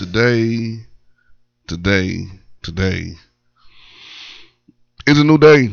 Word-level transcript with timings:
today, 0.00 0.78
today, 1.66 2.24
today 2.62 3.12
is 5.06 5.18
a 5.18 5.24
new 5.24 5.36
day. 5.36 5.68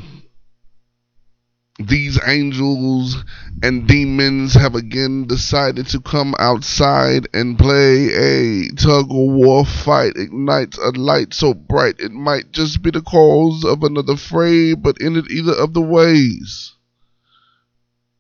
These 1.79 2.19
angels 2.27 3.23
and 3.63 3.87
demons 3.87 4.53
have 4.53 4.75
again 4.75 5.27
decided 5.27 5.87
to 5.87 6.01
come 6.01 6.35
outside 6.39 7.29
and 7.33 7.57
play 7.57 8.09
a 8.13 8.67
tug 8.71 9.05
of 9.05 9.11
war 9.11 9.65
fight. 9.65 10.17
Ignites 10.17 10.77
a 10.77 10.89
light 10.89 11.33
so 11.33 11.53
bright 11.53 11.95
it 11.99 12.11
might 12.11 12.51
just 12.51 12.81
be 12.81 12.91
the 12.91 13.01
cause 13.01 13.63
of 13.63 13.81
another 13.81 14.17
fray, 14.17 14.73
but 14.73 14.99
in 14.99 15.15
it 15.15 15.31
either 15.31 15.53
of 15.53 15.73
the 15.73 15.81
ways. 15.81 16.73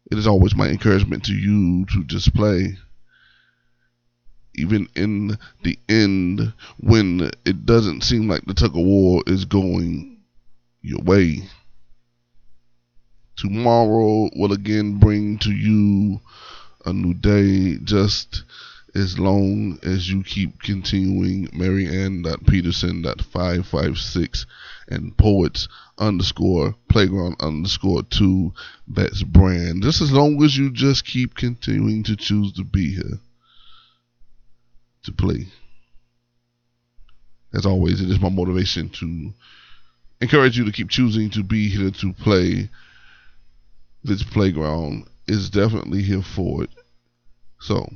It 0.09 0.17
is 0.17 0.25
always 0.25 0.55
my 0.55 0.69
encouragement 0.69 1.25
to 1.25 1.33
you 1.33 1.85
to 1.87 2.05
just 2.05 2.33
play 2.33 2.77
even 4.57 4.89
in 4.95 5.37
the 5.63 5.77
end 5.87 6.51
when 6.79 7.29
it 7.45 7.65
doesn't 7.65 8.03
seem 8.03 8.27
like 8.27 8.43
the 8.45 8.55
tug 8.55 8.75
of 8.75 8.83
war 8.83 9.23
is 9.27 9.45
going 9.45 10.17
your 10.81 10.99
way. 11.01 11.43
Tomorrow 13.35 14.31
will 14.35 14.51
again 14.51 14.97
bring 14.97 15.37
to 15.39 15.51
you 15.51 16.19
a 16.85 16.91
new 16.91 17.13
day 17.13 17.77
just 17.83 18.43
as 18.95 19.19
long 19.19 19.77
as 19.83 20.09
you 20.09 20.23
keep 20.23 20.63
continuing 20.63 21.47
Marianne.Peterson.556 21.53 24.45
and 24.87 25.15
poets 25.17 25.67
underscore 25.99 26.73
playground 26.89 27.35
underscore 27.39 28.01
two 28.03 28.53
that's 28.87 29.21
brand. 29.21 29.83
Just 29.83 30.01
as 30.01 30.11
long 30.11 30.43
as 30.43 30.57
you 30.57 30.71
just 30.71 31.05
keep 31.05 31.35
continuing 31.35 32.01
to 32.03 32.15
choose 32.15 32.53
to 32.53 32.63
be 32.63 32.95
here 32.95 33.19
to 35.07 35.11
play. 35.11 35.47
As 37.53 37.65
always, 37.65 38.01
it 38.01 38.09
is 38.09 38.19
my 38.19 38.29
motivation 38.29 38.89
to 38.89 39.33
encourage 40.21 40.57
you 40.57 40.65
to 40.65 40.71
keep 40.71 40.89
choosing 40.89 41.29
to 41.31 41.43
be 41.43 41.69
here 41.69 41.89
to 41.89 42.13
play. 42.13 42.69
This 44.03 44.21
playground 44.21 45.07
is 45.27 45.49
definitely 45.49 46.03
here 46.03 46.21
for 46.21 46.63
it. 46.63 46.69
So, 47.59 47.89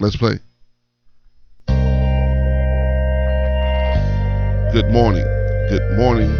let's 0.00 0.16
play. 0.16 0.38
Good 4.72 4.90
morning. 4.90 5.24
Good 5.68 5.96
morning. 5.96 6.30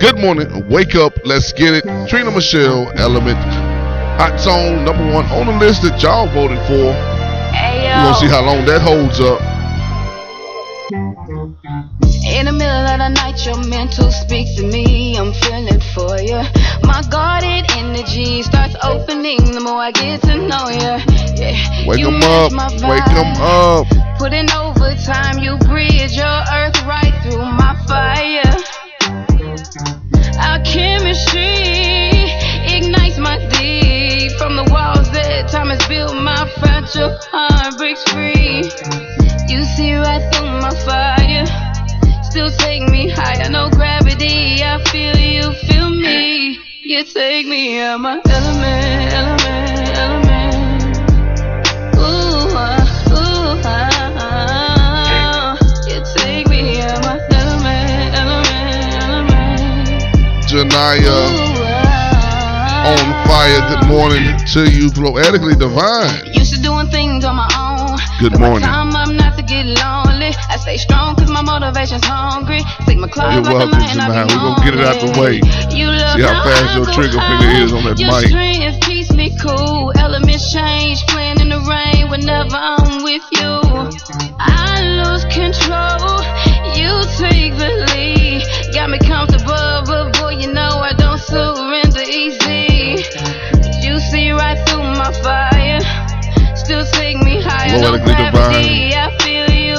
Good 0.00 0.18
morning. 0.18 0.68
Wake 0.70 0.94
up. 0.94 1.12
Let's 1.24 1.52
get 1.52 1.74
it. 1.74 1.84
Trina 2.08 2.30
Machelle, 2.30 2.96
Element, 2.98 3.38
Hot 4.18 4.38
Zone, 4.40 4.84
number 4.84 5.12
one 5.12 5.26
on 5.26 5.46
the 5.46 5.58
list 5.58 5.82
that 5.82 6.00
y'all 6.02 6.28
voted 6.32 6.58
for. 6.66 7.07
We're 7.98 8.12
to 8.12 8.20
see 8.20 8.28
how 8.28 8.42
long 8.46 8.64
that 8.64 8.80
holds 8.80 9.18
up. 9.18 9.40
In 12.30 12.46
the 12.46 12.52
middle 12.52 12.86
of 12.86 12.98
the 13.02 13.08
night, 13.08 13.44
your 13.44 13.58
mental 13.66 14.12
speaks 14.12 14.54
to 14.54 14.62
me. 14.62 15.18
I'm 15.18 15.32
feeling 15.32 15.80
for 15.94 16.14
you. 16.20 16.38
My 16.86 17.02
guarded 17.10 17.66
energy 17.74 18.42
starts 18.42 18.76
opening 18.84 19.42
the 19.50 19.60
more 19.60 19.82
I 19.82 19.90
get 19.90 20.22
to 20.22 20.36
know 20.38 20.68
you. 20.70 20.94
Yeah. 21.42 21.58
Wake 21.86 21.98
you 21.98 22.08
'em 22.08 22.20
match 22.20 22.52
up. 22.52 22.88
Wake 22.88 23.02
vibe. 23.02 23.18
'em 23.18 23.32
up. 23.42 23.86
Putting 24.18 24.48
overtime, 24.52 25.38
you 25.38 25.58
bridge 25.58 26.14
your 26.14 26.38
earth 26.54 26.78
right 26.86 27.14
through 27.22 27.44
my 27.62 27.74
fire. 27.88 28.54
Our 30.38 30.60
chemistry 30.60 32.30
ignites 32.76 33.18
my 33.18 33.38
deep 33.58 34.30
from 34.38 34.54
the 34.54 34.64
walls 34.70 34.97
time 35.50 35.70
has 35.70 35.86
built. 35.88 36.14
My 36.14 36.48
fragile 36.58 37.16
heart 37.32 37.78
breaks 37.78 38.02
free. 38.12 38.62
You 39.48 39.64
see 39.64 39.94
right 39.94 40.22
through 40.32 40.50
my 40.60 40.74
fire. 40.84 41.46
Still 42.22 42.50
take 42.50 42.82
me 42.90 43.08
higher, 43.08 43.48
no 43.50 43.70
gravity. 43.70 44.62
I 44.62 44.82
feel 44.90 45.16
you, 45.16 45.52
feel 45.66 45.90
me. 45.90 46.58
You 46.82 47.04
take 47.04 47.46
me 47.46 47.80
out 47.80 48.00
my 48.00 48.20
element, 48.28 49.12
element, 49.12 49.88
element. 49.96 50.54
Ooh, 51.96 52.52
ah, 52.54 53.10
ooh, 53.12 53.62
ah. 53.64 55.56
You 55.86 56.02
take 56.16 56.48
me 56.48 56.80
out 56.82 57.02
my 57.02 57.18
element, 57.30 58.14
element, 58.14 58.92
element. 59.02 59.88
Janaya 60.48 61.44
Ooh. 61.44 61.47
On 62.86 63.26
fire. 63.26 63.60
Good 63.72 63.88
morning 63.88 64.36
to 64.54 64.70
you, 64.70 64.90
poetically 64.90 65.54
divine. 65.54 66.32
Used 66.32 66.54
to 66.54 66.60
doing 66.60 66.88
things 66.88 67.24
on 67.24 67.36
my 67.36 67.48
own. 67.56 67.98
Good 68.20 68.38
morning. 68.38 68.68
I'm 68.68 68.90
not 69.16 69.36
to 69.38 69.42
get 69.42 69.66
lonely. 69.66 70.34
I 70.50 70.56
stay 70.58 70.76
strong 70.76 71.14
cause 71.14 71.30
my 71.30 71.42
motivation's 71.42 72.04
hungry. 72.04 72.60
Take 72.86 72.98
my 72.98 73.08
claws 73.08 73.34
You're 73.34 73.54
welcome, 73.54 73.78
lion, 73.78 74.00
I 74.00 74.10
Janaya. 74.10 74.26
be 74.26 74.34
We're 74.34 74.42
gonna 74.42 74.64
get 74.64 74.74
it 74.74 74.84
out 74.84 74.98
the 74.98 75.20
way. 75.20 75.40
See 75.70 76.22
how 76.22 76.42
fast 76.42 76.74
your 76.76 76.86
trigger 76.90 77.20
finger 77.22 77.50
is 77.62 77.72
on 77.72 77.84
that 77.84 77.98
mic. 77.98 78.82
keeps 78.82 79.12
me 79.12 79.30
cool. 79.38 79.92
Elements 79.96 80.52
change, 80.52 81.06
playing 81.06 81.40
in 81.40 81.48
the 81.48 81.60
rain 81.62 82.10
whenever 82.10 82.56
I'm 82.56 83.02
with 83.04 83.22
you. 83.38 83.54
I 84.38 84.82
lose 84.98 85.24
control. 85.30 86.18
You 86.74 86.90
take 87.18 87.37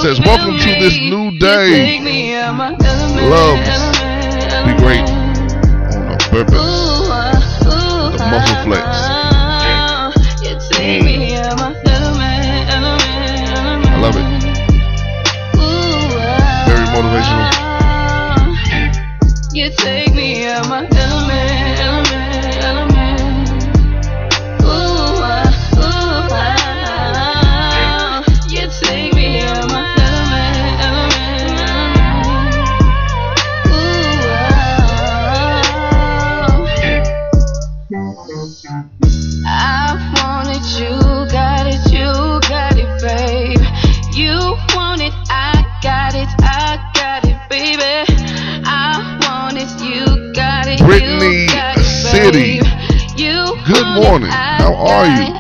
Says, 0.10 0.20
"Welcome 0.22 0.58
to 0.58 0.66
this 0.80 0.98
new 1.02 1.30
day. 1.38 1.70
take 1.70 2.02
me 2.02 2.34
out 2.34 2.56
my 2.56 2.76
element, 2.84 3.30
Loves. 3.30 3.70
element, 3.70 4.66
Be 4.66 4.84
great. 4.84 5.08
On 5.08 6.14
a 6.14 6.18
purpose. 6.18 6.56
Uh, 6.58 7.40
ooh, 7.66 8.18
The 8.18 8.26
muscle 8.26 8.64
flex. 8.64 9.19
Are 54.88 55.22
you? 55.22 55.39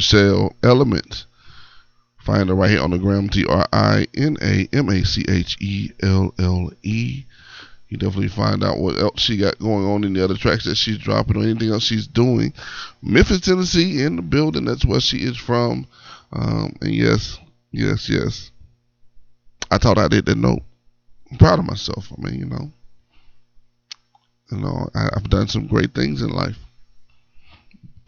Machelle 0.00 0.54
Elements. 0.62 1.26
Find 2.20 2.48
her 2.48 2.54
right 2.54 2.70
here 2.70 2.80
on 2.80 2.90
the 2.90 2.98
gram, 2.98 3.28
T 3.28 3.44
R 3.44 3.66
I 3.70 4.06
N 4.14 4.38
A 4.40 4.66
M 4.72 4.88
A 4.88 5.04
C 5.04 5.26
H 5.28 5.58
E 5.60 5.90
L 6.02 6.32
L 6.38 6.70
E. 6.82 7.24
You 7.88 7.98
definitely 7.98 8.28
find 8.28 8.64
out 8.64 8.78
what 8.78 8.98
else 8.98 9.20
she 9.20 9.36
got 9.36 9.58
going 9.58 9.84
on 9.84 10.04
in 10.04 10.14
the 10.14 10.24
other 10.24 10.36
tracks 10.36 10.64
that 10.64 10.76
she's 10.76 10.96
dropping 10.96 11.36
or 11.36 11.42
anything 11.42 11.70
else 11.70 11.82
she's 11.82 12.06
doing. 12.06 12.54
Memphis, 13.02 13.40
Tennessee, 13.40 14.02
in 14.02 14.16
the 14.16 14.22
building. 14.22 14.64
That's 14.64 14.86
where 14.86 15.00
she 15.00 15.18
is 15.18 15.36
from. 15.36 15.86
Um, 16.32 16.76
and 16.80 16.94
yes, 16.94 17.38
yes, 17.72 18.08
yes. 18.08 18.50
I 19.70 19.78
thought 19.78 19.98
I 19.98 20.08
did 20.08 20.24
that 20.26 20.38
note. 20.38 20.62
I'm 21.30 21.38
proud 21.38 21.58
of 21.58 21.66
myself. 21.66 22.10
I 22.16 22.22
mean, 22.22 22.38
you 22.38 22.46
know, 22.46 22.70
you 24.50 24.58
know, 24.58 24.88
I, 24.94 25.10
I've 25.14 25.28
done 25.28 25.48
some 25.48 25.66
great 25.66 25.92
things 25.94 26.22
in 26.22 26.30
life 26.30 26.56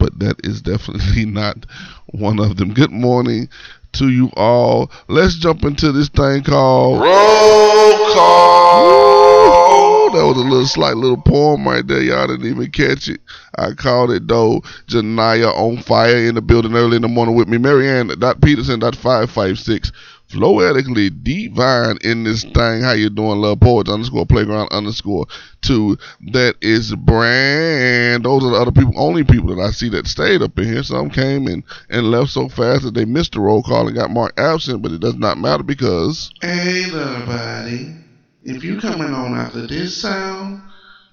but 0.03 0.19
that 0.19 0.35
is 0.45 0.61
definitely 0.61 1.23
not 1.31 1.65
one 2.07 2.37
of 2.37 2.57
them. 2.57 2.73
Good 2.73 2.91
morning 2.91 3.47
to 3.93 4.09
you 4.09 4.31
all. 4.35 4.91
Let's 5.07 5.35
jump 5.35 5.63
into 5.63 5.93
this 5.93 6.09
thing 6.09 6.43
called 6.43 6.99
Roll 6.99 8.13
Call. 8.13 9.63
That 10.11 10.25
was 10.25 10.35
a 10.35 10.41
little 10.41 10.65
slight 10.65 10.97
little 10.97 11.21
poem 11.21 11.65
right 11.65 11.87
there. 11.87 12.01
Y'all 12.01 12.27
didn't 12.27 12.45
even 12.45 12.69
catch 12.71 13.07
it. 13.07 13.21
I 13.57 13.71
called 13.71 14.11
it 14.11 14.27
though. 14.27 14.59
Janaya 14.87 15.53
on 15.57 15.77
fire 15.77 16.17
in 16.17 16.35
the 16.35 16.41
building 16.41 16.75
early 16.75 16.97
in 16.97 17.01
the 17.01 17.07
morning 17.07 17.35
with 17.35 17.47
me. 17.47 17.57
Marianne 17.57 18.09
dot 18.19 18.41
Peterson 18.41 18.81
dot 18.81 18.97
five 18.97 19.31
five 19.31 19.57
six 19.57 19.93
floetically 20.33 21.09
divine 21.09 21.97
in 22.01 22.23
this 22.23 22.43
mm. 22.43 22.53
thing. 22.53 22.81
How 22.81 22.93
you 22.93 23.09
doing, 23.09 23.39
love 23.39 23.59
poets 23.59 23.89
underscore 23.89 24.25
playground 24.25 24.69
underscore 24.71 25.27
two. 25.61 25.97
That 26.31 26.55
is 26.61 26.93
brand. 26.95 28.25
Those 28.25 28.43
are 28.43 28.51
the 28.51 28.57
other 28.57 28.71
people, 28.71 28.93
only 28.97 29.23
people 29.23 29.55
that 29.55 29.61
I 29.61 29.71
see 29.71 29.89
that 29.89 30.07
stayed 30.07 30.41
up 30.41 30.57
in 30.57 30.65
here. 30.65 30.83
Some 30.83 31.09
came 31.09 31.47
and 31.47 31.63
and 31.89 32.11
left 32.11 32.31
so 32.31 32.49
fast 32.49 32.83
that 32.83 32.95
they 32.95 33.05
missed 33.05 33.33
the 33.33 33.41
roll 33.41 33.63
call 33.63 33.87
and 33.87 33.95
got 33.95 34.09
marked 34.11 34.39
absent, 34.39 34.81
but 34.81 34.91
it 34.91 35.01
does 35.01 35.15
not 35.15 35.37
matter 35.37 35.63
because 35.63 36.31
Hey, 36.41 36.85
little 36.87 37.25
buddy. 37.25 37.95
If 38.43 38.63
you 38.63 38.79
coming 38.79 39.13
on 39.13 39.35
after 39.35 39.65
this 39.67 39.95
sound, 39.95 40.61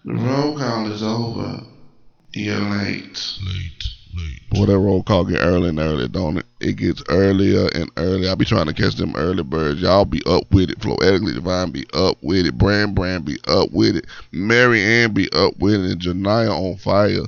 the 0.04 0.14
roll 0.14 0.56
call 0.58 0.90
is 0.90 1.02
over. 1.02 1.62
You're 2.32 2.58
late, 2.58 3.38
late. 3.44 3.89
Boy, 4.50 4.66
that 4.66 4.78
roll 4.78 5.02
call 5.02 5.24
get 5.24 5.38
early 5.40 5.68
and 5.68 5.78
early, 5.78 6.08
don't 6.08 6.38
it? 6.38 6.46
It 6.60 6.76
gets 6.76 7.02
earlier 7.08 7.68
and 7.74 7.90
earlier. 7.96 8.30
I 8.30 8.34
be 8.34 8.44
trying 8.44 8.66
to 8.66 8.74
catch 8.74 8.96
them 8.96 9.14
early 9.16 9.44
birds. 9.44 9.80
Y'all 9.80 10.04
be 10.04 10.22
up 10.26 10.44
with 10.50 10.70
it. 10.70 10.82
Floetically 10.82 11.34
Divine 11.34 11.70
be 11.70 11.86
up 11.94 12.18
with 12.22 12.46
it. 12.46 12.58
Brand 12.58 12.94
Brand 12.94 13.24
be 13.24 13.38
up 13.46 13.70
with 13.72 13.96
it. 13.96 14.06
Mary 14.32 14.82
Ann 14.82 15.12
be 15.12 15.30
up 15.32 15.56
with 15.58 15.84
it. 15.84 16.04
And 16.04 16.26
on 16.26 16.76
fire. 16.76 17.22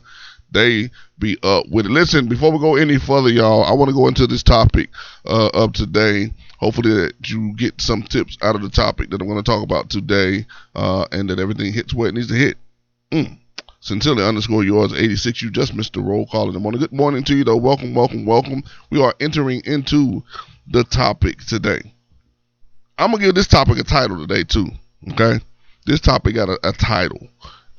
They 0.50 0.90
be 1.18 1.38
up 1.42 1.66
with 1.70 1.86
it. 1.86 1.90
Listen, 1.90 2.26
before 2.26 2.52
we 2.52 2.58
go 2.58 2.76
any 2.76 2.98
further, 2.98 3.30
y'all, 3.30 3.64
I 3.64 3.72
want 3.72 3.88
to 3.88 3.94
go 3.94 4.08
into 4.08 4.26
this 4.26 4.42
topic 4.42 4.90
uh, 5.24 5.50
of 5.54 5.72
today. 5.72 6.32
Hopefully 6.58 6.92
that 6.92 7.14
you 7.28 7.54
get 7.56 7.80
some 7.80 8.02
tips 8.02 8.36
out 8.42 8.54
of 8.54 8.62
the 8.62 8.68
topic 8.68 9.10
that 9.10 9.20
I'm 9.20 9.26
going 9.26 9.42
to 9.42 9.50
talk 9.50 9.62
about 9.62 9.88
today, 9.88 10.46
uh, 10.74 11.06
and 11.10 11.30
that 11.30 11.38
everything 11.38 11.72
hits 11.72 11.94
where 11.94 12.08
it 12.08 12.14
needs 12.14 12.28
to 12.28 12.34
hit. 12.34 12.56
Mm. 13.10 13.38
Sincerely 13.82 14.22
underscore 14.22 14.62
yours 14.62 14.92
86. 14.92 15.42
You 15.42 15.50
just 15.50 15.74
missed 15.74 15.94
the 15.94 16.02
roll 16.02 16.24
call 16.24 16.46
in 16.46 16.54
the 16.54 16.60
morning. 16.60 16.80
Good 16.80 16.92
morning 16.92 17.24
to 17.24 17.34
you 17.34 17.42
though. 17.42 17.56
Welcome, 17.56 17.94
welcome, 17.94 18.24
welcome. 18.24 18.62
We 18.90 19.02
are 19.02 19.12
entering 19.18 19.60
into 19.64 20.22
the 20.68 20.84
topic 20.84 21.40
today. 21.40 21.92
I'm 22.96 23.10
gonna 23.10 23.24
give 23.24 23.34
this 23.34 23.48
topic 23.48 23.78
a 23.78 23.82
title 23.82 24.24
today 24.24 24.44
too. 24.44 24.68
Okay, 25.10 25.40
this 25.84 25.98
topic 25.98 26.36
got 26.36 26.48
a, 26.48 26.60
a 26.62 26.72
title, 26.72 27.26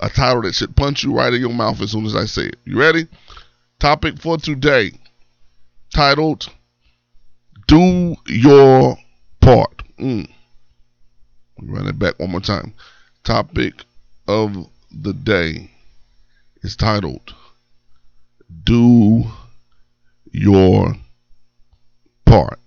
a 0.01 0.09
title 0.09 0.41
that 0.41 0.55
should 0.55 0.75
punch 0.75 1.05
you 1.05 1.15
right 1.15 1.33
in 1.33 1.39
your 1.39 1.53
mouth 1.53 1.79
as 1.79 1.91
soon 1.91 2.05
as 2.05 2.17
I 2.17 2.25
say 2.25 2.47
it. 2.47 2.57
You 2.65 2.77
ready? 2.77 3.07
Topic 3.79 4.19
for 4.19 4.37
today, 4.37 4.91
titled 5.95 6.49
"Do 7.69 8.17
Your 8.27 8.97
Part." 9.39 9.83
Mm. 9.97 10.29
Run 11.61 11.87
it 11.87 11.97
back 11.97 12.19
one 12.19 12.31
more 12.31 12.41
time. 12.41 12.73
Topic 13.23 13.85
of 14.27 14.67
the 14.91 15.13
day 15.13 15.69
is 16.63 16.75
titled 16.75 17.33
Do 18.63 19.23
Your 20.31 20.95
Part. 22.25 22.59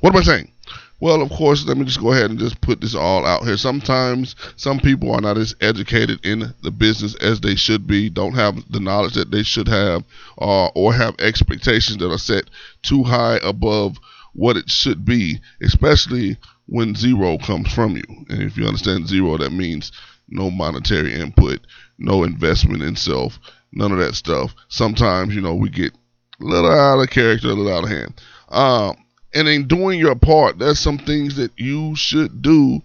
What 0.00 0.14
am 0.14 0.20
I 0.20 0.22
saying? 0.22 0.52
Well, 0.98 1.20
of 1.20 1.30
course, 1.30 1.66
let 1.66 1.76
me 1.76 1.84
just 1.84 2.00
go 2.00 2.12
ahead 2.12 2.30
and 2.30 2.38
just 2.38 2.60
put 2.62 2.80
this 2.80 2.94
all 2.94 3.26
out 3.26 3.44
here. 3.44 3.56
Sometimes 3.58 4.34
some 4.56 4.80
people 4.80 5.12
are 5.12 5.20
not 5.20 5.36
as 5.36 5.54
educated 5.60 6.24
in 6.24 6.54
the 6.62 6.70
business 6.70 7.14
as 7.16 7.40
they 7.40 7.54
should 7.54 7.86
be, 7.86 8.08
don't 8.08 8.34
have 8.34 8.56
the 8.70 8.80
knowledge 8.80 9.14
that 9.14 9.30
they 9.30 9.42
should 9.42 9.68
have, 9.68 10.04
uh, 10.38 10.66
or 10.68 10.94
have 10.94 11.14
expectations 11.18 11.98
that 11.98 12.10
are 12.10 12.18
set 12.18 12.44
too 12.82 13.02
high 13.02 13.38
above 13.42 13.98
what 14.32 14.56
it 14.56 14.70
should 14.70 15.04
be, 15.04 15.38
especially 15.60 16.38
when 16.66 16.94
zero 16.94 17.36
comes 17.38 17.72
from 17.72 17.96
you. 17.96 18.24
And 18.30 18.42
if 18.42 18.56
you 18.56 18.66
understand 18.66 19.06
zero, 19.06 19.36
that 19.36 19.52
means 19.52 19.92
no 20.28 20.50
monetary 20.50 21.14
input, 21.14 21.60
no 21.98 22.24
investment 22.24 22.82
in 22.82 22.96
self, 22.96 23.38
none 23.72 23.92
of 23.92 23.98
that 23.98 24.14
stuff. 24.14 24.54
Sometimes, 24.68 25.34
you 25.34 25.40
know, 25.40 25.54
we 25.54 25.68
get 25.68 25.92
a 26.40 26.44
little 26.44 26.70
out 26.70 27.00
of 27.00 27.10
character, 27.10 27.48
a 27.48 27.54
little 27.54 27.72
out 27.72 27.84
of 27.84 27.90
hand. 27.90 28.14
Um, 28.48 28.96
and 29.34 29.48
in 29.48 29.66
doing 29.66 29.98
your 29.98 30.14
part, 30.14 30.58
there's 30.58 30.78
some 30.78 30.98
things 30.98 31.36
that 31.36 31.52
you 31.56 31.94
should 31.96 32.42
do 32.42 32.80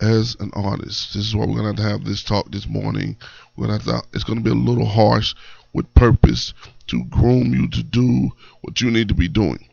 as 0.00 0.36
an 0.40 0.50
artist. 0.54 1.14
This 1.14 1.26
is 1.26 1.34
why 1.34 1.44
we're 1.44 1.56
gonna 1.56 1.68
have 1.68 1.76
to 1.76 1.82
have 1.82 2.04
this 2.04 2.22
talk 2.22 2.50
this 2.50 2.68
morning. 2.68 3.16
We're 3.56 3.66
gonna 3.66 3.78
have 3.78 3.86
to. 3.86 4.08
It's 4.12 4.24
gonna 4.24 4.40
be 4.40 4.50
a 4.50 4.54
little 4.54 4.86
harsh 4.86 5.34
with 5.72 5.92
purpose 5.94 6.54
to 6.88 7.04
groom 7.04 7.52
you 7.52 7.68
to 7.68 7.82
do 7.82 8.30
what 8.62 8.80
you 8.80 8.90
need 8.90 9.08
to 9.08 9.14
be 9.14 9.28
doing. 9.28 9.68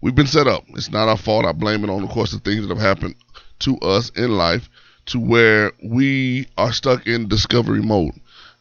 We've 0.00 0.14
been 0.14 0.26
set 0.26 0.46
up. 0.46 0.64
It's 0.70 0.90
not 0.90 1.08
our 1.08 1.16
fault. 1.16 1.46
I 1.46 1.52
blame 1.52 1.82
it 1.82 1.90
on, 1.90 2.02
of 2.02 2.10
course, 2.10 2.32
the 2.32 2.38
things 2.38 2.66
that 2.66 2.74
have 2.76 2.98
happened 2.98 3.14
to 3.60 3.78
us 3.78 4.10
in 4.10 4.36
life 4.36 4.68
to 5.06 5.20
where 5.20 5.72
we 5.82 6.46
are 6.56 6.72
stuck 6.72 7.06
in 7.06 7.28
discovery 7.28 7.82
mode. 7.82 8.14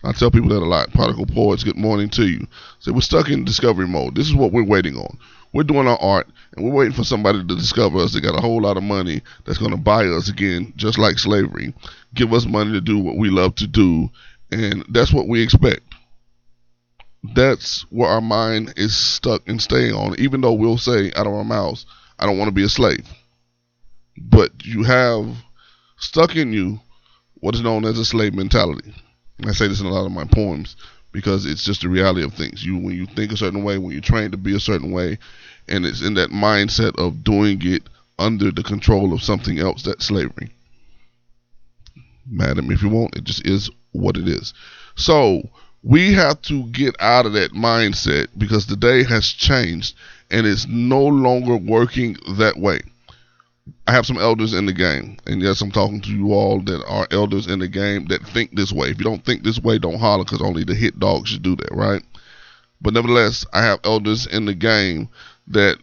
I 0.03 0.11
tell 0.11 0.31
people 0.31 0.49
that 0.49 0.57
a 0.57 0.65
lot. 0.65 0.91
Particle 0.91 1.25
poets, 1.25 1.63
good 1.63 1.77
morning 1.77 2.09
to 2.09 2.27
you. 2.27 2.45
So 2.79 2.91
we're 2.91 3.01
stuck 3.01 3.29
in 3.29 3.45
discovery 3.45 3.87
mode. 3.87 4.15
This 4.15 4.27
is 4.27 4.35
what 4.35 4.51
we're 4.51 4.65
waiting 4.65 4.97
on. 4.97 5.17
We're 5.53 5.63
doing 5.63 5.87
our 5.87 6.01
art 6.01 6.27
and 6.55 6.65
we're 6.65 6.73
waiting 6.73 6.93
for 6.93 7.05
somebody 7.05 7.39
to 7.39 7.55
discover 7.55 7.99
us. 7.99 8.13
They 8.13 8.19
got 8.19 8.37
a 8.37 8.41
whole 8.41 8.61
lot 8.61 8.75
of 8.75 8.83
money 8.83 9.21
that's 9.45 9.59
going 9.59 9.71
to 9.71 9.77
buy 9.77 10.05
us 10.07 10.27
again, 10.27 10.73
just 10.75 10.97
like 10.97 11.19
slavery. 11.19 11.73
Give 12.13 12.33
us 12.33 12.45
money 12.45 12.73
to 12.73 12.81
do 12.81 12.99
what 12.99 13.17
we 13.17 13.29
love 13.29 13.55
to 13.55 13.67
do. 13.67 14.09
And 14.51 14.83
that's 14.89 15.13
what 15.13 15.27
we 15.27 15.41
expect. 15.41 15.81
That's 17.35 17.85
where 17.89 18.09
our 18.09 18.21
mind 18.21 18.73
is 18.75 18.97
stuck 18.97 19.47
and 19.47 19.61
staying 19.61 19.93
on, 19.93 20.19
even 20.19 20.41
though 20.41 20.53
we'll 20.53 20.77
say 20.77 21.13
out 21.15 21.27
of 21.27 21.33
our 21.33 21.45
mouths, 21.45 21.85
I 22.19 22.25
don't 22.25 22.37
want 22.37 22.49
to 22.49 22.53
be 22.53 22.63
a 22.63 22.69
slave. 22.69 23.07
But 24.17 24.51
you 24.65 24.83
have 24.83 25.27
stuck 26.03 26.35
in 26.35 26.53
you 26.53 26.79
what 27.39 27.55
is 27.55 27.61
known 27.61 27.85
as 27.85 27.97
a 27.97 28.05
slave 28.05 28.33
mentality. 28.33 28.93
And 29.39 29.49
I 29.49 29.53
say 29.53 29.67
this 29.67 29.79
in 29.79 29.85
a 29.85 29.91
lot 29.91 30.05
of 30.05 30.11
my 30.11 30.25
poems 30.25 30.75
because 31.11 31.45
it's 31.45 31.63
just 31.63 31.81
the 31.81 31.89
reality 31.89 32.23
of 32.23 32.33
things. 32.33 32.63
You 32.63 32.77
when 32.77 32.95
you 32.95 33.05
think 33.05 33.31
a 33.31 33.37
certain 33.37 33.63
way, 33.63 33.77
when 33.77 33.91
you're 33.91 34.01
trained 34.01 34.31
to 34.31 34.37
be 34.37 34.55
a 34.55 34.59
certain 34.59 34.91
way, 34.91 35.17
and 35.67 35.85
it's 35.85 36.01
in 36.01 36.15
that 36.15 36.29
mindset 36.29 36.97
of 36.97 37.23
doing 37.23 37.59
it 37.61 37.83
under 38.19 38.51
the 38.51 38.63
control 38.63 39.13
of 39.13 39.23
something 39.23 39.59
else, 39.59 39.83
that's 39.83 40.05
slavery. 40.05 40.51
Madam, 42.29 42.71
if 42.71 42.81
you 42.81 42.89
want, 42.89 43.15
it 43.15 43.23
just 43.23 43.45
is 43.45 43.69
what 43.91 44.17
it 44.17 44.27
is. 44.27 44.53
So 44.95 45.49
we 45.83 46.13
have 46.13 46.41
to 46.43 46.67
get 46.67 46.95
out 47.01 47.25
of 47.25 47.33
that 47.33 47.51
mindset 47.51 48.27
because 48.37 48.65
the 48.65 48.75
day 48.75 49.03
has 49.03 49.27
changed 49.27 49.95
and 50.31 50.47
it's 50.47 50.65
no 50.67 51.05
longer 51.05 51.57
working 51.57 52.17
that 52.37 52.57
way. 52.57 52.79
I 53.87 53.93
have 53.93 54.05
some 54.05 54.17
elders 54.17 54.53
in 54.53 54.65
the 54.65 54.73
game, 54.73 55.17
and 55.25 55.41
yes, 55.41 55.61
I'm 55.61 55.71
talking 55.71 56.01
to 56.01 56.09
you 56.09 56.33
all 56.33 56.59
that 56.61 56.83
are 56.85 57.07
elders 57.11 57.47
in 57.47 57.59
the 57.59 57.67
game 57.67 58.05
that 58.07 58.25
think 58.27 58.55
this 58.55 58.73
way. 58.73 58.89
If 58.89 58.97
you 58.97 59.05
don't 59.05 59.23
think 59.25 59.43
this 59.43 59.59
way, 59.59 59.77
don't 59.77 59.99
holler, 59.99 60.25
because 60.25 60.41
only 60.41 60.63
the 60.63 60.75
hit 60.75 60.99
dogs 60.99 61.29
should 61.29 61.43
do 61.43 61.55
that, 61.55 61.71
right? 61.71 62.03
But 62.81 62.93
nevertheless, 62.93 63.45
I 63.53 63.63
have 63.63 63.79
elders 63.85 64.25
in 64.27 64.45
the 64.45 64.53
game 64.53 65.07
that 65.47 65.77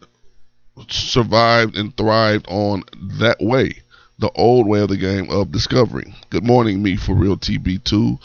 survived 0.89 1.77
and 1.77 1.97
thrived 1.97 2.47
on 2.49 2.85
that 3.19 3.39
way, 3.41 3.83
the 4.19 4.31
old 4.35 4.67
way 4.67 4.81
of 4.81 4.89
the 4.89 4.99
game 4.99 5.31
of 5.31 5.53
discovery. 5.53 6.15
Good 6.29 6.45
morning, 6.45 6.83
me 6.83 6.97
for 6.97 7.15
real 7.15 7.37
TB2. 7.37 8.19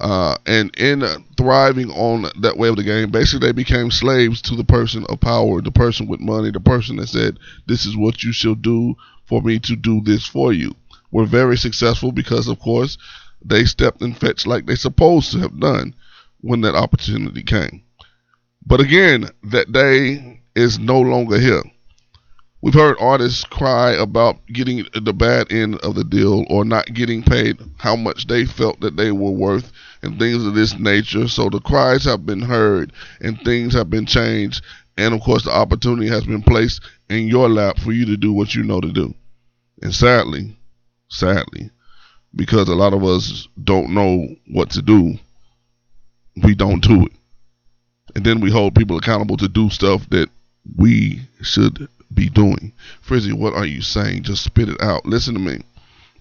Uh, 0.00 0.36
and 0.46 0.74
in 0.78 1.04
thriving 1.36 1.90
on 1.90 2.30
that 2.40 2.56
way 2.56 2.68
of 2.68 2.76
the 2.76 2.82
game, 2.82 3.10
basically 3.10 3.46
they 3.46 3.52
became 3.52 3.90
slaves 3.90 4.40
to 4.40 4.56
the 4.56 4.64
person 4.64 5.04
of 5.10 5.20
power, 5.20 5.60
the 5.60 5.70
person 5.70 6.08
with 6.08 6.20
money, 6.20 6.50
the 6.50 6.58
person 6.58 6.96
that 6.96 7.08
said, 7.08 7.38
"This 7.66 7.84
is 7.84 7.96
what 7.96 8.22
you 8.22 8.32
shall 8.32 8.54
do 8.54 8.96
for 9.26 9.42
me 9.42 9.58
to 9.60 9.76
do 9.76 10.00
this 10.00 10.26
for 10.26 10.54
you." 10.54 10.74
Were 11.10 11.26
very 11.26 11.58
successful 11.58 12.12
because, 12.12 12.48
of 12.48 12.58
course, 12.60 12.96
they 13.44 13.64
stepped 13.64 14.00
and 14.00 14.16
fetched 14.16 14.46
like 14.46 14.64
they 14.64 14.74
supposed 14.74 15.32
to 15.32 15.38
have 15.40 15.60
done 15.60 15.94
when 16.40 16.62
that 16.62 16.74
opportunity 16.74 17.42
came. 17.42 17.82
But 18.66 18.80
again, 18.80 19.28
that 19.44 19.70
day 19.70 20.40
is 20.54 20.78
no 20.78 21.00
longer 21.00 21.38
here. 21.38 21.62
We've 22.62 22.74
heard 22.74 22.96
artists 23.00 23.44
cry 23.44 23.92
about 23.92 24.46
getting 24.46 24.86
the 24.94 25.14
bad 25.14 25.50
end 25.50 25.76
of 25.76 25.94
the 25.94 26.04
deal 26.04 26.44
or 26.50 26.64
not 26.64 26.92
getting 26.92 27.22
paid 27.22 27.58
how 27.78 27.96
much 27.96 28.26
they 28.26 28.44
felt 28.44 28.80
that 28.80 28.96
they 28.96 29.12
were 29.12 29.30
worth 29.30 29.72
and 30.02 30.18
things 30.18 30.46
of 30.46 30.54
this 30.54 30.78
nature. 30.78 31.28
So 31.28 31.48
the 31.48 31.60
cries 31.60 32.04
have 32.04 32.24
been 32.26 32.42
heard 32.42 32.92
and 33.20 33.40
things 33.42 33.74
have 33.74 33.90
been 33.90 34.06
changed. 34.06 34.64
And 34.96 35.14
of 35.14 35.20
course, 35.20 35.44
the 35.44 35.52
opportunity 35.52 36.08
has 36.08 36.24
been 36.24 36.42
placed 36.42 36.82
in 37.08 37.26
your 37.26 37.48
lap 37.48 37.78
for 37.78 37.92
you 37.92 38.06
to 38.06 38.16
do 38.16 38.32
what 38.32 38.54
you 38.54 38.62
know 38.62 38.80
to 38.80 38.92
do. 38.92 39.14
And 39.82 39.94
sadly, 39.94 40.56
sadly, 41.08 41.70
because 42.34 42.68
a 42.68 42.74
lot 42.74 42.92
of 42.92 43.02
us 43.04 43.48
don't 43.62 43.94
know 43.94 44.28
what 44.48 44.70
to 44.70 44.82
do, 44.82 45.14
we 46.42 46.54
don't 46.54 46.82
do 46.82 47.06
it. 47.06 47.12
And 48.14 48.24
then 48.24 48.40
we 48.40 48.50
hold 48.50 48.74
people 48.74 48.96
accountable 48.96 49.36
to 49.38 49.48
do 49.48 49.70
stuff 49.70 50.08
that 50.10 50.28
we 50.76 51.20
should 51.42 51.88
be 52.12 52.28
doing. 52.28 52.72
Frizzy, 53.02 53.32
what 53.32 53.54
are 53.54 53.66
you 53.66 53.82
saying? 53.82 54.24
Just 54.24 54.44
spit 54.44 54.68
it 54.68 54.80
out. 54.80 55.06
Listen 55.06 55.34
to 55.34 55.40
me. 55.40 55.60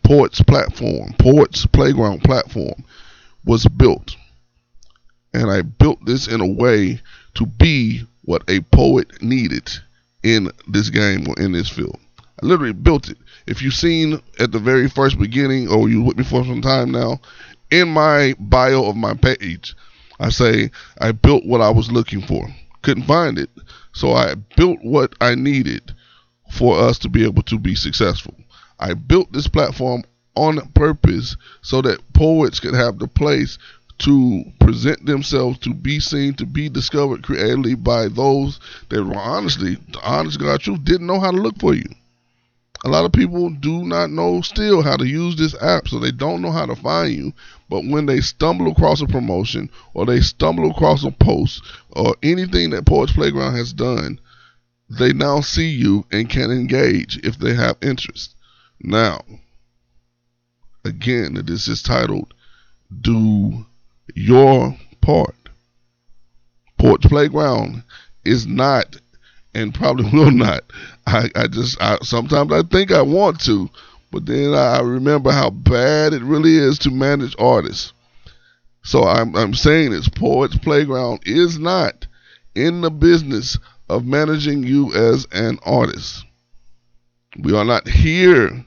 Poets 0.03 0.41
platform, 0.41 1.13
Poets 1.19 1.65
Playground 1.65 2.23
platform 2.23 2.83
was 3.45 3.65
built. 3.67 4.15
And 5.33 5.49
I 5.49 5.61
built 5.61 6.03
this 6.05 6.27
in 6.27 6.41
a 6.41 6.47
way 6.47 7.01
to 7.35 7.45
be 7.45 8.03
what 8.23 8.43
a 8.49 8.61
poet 8.61 9.21
needed 9.21 9.69
in 10.23 10.51
this 10.67 10.89
game 10.89 11.27
or 11.27 11.35
in 11.39 11.51
this 11.51 11.69
field. 11.69 11.99
I 12.41 12.45
literally 12.45 12.73
built 12.73 13.09
it. 13.09 13.17
If 13.47 13.61
you've 13.61 13.73
seen 13.73 14.21
at 14.39 14.51
the 14.51 14.59
very 14.59 14.89
first 14.89 15.19
beginning, 15.19 15.67
or 15.67 15.89
you 15.89 16.01
with 16.01 16.17
me 16.17 16.23
for 16.23 16.45
some 16.45 16.61
time 16.61 16.91
now, 16.91 17.19
in 17.71 17.89
my 17.89 18.35
bio 18.39 18.85
of 18.85 18.95
my 18.95 19.13
page, 19.13 19.75
I 20.19 20.29
say 20.29 20.71
I 20.99 21.11
built 21.11 21.45
what 21.45 21.61
I 21.61 21.69
was 21.69 21.91
looking 21.91 22.21
for. 22.21 22.47
Couldn't 22.81 23.03
find 23.03 23.37
it. 23.37 23.49
So 23.93 24.13
I 24.13 24.35
built 24.55 24.79
what 24.81 25.13
I 25.21 25.35
needed 25.35 25.93
for 26.51 26.77
us 26.77 26.97
to 26.99 27.09
be 27.09 27.25
able 27.25 27.43
to 27.43 27.59
be 27.59 27.75
successful. 27.75 28.33
I 28.79 28.93
built 28.93 29.31
this 29.31 29.47
platform 29.47 30.03
on 30.35 30.59
purpose 30.73 31.35
so 31.61 31.81
that 31.81 32.13
poets 32.13 32.59
could 32.59 32.73
have 32.73 32.99
the 32.99 33.07
place 33.07 33.57
to 33.99 34.45
present 34.59 35.05
themselves, 35.05 35.59
to 35.59 35.73
be 35.73 35.99
seen, 35.99 36.33
to 36.33 36.45
be 36.45 36.69
discovered 36.69 37.21
creatively 37.21 37.75
by 37.75 38.07
those 38.07 38.59
that 38.89 39.03
were 39.03 39.17
honestly, 39.17 39.75
the 39.91 39.99
honest 40.03 40.39
God 40.39 40.61
truth, 40.61 40.83
didn't 40.85 41.07
know 41.07 41.19
how 41.19 41.31
to 41.31 41.37
look 41.37 41.59
for 41.59 41.73
you. 41.73 41.89
A 42.85 42.89
lot 42.89 43.03
of 43.03 43.11
people 43.11 43.49
do 43.49 43.83
not 43.83 44.09
know 44.09 44.39
still 44.39 44.81
how 44.81 44.95
to 44.95 45.05
use 45.05 45.35
this 45.35 45.53
app, 45.61 45.89
so 45.89 45.99
they 45.99 46.11
don't 46.11 46.41
know 46.41 46.51
how 46.51 46.65
to 46.65 46.77
find 46.77 47.13
you. 47.13 47.33
But 47.69 47.85
when 47.85 48.05
they 48.05 48.21
stumble 48.21 48.71
across 48.71 49.01
a 49.01 49.05
promotion 49.05 49.69
or 49.93 50.05
they 50.05 50.21
stumble 50.21 50.71
across 50.71 51.03
a 51.03 51.11
post 51.11 51.61
or 51.91 52.15
anything 52.23 52.69
that 52.69 52.85
Poets 52.85 53.11
Playground 53.11 53.55
has 53.55 53.73
done, 53.73 54.17
they 54.89 55.11
now 55.11 55.41
see 55.41 55.69
you 55.69 56.05
and 56.09 56.29
can 56.29 56.51
engage 56.51 57.17
if 57.17 57.37
they 57.37 57.53
have 57.53 57.75
interest. 57.81 58.33
Now, 58.81 59.25
again, 60.85 61.33
this 61.45 61.67
is 61.67 61.81
titled 61.81 62.33
Do 63.01 63.65
Your 64.15 64.75
Part. 65.01 65.35
Poets 66.77 67.07
Playground 67.07 67.83
is 68.23 68.47
not 68.47 68.95
and 69.53 69.73
probably 69.73 70.09
will 70.13 70.31
not. 70.31 70.63
I, 71.05 71.29
I 71.35 71.47
just 71.47 71.81
I, 71.81 71.97
sometimes 72.01 72.51
I 72.51 72.63
think 72.63 72.91
I 72.91 73.01
want 73.01 73.41
to, 73.41 73.69
but 74.11 74.25
then 74.25 74.53
I 74.53 74.79
remember 74.81 75.31
how 75.31 75.49
bad 75.49 76.13
it 76.13 76.23
really 76.23 76.55
is 76.55 76.79
to 76.79 76.91
manage 76.91 77.35
artists. 77.39 77.93
So 78.83 79.03
I'm 79.03 79.35
I'm 79.35 79.53
saying 79.53 79.91
this 79.91 80.09
Poets 80.09 80.57
Playground 80.57 81.21
is 81.25 81.59
not 81.59 82.07
in 82.55 82.81
the 82.81 82.91
business 82.91 83.57
of 83.89 84.05
managing 84.05 84.63
you 84.63 84.93
as 84.93 85.27
an 85.31 85.59
artist. 85.63 86.23
We 87.37 87.55
are 87.55 87.65
not 87.65 87.87
here 87.87 88.65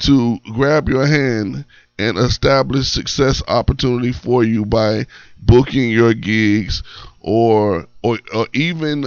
to 0.00 0.38
grab 0.54 0.88
your 0.88 1.06
hand 1.06 1.64
and 1.98 2.18
establish 2.18 2.88
success 2.88 3.42
opportunity 3.48 4.12
for 4.12 4.42
you 4.42 4.64
by 4.64 5.06
booking 5.42 5.90
your 5.90 6.14
gigs 6.14 6.82
or 7.20 7.86
or, 8.02 8.18
or 8.34 8.46
even 8.54 9.04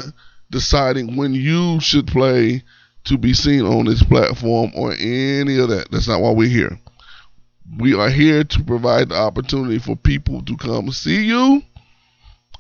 deciding 0.52 1.16
when 1.16 1.34
you 1.34 1.80
should 1.80 2.08
play 2.08 2.64
to 3.06 3.18
be 3.18 3.34
seen 3.34 3.64
on 3.66 3.86
this 3.86 4.04
platform 4.04 4.72
or 4.76 4.94
any 4.94 5.58
of 5.60 5.70
that. 5.70 5.88
That's 5.92 6.08
not 6.08 6.22
why 6.22 6.32
we're 6.32 6.48
here. 6.48 6.80
We 7.80 7.96
are 7.96 8.10
here 8.10 8.44
to 8.44 8.64
provide 8.64 9.10
the 9.10 9.16
opportunity 9.16 9.80
for 9.80 9.96
people 9.96 10.44
to 10.44 10.56
come 10.58 10.92
see 10.92 11.26
you 11.26 11.64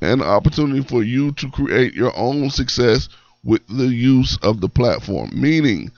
and 0.01 0.21
the 0.21 0.25
opportunity 0.25 0.81
for 0.81 1.03
you 1.03 1.31
to 1.33 1.49
create 1.51 1.93
your 1.93 2.15
own 2.17 2.49
success 2.49 3.09
with 3.43 3.61
the 3.67 3.87
use 3.87 4.37
of 4.41 4.59
the 4.59 4.69
platform. 4.69 5.29
Meaning, 5.33 5.91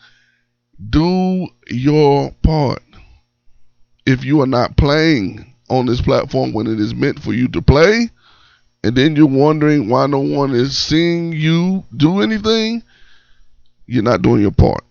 do 0.89 1.47
your 1.69 2.31
part. 2.43 2.81
If 4.05 4.23
you 4.23 4.41
are 4.41 4.47
not 4.47 4.77
playing 4.77 5.53
on 5.69 5.85
this 5.85 6.01
platform 6.01 6.53
when 6.53 6.67
it 6.67 6.79
is 6.79 6.93
meant 6.93 7.21
for 7.21 7.33
you 7.33 7.47
to 7.49 7.61
play, 7.61 8.09
and 8.83 8.95
then 8.95 9.15
you're 9.15 9.25
wondering 9.25 9.89
why 9.89 10.05
no 10.05 10.19
one 10.19 10.51
is 10.51 10.77
seeing 10.77 11.33
you 11.33 11.83
do 11.95 12.21
anything, 12.21 12.83
you're 13.87 14.03
not 14.03 14.21
doing 14.21 14.41
your 14.41 14.51
part. 14.51 14.83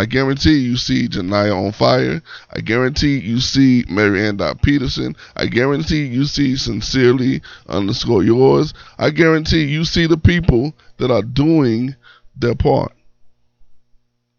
I 0.00 0.04
guarantee 0.04 0.58
you 0.58 0.76
see 0.76 1.08
Janaya 1.08 1.56
on 1.56 1.72
fire. 1.72 2.22
I 2.52 2.60
guarantee 2.60 3.18
you 3.18 3.40
see 3.40 3.84
Marianne 3.88 4.36
Dot 4.36 4.62
Peterson. 4.62 5.16
I 5.34 5.46
guarantee 5.46 6.04
you 6.04 6.24
see 6.24 6.56
sincerely 6.56 7.42
underscore 7.68 8.22
yours. 8.22 8.74
I 8.98 9.10
guarantee 9.10 9.64
you 9.64 9.84
see 9.84 10.06
the 10.06 10.16
people 10.16 10.72
that 10.98 11.10
are 11.10 11.22
doing 11.22 11.96
their 12.36 12.54
part. 12.54 12.92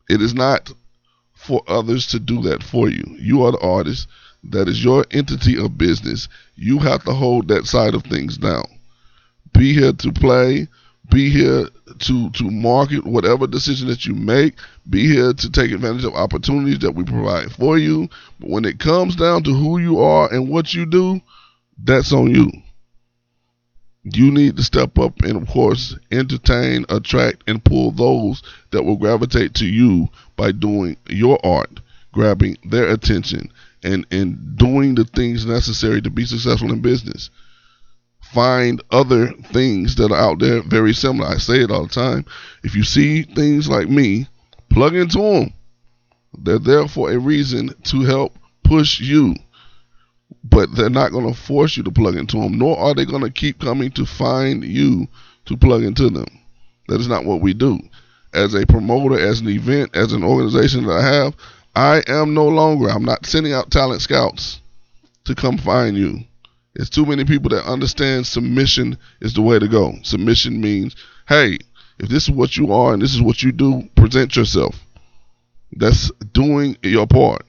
It 0.10 0.22
is 0.22 0.34
not 0.34 0.72
for 1.36 1.62
others 1.68 2.08
to 2.08 2.20
do 2.20 2.42
that 2.42 2.64
for 2.64 2.90
you. 2.90 3.04
You 3.20 3.44
are 3.44 3.52
the 3.52 3.60
artist. 3.60 4.08
That 4.44 4.68
is 4.68 4.84
your 4.84 5.06
entity 5.12 5.58
of 5.58 5.78
business. 5.78 6.28
You 6.56 6.80
have 6.80 7.04
to 7.06 7.14
hold 7.14 7.48
that 7.50 7.66
side 7.66 7.94
of 7.94 8.04
things 8.04 8.38
down. 8.38 8.66
Be 9.54 9.74
here 9.74 9.94
to 9.94 10.12
play. 10.12 10.68
Be 11.10 11.30
here 11.30 11.68
to 12.00 12.30
to 12.30 12.52
market 12.52 13.06
whatever 13.06 13.48
decision 13.48 13.88
that 13.88 14.06
you 14.06 14.14
make. 14.14 14.56
Be 14.90 15.08
here 15.08 15.34
to 15.34 15.50
take 15.50 15.72
advantage 15.72 16.06
of 16.06 16.14
opportunities 16.14 16.80
that 16.80 16.96
we 16.96 17.04
provide 17.04 17.52
for 17.52 17.78
you. 17.78 18.08
But 18.40 18.50
when 18.50 18.66
it 18.66 18.80
comes 18.80 19.16
down 19.16 19.44
to 19.44 19.54
who 19.54 19.80
you 19.80 20.00
are 20.00 20.32
and 20.32 20.50
what 20.50 20.74
you 20.74 20.86
do, 20.86 21.20
that's 21.84 22.14
on 22.14 22.34
you. 22.34 22.52
You 24.04 24.32
need 24.32 24.58
to 24.58 24.64
step 24.64 24.98
up 24.98 25.22
and, 25.22 25.42
of 25.42 25.48
course, 25.48 25.96
entertain, 26.12 26.86
attract, 26.90 27.44
and 27.48 27.64
pull 27.64 27.92
those 27.92 28.42
that 28.72 28.84
will 28.84 28.96
gravitate 28.96 29.54
to 29.56 29.66
you 29.66 30.08
by 30.36 30.52
doing 30.52 30.98
your 31.10 31.44
art, 31.46 31.80
grabbing 32.14 32.58
their 32.64 32.90
attention, 32.90 33.52
and, 33.84 34.06
and 34.12 34.58
doing 34.58 34.96
the 34.96 35.06
things 35.06 35.46
necessary 35.46 36.02
to 36.02 36.10
be 36.10 36.26
successful 36.26 36.72
in 36.72 36.82
business 36.82 37.30
find 38.34 38.82
other 38.92 39.32
things 39.52 39.96
that 39.96 40.12
are 40.12 40.18
out 40.18 40.40
there 40.40 40.62
very 40.62 40.94
similar. 40.94 41.28
I 41.30 41.38
say 41.38 41.62
it 41.62 41.72
all 41.72 41.84
the 41.84 41.94
time. 41.94 42.26
If 42.64 42.76
you 42.76 42.84
see 42.84 43.24
things 43.24 43.68
like 43.68 43.90
me, 43.90 44.28
plug 44.70 44.96
into 44.96 45.20
them. 45.20 45.54
They're 46.38 46.60
there 46.60 46.88
for 46.88 47.12
a 47.12 47.18
reason 47.18 47.74
to 47.86 48.02
help 48.02 48.38
push 48.64 49.00
you. 49.00 49.36
But 50.44 50.74
they're 50.76 50.90
not 50.90 51.12
going 51.12 51.32
to 51.32 51.40
force 51.40 51.76
you 51.76 51.84
to 51.84 51.92
plug 51.92 52.16
into 52.16 52.40
them, 52.40 52.58
nor 52.58 52.78
are 52.78 52.94
they 52.94 53.06
going 53.06 53.24
to 53.24 53.30
keep 53.30 53.60
coming 53.60 53.92
to 53.92 54.06
find 54.06 54.64
you 54.64 55.08
to 55.46 55.58
plug 55.58 55.84
into 55.84 56.10
them. 56.10 56.28
That 56.88 57.02
is 57.02 57.08
not 57.08 57.26
what 57.26 57.42
we 57.42 57.54
do. 57.54 57.80
As 58.34 58.54
a 58.54 58.66
promoter, 58.66 59.20
as 59.20 59.42
an 59.42 59.50
event, 59.50 59.96
as 59.96 60.14
an 60.14 60.24
organization 60.24 60.86
that 60.86 60.94
I 60.94 61.04
have, 61.04 61.36
I 61.76 62.04
am 62.08 62.34
no 62.34 62.48
longer, 62.48 62.90
I'm 62.90 63.06
not 63.06 63.26
sending 63.26 63.54
out 63.54 63.72
talent 63.72 64.02
scouts 64.02 64.60
to 65.26 65.36
come 65.36 65.58
find 65.58 65.98
you. 65.98 66.20
It's 66.76 66.90
too 66.90 67.06
many 67.06 67.26
people 67.26 67.50
that 67.50 67.66
understand 67.66 68.26
submission 68.26 68.98
is 69.22 69.34
the 69.34 69.42
way 69.42 69.60
to 69.60 69.68
go. 69.68 69.96
Submission 70.04 70.62
means, 70.62 70.96
hey, 71.28 71.58
if 72.00 72.10
this 72.10 72.24
is 72.24 72.32
what 72.32 72.56
you 72.56 72.72
are 72.72 72.94
and 72.94 73.02
this 73.02 73.14
is 73.14 73.22
what 73.22 73.44
you 73.44 73.52
do, 73.52 73.84
present 73.96 74.36
yourself. 74.36 74.76
That's 75.74 76.12
doing 76.34 76.78
your 76.82 77.08
part. 77.08 77.46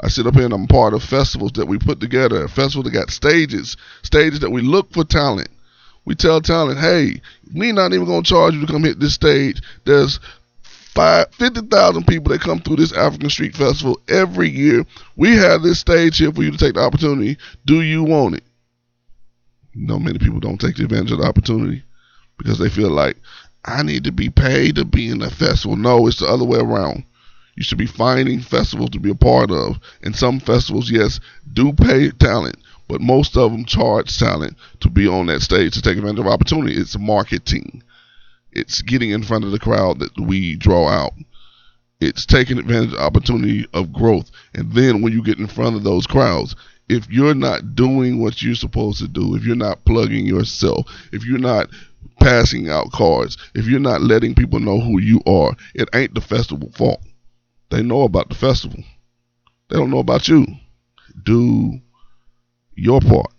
I 0.00 0.08
sit 0.08 0.26
up 0.26 0.34
here 0.34 0.44
and 0.44 0.54
I'm 0.54 0.66
part 0.66 0.94
of 0.94 1.02
festivals 1.02 1.52
that 1.52 1.66
we 1.66 1.78
put 1.78 2.00
together. 2.00 2.44
A 2.44 2.48
festival 2.48 2.82
that 2.84 2.92
got 2.92 3.10
stages, 3.10 3.76
stages 4.02 4.40
that 4.40 4.50
we 4.50 4.62
look 4.62 4.92
for 4.92 5.04
talent. 5.04 5.48
We 6.04 6.14
tell 6.16 6.40
talent, 6.40 6.80
hey, 6.80 7.20
we 7.54 7.70
not 7.70 7.92
even 7.92 8.06
gonna 8.06 8.22
charge 8.22 8.54
you 8.54 8.66
to 8.66 8.72
come 8.72 8.82
hit 8.82 8.98
this 8.98 9.14
stage. 9.14 9.60
There's 9.84 10.18
50,000 10.94 12.06
people 12.06 12.32
that 12.32 12.40
come 12.40 12.60
through 12.60 12.76
this 12.76 12.92
African 12.92 13.30
Street 13.30 13.54
Festival 13.54 14.00
every 14.08 14.50
year. 14.50 14.84
We 15.16 15.36
have 15.36 15.62
this 15.62 15.78
stage 15.78 16.18
here 16.18 16.32
for 16.32 16.42
you 16.42 16.50
to 16.50 16.58
take 16.58 16.74
the 16.74 16.80
opportunity. 16.80 17.38
Do 17.64 17.82
you 17.82 18.02
want 18.02 18.34
it? 18.36 18.44
You 19.74 19.86
know, 19.86 19.98
many 19.98 20.18
people 20.18 20.40
don't 20.40 20.60
take 20.60 20.76
the 20.76 20.84
advantage 20.84 21.12
of 21.12 21.18
the 21.18 21.26
opportunity 21.26 21.82
because 22.36 22.58
they 22.58 22.68
feel 22.68 22.90
like 22.90 23.16
I 23.64 23.82
need 23.84 24.04
to 24.04 24.12
be 24.12 24.28
paid 24.28 24.74
to 24.74 24.84
be 24.84 25.08
in 25.08 25.20
the 25.20 25.30
festival. 25.30 25.76
No, 25.76 26.06
it's 26.08 26.18
the 26.18 26.26
other 26.26 26.44
way 26.44 26.58
around. 26.58 27.04
You 27.54 27.62
should 27.62 27.78
be 27.78 27.86
finding 27.86 28.40
festivals 28.40 28.90
to 28.90 29.00
be 29.00 29.10
a 29.10 29.14
part 29.14 29.50
of. 29.50 29.78
And 30.02 30.16
some 30.16 30.40
festivals, 30.40 30.90
yes, 30.90 31.20
do 31.52 31.72
pay 31.72 32.10
talent, 32.10 32.56
but 32.88 33.00
most 33.00 33.36
of 33.36 33.52
them 33.52 33.64
charge 33.64 34.18
talent 34.18 34.56
to 34.80 34.88
be 34.88 35.06
on 35.06 35.26
that 35.26 35.42
stage 35.42 35.74
to 35.74 35.82
take 35.82 35.98
advantage 35.98 36.20
of 36.20 36.26
opportunity. 36.26 36.74
It's 36.76 36.98
marketing. 36.98 37.82
It's 38.52 38.82
getting 38.82 39.10
in 39.10 39.22
front 39.22 39.44
of 39.44 39.50
the 39.50 39.58
crowd 39.58 39.98
that 40.00 40.18
we 40.18 40.56
draw 40.56 40.88
out. 40.88 41.12
It's 42.00 42.26
taking 42.26 42.58
advantage 42.58 42.94
of 42.94 43.00
opportunity 43.00 43.66
of 43.74 43.92
growth. 43.92 44.30
And 44.54 44.72
then 44.72 45.02
when 45.02 45.12
you 45.12 45.22
get 45.22 45.38
in 45.38 45.46
front 45.46 45.76
of 45.76 45.84
those 45.84 46.06
crowds, 46.06 46.56
if 46.88 47.08
you're 47.10 47.34
not 47.34 47.74
doing 47.74 48.20
what 48.20 48.42
you're 48.42 48.54
supposed 48.54 48.98
to 48.98 49.08
do, 49.08 49.36
if 49.36 49.44
you're 49.44 49.56
not 49.56 49.84
plugging 49.84 50.26
yourself, 50.26 50.86
if 51.12 51.24
you're 51.24 51.38
not 51.38 51.68
passing 52.20 52.68
out 52.68 52.92
cards, 52.92 53.38
if 53.54 53.66
you're 53.66 53.80
not 53.80 54.02
letting 54.02 54.34
people 54.34 54.58
know 54.58 54.80
who 54.80 55.00
you 55.00 55.20
are, 55.26 55.54
it 55.74 55.88
ain't 55.94 56.14
the 56.14 56.20
festival 56.20 56.70
fault. 56.72 57.00
They 57.72 57.82
know 57.82 58.02
about 58.02 58.28
the 58.28 58.34
festival. 58.34 58.84
They 59.70 59.78
don't 59.78 59.88
know 59.88 60.00
about 60.00 60.28
you. 60.28 60.46
Do 61.22 61.80
your 62.74 63.00
part. 63.00 63.32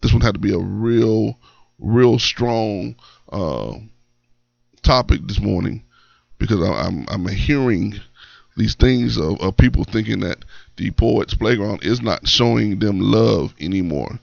This 0.00 0.12
one 0.12 0.20
had 0.20 0.34
to 0.34 0.40
be 0.40 0.52
a 0.52 0.58
real, 0.58 1.38
real 1.78 2.18
strong 2.18 2.96
uh, 3.30 3.74
topic 4.82 5.20
this 5.28 5.38
morning 5.38 5.84
because 6.38 6.60
I, 6.60 6.88
am 6.88 7.06
I'm, 7.08 7.28
I'm 7.28 7.36
hearing 7.36 7.94
these 8.56 8.74
things 8.74 9.16
of, 9.16 9.40
of 9.40 9.56
people 9.56 9.84
thinking 9.84 10.18
that 10.20 10.44
the 10.74 10.90
Poets 10.90 11.34
Playground 11.34 11.84
is 11.84 12.02
not 12.02 12.26
showing 12.26 12.80
them 12.80 12.98
love 12.98 13.54
anymore. 13.60 14.18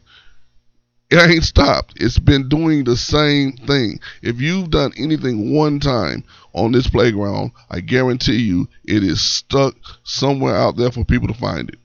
It 1.11 1.19
ain't 1.19 1.43
stopped. 1.43 2.01
It's 2.01 2.17
been 2.17 2.47
doing 2.47 2.85
the 2.85 2.95
same 2.95 3.51
thing. 3.51 3.99
If 4.21 4.39
you've 4.39 4.69
done 4.69 4.93
anything 4.97 5.53
one 5.53 5.81
time 5.81 6.23
on 6.53 6.71
this 6.71 6.89
playground, 6.89 7.51
I 7.69 7.81
guarantee 7.81 8.37
you 8.37 8.69
it 8.85 9.03
is 9.03 9.21
stuck 9.21 9.75
somewhere 10.03 10.55
out 10.55 10.77
there 10.77 10.89
for 10.89 11.03
people 11.03 11.27
to 11.27 11.33
find 11.33 11.67
it. 11.67 11.79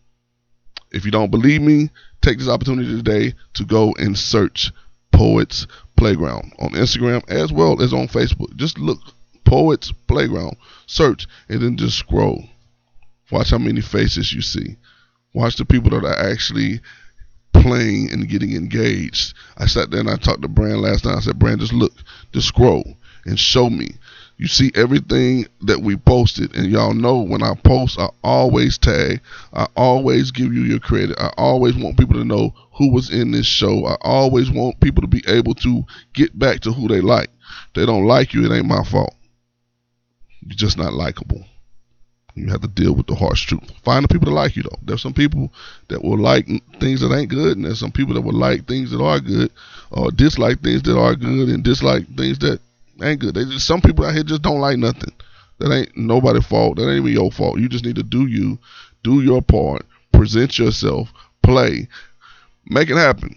If 0.92 1.04
you 1.04 1.10
don't 1.10 1.32
believe 1.32 1.60
me, 1.60 1.90
take 2.22 2.38
this 2.38 2.48
opportunity 2.48 2.88
today 2.88 3.34
to 3.54 3.64
go 3.64 3.92
and 3.98 4.16
search 4.16 4.70
Poets 5.10 5.66
Playground 5.96 6.52
on 6.60 6.70
Instagram 6.70 7.28
as 7.28 7.52
well 7.52 7.82
as 7.82 7.92
on 7.92 8.06
Facebook. 8.06 8.54
Just 8.54 8.78
look 8.78 9.00
Poets 9.44 9.90
Playground, 10.06 10.56
search, 10.86 11.26
and 11.48 11.60
then 11.60 11.76
just 11.76 11.98
scroll. 11.98 12.44
Watch 13.32 13.50
how 13.50 13.58
many 13.58 13.80
faces 13.80 14.32
you 14.32 14.40
see. 14.40 14.76
Watch 15.34 15.56
the 15.56 15.64
people 15.64 15.90
that 15.90 16.04
are 16.04 16.30
actually 16.30 16.80
playing 17.62 18.12
and 18.12 18.28
getting 18.28 18.54
engaged. 18.54 19.34
I 19.56 19.66
sat 19.66 19.90
there 19.90 20.00
and 20.00 20.10
I 20.10 20.16
talked 20.16 20.42
to 20.42 20.48
Brand 20.48 20.80
last 20.80 21.04
night. 21.04 21.16
I 21.16 21.20
said, 21.20 21.38
Brand, 21.38 21.60
just 21.60 21.72
look, 21.72 21.92
just 22.32 22.48
scroll 22.48 22.96
and 23.24 23.38
show 23.38 23.68
me. 23.68 23.96
You 24.38 24.48
see 24.48 24.70
everything 24.74 25.46
that 25.62 25.80
we 25.80 25.96
posted, 25.96 26.54
and 26.54 26.70
y'all 26.70 26.92
know 26.92 27.20
when 27.20 27.42
I 27.42 27.54
post, 27.54 27.98
I 27.98 28.10
always 28.22 28.76
tag. 28.76 29.22
I 29.54 29.66
always 29.76 30.30
give 30.30 30.52
you 30.52 30.62
your 30.62 30.78
credit. 30.78 31.18
I 31.18 31.32
always 31.38 31.74
want 31.74 31.98
people 31.98 32.16
to 32.16 32.24
know 32.24 32.52
who 32.74 32.92
was 32.92 33.10
in 33.10 33.30
this 33.30 33.46
show. 33.46 33.86
I 33.86 33.96
always 34.02 34.50
want 34.50 34.80
people 34.80 35.00
to 35.00 35.08
be 35.08 35.22
able 35.26 35.54
to 35.54 35.84
get 36.12 36.38
back 36.38 36.60
to 36.60 36.72
who 36.72 36.86
they 36.86 37.00
like. 37.00 37.30
If 37.68 37.74
they 37.74 37.86
don't 37.86 38.04
like 38.04 38.34
you, 38.34 38.44
it 38.44 38.54
ain't 38.54 38.66
my 38.66 38.84
fault. 38.84 39.14
You're 40.42 40.54
just 40.54 40.76
not 40.76 40.92
likable. 40.92 41.44
You 42.36 42.48
have 42.48 42.60
to 42.60 42.68
deal 42.68 42.94
with 42.94 43.06
the 43.06 43.14
harsh 43.14 43.46
truth. 43.46 43.72
Find 43.82 44.04
the 44.04 44.08
people 44.08 44.26
that 44.26 44.34
like 44.34 44.56
you 44.56 44.62
though. 44.62 44.78
There's 44.82 45.00
some 45.00 45.14
people 45.14 45.50
that 45.88 46.04
will 46.04 46.18
like 46.18 46.46
things 46.78 47.00
that 47.00 47.12
ain't 47.12 47.30
good, 47.30 47.56
and 47.56 47.64
there's 47.64 47.80
some 47.80 47.92
people 47.92 48.12
that 48.14 48.20
will 48.20 48.34
like 48.34 48.66
things 48.66 48.90
that 48.90 49.02
are 49.02 49.18
good, 49.20 49.50
or 49.90 50.10
dislike 50.10 50.60
things 50.60 50.82
that 50.82 50.98
are 50.98 51.16
good, 51.16 51.48
and 51.48 51.64
dislike 51.64 52.06
things 52.14 52.38
that 52.40 52.60
ain't 53.02 53.20
good. 53.20 53.34
Just 53.34 53.66
some 53.66 53.80
people 53.80 54.04
out 54.04 54.14
here 54.14 54.22
just 54.22 54.42
don't 54.42 54.60
like 54.60 54.76
nothing. 54.76 55.12
That 55.58 55.72
ain't 55.72 55.96
nobody's 55.96 56.44
fault. 56.44 56.76
That 56.76 56.90
ain't 56.90 56.98
even 56.98 57.12
your 57.12 57.32
fault. 57.32 57.58
You 57.58 57.70
just 57.70 57.86
need 57.86 57.96
to 57.96 58.02
do 58.02 58.26
you, 58.26 58.58
do 59.02 59.22
your 59.22 59.40
part, 59.40 59.86
present 60.12 60.58
yourself, 60.58 61.10
play, 61.42 61.88
make 62.66 62.90
it 62.90 62.96
happen. 62.96 63.34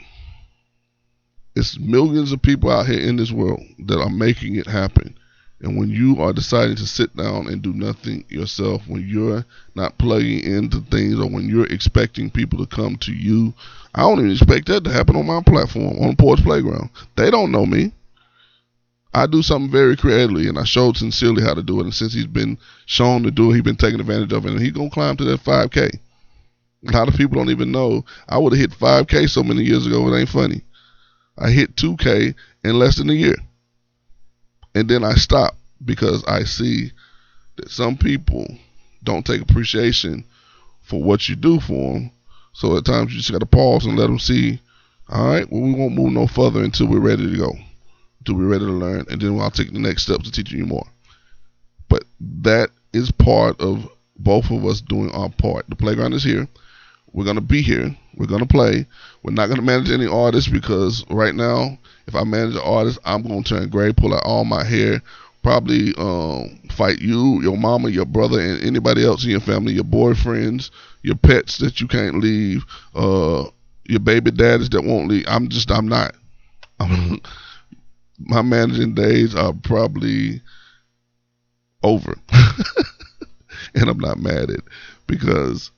It's 1.56 1.80
millions 1.80 2.34
of 2.34 2.42
people 2.42 2.70
out 2.70 2.88
here 2.88 3.00
in 3.00 3.16
this 3.16 3.32
world 3.32 3.64
that 3.80 4.00
are 4.00 4.10
making 4.10 4.56
it 4.56 4.68
happen. 4.68 5.18
And 5.62 5.78
when 5.78 5.90
you 5.90 6.22
are 6.22 6.32
deciding 6.32 6.78
to 6.78 6.88
sit 6.88 7.16
down 7.18 7.48
and 7.48 7.62
do 7.62 7.74
nothing 7.74 8.24
yourself, 8.30 8.82
when 8.88 9.06
you're 9.06 9.44
not 9.76 9.98
plugging 9.98 10.40
into 10.40 10.80
things, 10.82 11.20
or 11.20 11.30
when 11.30 11.50
you're 11.50 11.68
expecting 11.68 12.30
people 12.30 12.66
to 12.66 12.76
come 12.76 12.96
to 12.98 13.12
you, 13.12 13.54
I 13.94 14.02
don't 14.02 14.20
even 14.20 14.32
expect 14.32 14.68
that 14.68 14.86
to 14.86 14.92
happen 14.92 15.18
on 15.18 15.26
my 15.26 15.42
platform, 15.42 15.98
on 16.00 16.16
Poets 16.16 16.42
Playground. 16.42 16.90
They 17.18 17.30
don't 17.30 17.52
know 17.52 17.66
me. 17.66 17.92
I 19.14 19.26
do 19.26 19.42
something 19.42 19.72
very 19.72 19.98
creatively, 19.98 20.48
and 20.48 20.58
I 20.58 20.64
showed 20.64 20.96
sincerely 20.96 21.44
how 21.44 21.56
to 21.56 21.64
do 21.64 21.80
it. 21.80 21.84
And 21.84 21.94
since 21.94 22.14
he's 22.14 22.28
been 22.28 22.58
shown 22.86 23.24
to 23.24 23.32
do 23.32 23.52
it, 23.52 23.56
he's 23.56 23.64
been 23.64 23.76
taken 23.76 24.00
advantage 24.00 24.32
of 24.32 24.46
it, 24.46 24.52
and 24.52 24.62
he's 24.62 24.72
gonna 24.72 24.90
climb 24.90 25.18
to 25.18 25.26
that 25.26 25.44
5K. 25.44 26.00
A 26.88 26.92
lot 26.92 27.10
of 27.10 27.16
people 27.16 27.36
don't 27.36 27.50
even 27.50 27.72
know 27.72 28.06
I 28.30 28.38
would 28.38 28.54
have 28.54 28.60
hit 28.62 28.80
5K 28.80 29.28
so 29.28 29.44
many 29.44 29.64
years 29.64 29.86
ago. 29.86 30.08
It 30.08 30.18
ain't 30.18 30.30
funny. 30.30 30.62
I 31.38 31.50
hit 31.50 31.76
2K 31.76 32.34
in 32.64 32.80
less 32.80 32.96
than 32.96 33.10
a 33.10 33.14
year 33.14 33.36
and 34.76 34.90
then 34.90 35.04
I 35.04 35.14
stop 35.14 35.56
because 35.84 36.24
I 36.26 36.44
see 36.44 36.92
that 37.58 37.70
some 37.70 37.98
people 37.98 38.46
don't 39.04 39.26
take 39.26 39.42
appreciation 39.42 40.26
for 40.82 41.02
what 41.02 41.30
you 41.30 41.36
do 41.36 41.60
for 41.60 41.94
them. 41.94 42.12
So 42.54 42.76
at 42.78 42.86
times 42.86 43.12
you 43.12 43.20
just 43.20 43.32
got 43.32 43.40
to 43.40 43.46
pause 43.46 43.86
and 43.86 43.98
let 43.98 44.08
them 44.08 44.20
see. 44.20 44.60
All 45.10 45.28
right, 45.28 45.50
well 45.50 45.62
we 45.62 45.74
won't 45.74 45.96
move 45.96 46.12
no 46.12 46.28
further 46.28 46.64
until 46.64 46.88
we're 46.88 47.00
ready 47.00 47.30
to 47.30 47.38
go, 47.38 47.54
until 48.20 48.36
we're 48.36 48.50
ready 48.50 48.66
to 48.66 48.72
learn, 48.72 49.06
and 49.10 49.22
then 49.22 49.40
I'll 49.40 49.50
take 49.50 49.74
the 49.74 49.80
next 49.80 50.04
steps 50.04 50.26
to 50.26 50.32
teach 50.32 50.52
you 50.52 50.66
more. 50.66 50.86
But 51.88 52.04
that 52.44 52.70
is 52.94 53.12
part 53.12 53.60
of 53.60 53.90
both 54.18 54.52
of 54.52 54.66
us 54.66 54.82
doing 54.82 55.12
our 55.12 55.30
part. 55.30 55.66
The 55.70 55.76
playground 55.76 56.14
is 56.14 56.24
here. 56.24 56.48
We're 57.12 57.26
gonna 57.26 57.42
be 57.42 57.62
here. 57.62 57.96
We're 58.16 58.28
gonna 58.28 58.46
play. 58.46 58.86
We're 59.24 59.34
not 59.34 59.48
gonna 59.48 59.64
manage 59.64 59.90
any 59.90 60.06
artists 60.06 60.50
because 60.50 61.04
right 61.10 61.34
now, 61.34 61.80
if 62.10 62.16
I 62.16 62.24
manage 62.24 62.56
an 62.56 62.62
artist, 62.64 62.98
I'm 63.06 63.22
gonna 63.22 63.44
turn 63.44 63.70
gray, 63.70 63.94
pull 63.94 64.16
out 64.16 64.24
all 64.26 64.44
my 64.44 64.64
hair, 64.64 65.00
probably 65.44 65.94
um, 66.00 66.60
fight 66.72 67.00
you, 67.00 67.40
your 67.44 67.56
mama, 67.56 67.90
your 67.90 68.06
brother, 68.06 68.40
and 68.40 68.64
anybody 68.64 69.06
else 69.06 69.24
in 69.24 69.30
your 69.30 69.40
family, 69.40 69.74
your 69.74 69.84
boyfriends, 69.84 70.72
your 71.04 71.16
pets 71.16 71.60
that 71.60 71.80
you 71.80 71.88
can't 71.88 72.20
leave, 72.20 72.66
uh, 72.96 73.46
your 73.86 74.00
baby 74.00 74.32
daddies 74.32 74.70
that 74.70 74.84
won't 74.84 75.08
leave. 75.08 75.24
I'm 75.28 75.50
just, 75.50 75.70
I'm 75.70 75.88
not. 75.88 76.16
I'm, 76.80 77.22
my 78.20 78.42
managing 78.42 78.96
days 78.96 79.36
are 79.36 79.54
probably 79.54 80.42
over, 81.84 82.16
and 83.76 83.88
I'm 83.88 84.00
not 84.00 84.18
mad 84.18 84.50
at 84.50 84.62
because 85.06 85.70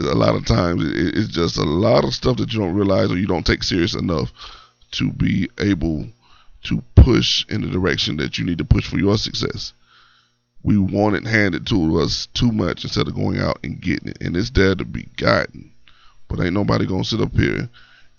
a 0.00 0.16
lot 0.16 0.34
of 0.34 0.44
times 0.46 0.82
it's 0.84 1.28
just 1.28 1.56
a 1.56 1.62
lot 1.62 2.04
of 2.04 2.12
stuff 2.12 2.38
that 2.38 2.52
you 2.52 2.58
don't 2.58 2.74
realize 2.74 3.08
or 3.08 3.16
you 3.16 3.28
don't 3.28 3.46
take 3.46 3.62
serious 3.62 3.94
enough 3.94 4.32
to 4.96 5.10
be 5.12 5.48
able 5.58 6.06
to 6.64 6.82
push 6.94 7.46
in 7.48 7.62
the 7.62 7.68
direction 7.68 8.16
that 8.16 8.38
you 8.38 8.44
need 8.44 8.58
to 8.58 8.64
push 8.64 8.88
for 8.88 8.98
your 8.98 9.16
success. 9.16 9.72
We 10.62 10.78
want 10.78 11.16
it 11.16 11.26
handed 11.26 11.66
to 11.68 12.00
us 12.00 12.26
too 12.34 12.50
much 12.50 12.84
instead 12.84 13.06
of 13.06 13.14
going 13.14 13.38
out 13.38 13.58
and 13.62 13.80
getting 13.80 14.08
it, 14.08 14.18
and 14.20 14.36
it's 14.36 14.50
there 14.50 14.74
to 14.74 14.84
be 14.84 15.08
gotten. 15.16 15.70
But 16.28 16.40
ain't 16.40 16.54
nobody 16.54 16.86
gonna 16.86 17.04
sit 17.04 17.20
up 17.20 17.32
here 17.32 17.68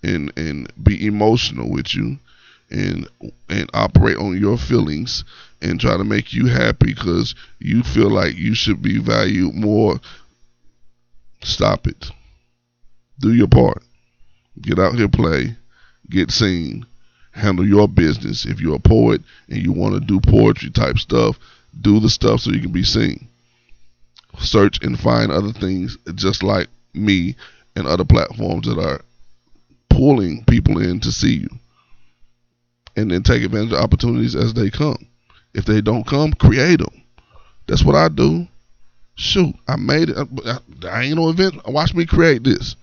and 0.02 0.32
and 0.36 0.72
be 0.82 1.06
emotional 1.06 1.68
with 1.68 1.94
you 1.94 2.18
and 2.70 3.06
and 3.48 3.68
operate 3.74 4.16
on 4.16 4.38
your 4.38 4.56
feelings 4.56 5.24
and 5.60 5.80
try 5.80 5.96
to 5.96 6.04
make 6.04 6.32
you 6.32 6.46
happy 6.46 6.94
because 6.94 7.34
you 7.58 7.82
feel 7.82 8.10
like 8.10 8.36
you 8.36 8.54
should 8.54 8.80
be 8.80 8.98
valued 8.98 9.54
more 9.54 10.00
Stop 11.42 11.86
it. 11.86 12.10
Do 13.20 13.32
your 13.32 13.48
part. 13.48 13.82
Get 14.60 14.78
out 14.78 14.94
here, 14.94 15.08
play, 15.08 15.56
get 16.10 16.30
seen, 16.30 16.86
handle 17.32 17.66
your 17.66 17.88
business. 17.88 18.46
If 18.46 18.60
you're 18.60 18.76
a 18.76 18.80
poet 18.80 19.22
and 19.48 19.62
you 19.62 19.72
want 19.72 19.94
to 19.94 20.00
do 20.00 20.20
poetry 20.20 20.70
type 20.70 20.98
stuff, 20.98 21.38
do 21.80 22.00
the 22.00 22.08
stuff 22.08 22.40
so 22.40 22.50
you 22.50 22.60
can 22.60 22.72
be 22.72 22.84
seen. 22.84 23.28
Search 24.38 24.82
and 24.82 24.98
find 24.98 25.32
other 25.32 25.52
things 25.52 25.96
just 26.14 26.42
like 26.42 26.68
me 26.94 27.36
and 27.76 27.86
other 27.86 28.04
platforms 28.04 28.66
that 28.66 28.78
are 28.78 29.00
pulling 29.88 30.44
people 30.44 30.78
in 30.78 31.00
to 31.00 31.12
see 31.12 31.38
you. 31.38 31.48
And 32.96 33.10
then 33.10 33.22
take 33.22 33.42
advantage 33.42 33.72
of 33.72 33.80
opportunities 33.80 34.34
as 34.34 34.54
they 34.54 34.70
come. 34.70 35.06
If 35.54 35.64
they 35.64 35.80
don't 35.80 36.06
come, 36.06 36.32
create 36.32 36.80
them. 36.80 37.02
That's 37.66 37.84
what 37.84 37.94
I 37.94 38.08
do 38.08 38.48
shoot, 39.18 39.54
I 39.66 39.76
made 39.76 40.10
it. 40.10 40.16
I 40.88 41.02
ain't 41.02 41.16
no 41.16 41.28
event. 41.28 41.66
Watch 41.66 41.92
me 41.92 42.06
create 42.06 42.44
this. 42.44 42.76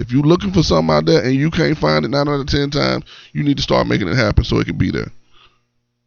If 0.00 0.10
you're 0.10 0.22
looking 0.22 0.50
for 0.50 0.62
something 0.62 0.94
out 0.94 1.04
there 1.04 1.22
and 1.22 1.34
you 1.34 1.50
can't 1.50 1.76
find 1.76 2.06
it 2.06 2.08
nine 2.08 2.26
out 2.26 2.40
of 2.40 2.46
ten 2.46 2.70
times, 2.70 3.04
you 3.34 3.42
need 3.42 3.58
to 3.58 3.62
start 3.62 3.86
making 3.86 4.08
it 4.08 4.16
happen 4.16 4.44
so 4.44 4.58
it 4.58 4.64
can 4.64 4.78
be 4.78 4.90
there. 4.90 5.12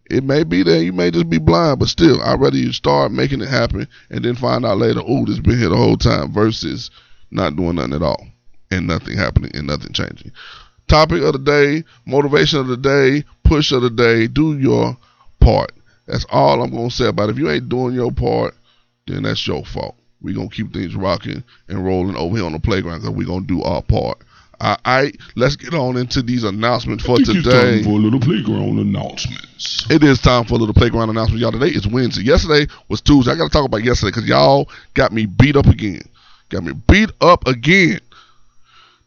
It 0.10 0.23
may 0.23 0.43
be 0.43 0.63
there, 0.63 0.82
you 0.82 0.91
may 0.91 1.12
just 1.12 1.29
be 1.29 1.38
blind, 1.38 1.77
but 1.77 1.89
still, 1.89 2.19
I'd 2.23 2.41
rather 2.41 2.58
you 2.58 2.71
start 2.73 3.12
making 3.12 3.41
it 3.41 3.49
happen 3.49 3.88
and 4.10 4.25
then 4.25 4.34
find 4.34 4.65
out 4.65 4.79
later, 4.79 5.01
oh, 5.06 5.25
this 5.25 5.39
been 5.39 5.60
here 5.60 5.69
the 5.69 5.77
whole 5.77 5.95
time, 5.95 6.34
versus 6.34 6.89
not 7.29 7.56
doing 7.56 7.75
nothing 7.75 7.93
at 7.93 8.01
all 8.01 8.25
and 8.71 8.88
nothing 8.88 9.15
happening 9.15 9.51
and 9.53 9.67
nothing 9.67 9.93
changing. 9.93 10.32
Topic 10.88 11.21
of 11.21 11.34
the 11.34 11.39
day, 11.39 11.84
motivation 12.08 12.60
of 12.60 12.67
the 12.67 12.77
day, 12.77 13.23
push 13.43 13.71
of 13.71 13.84
the 13.84 13.91
day, 13.91 14.25
do 14.25 14.58
your 14.58 14.97
part. 15.39 15.71
That's 16.08 16.25
all 16.32 16.63
I'm 16.63 16.71
gonna 16.71 16.89
say 16.89 17.10
about 17.10 17.29
it. 17.29 17.34
If 17.34 17.38
you 17.38 17.51
ain't 17.51 17.69
doing 17.69 17.93
your 17.93 18.12
part, 18.12 18.56
then 19.06 19.21
that's 19.21 19.45
your 19.45 19.63
fault. 19.63 19.95
We're 20.23 20.36
going 20.36 20.49
to 20.49 20.55
keep 20.55 20.73
things 20.73 20.95
rocking 20.95 21.43
and 21.67 21.86
rolling 21.86 22.15
over 22.15 22.38
here 22.38 22.45
on 22.45 22.53
the 22.53 22.59
playground 22.59 23.01
because 23.01 23.15
we're 23.15 23.27
going 23.27 23.45
to 23.45 23.47
do 23.47 23.62
our 23.62 23.81
part. 23.81 24.19
All 24.62 24.77
right, 24.86 25.13
let's 25.36 25.57
get 25.57 25.73
on 25.73 25.97
into 25.97 26.21
these 26.21 26.45
announcements 26.45 27.03
for 27.03 27.17
today. 27.17 27.33
It's 27.33 27.43
time 27.43 27.83
for 27.83 27.89
a 27.89 28.01
little 28.01 28.19
playground 28.19 28.79
announcements. 28.79 29.86
It 29.89 30.03
is 30.03 30.21
time 30.21 30.45
for 30.45 30.53
a 30.53 30.57
little 30.57 30.73
playground 30.73 31.09
announcement, 31.09 31.41
y'all. 31.41 31.51
Today 31.51 31.67
is 31.67 31.86
Wednesday. 31.86 32.23
Yesterday 32.23 32.71
was 32.88 33.01
Tuesday. 33.01 33.33
I 33.33 33.36
got 33.36 33.45
to 33.45 33.49
talk 33.49 33.65
about 33.65 33.83
yesterday 33.83 34.12
because 34.12 34.25
y'all 34.25 34.69
got 34.93 35.12
me 35.12 35.25
beat 35.25 35.57
up 35.57 35.65
again. 35.65 36.03
Got 36.47 36.63
me 36.63 36.73
beat 36.88 37.09
up 37.19 37.45
again. 37.45 37.99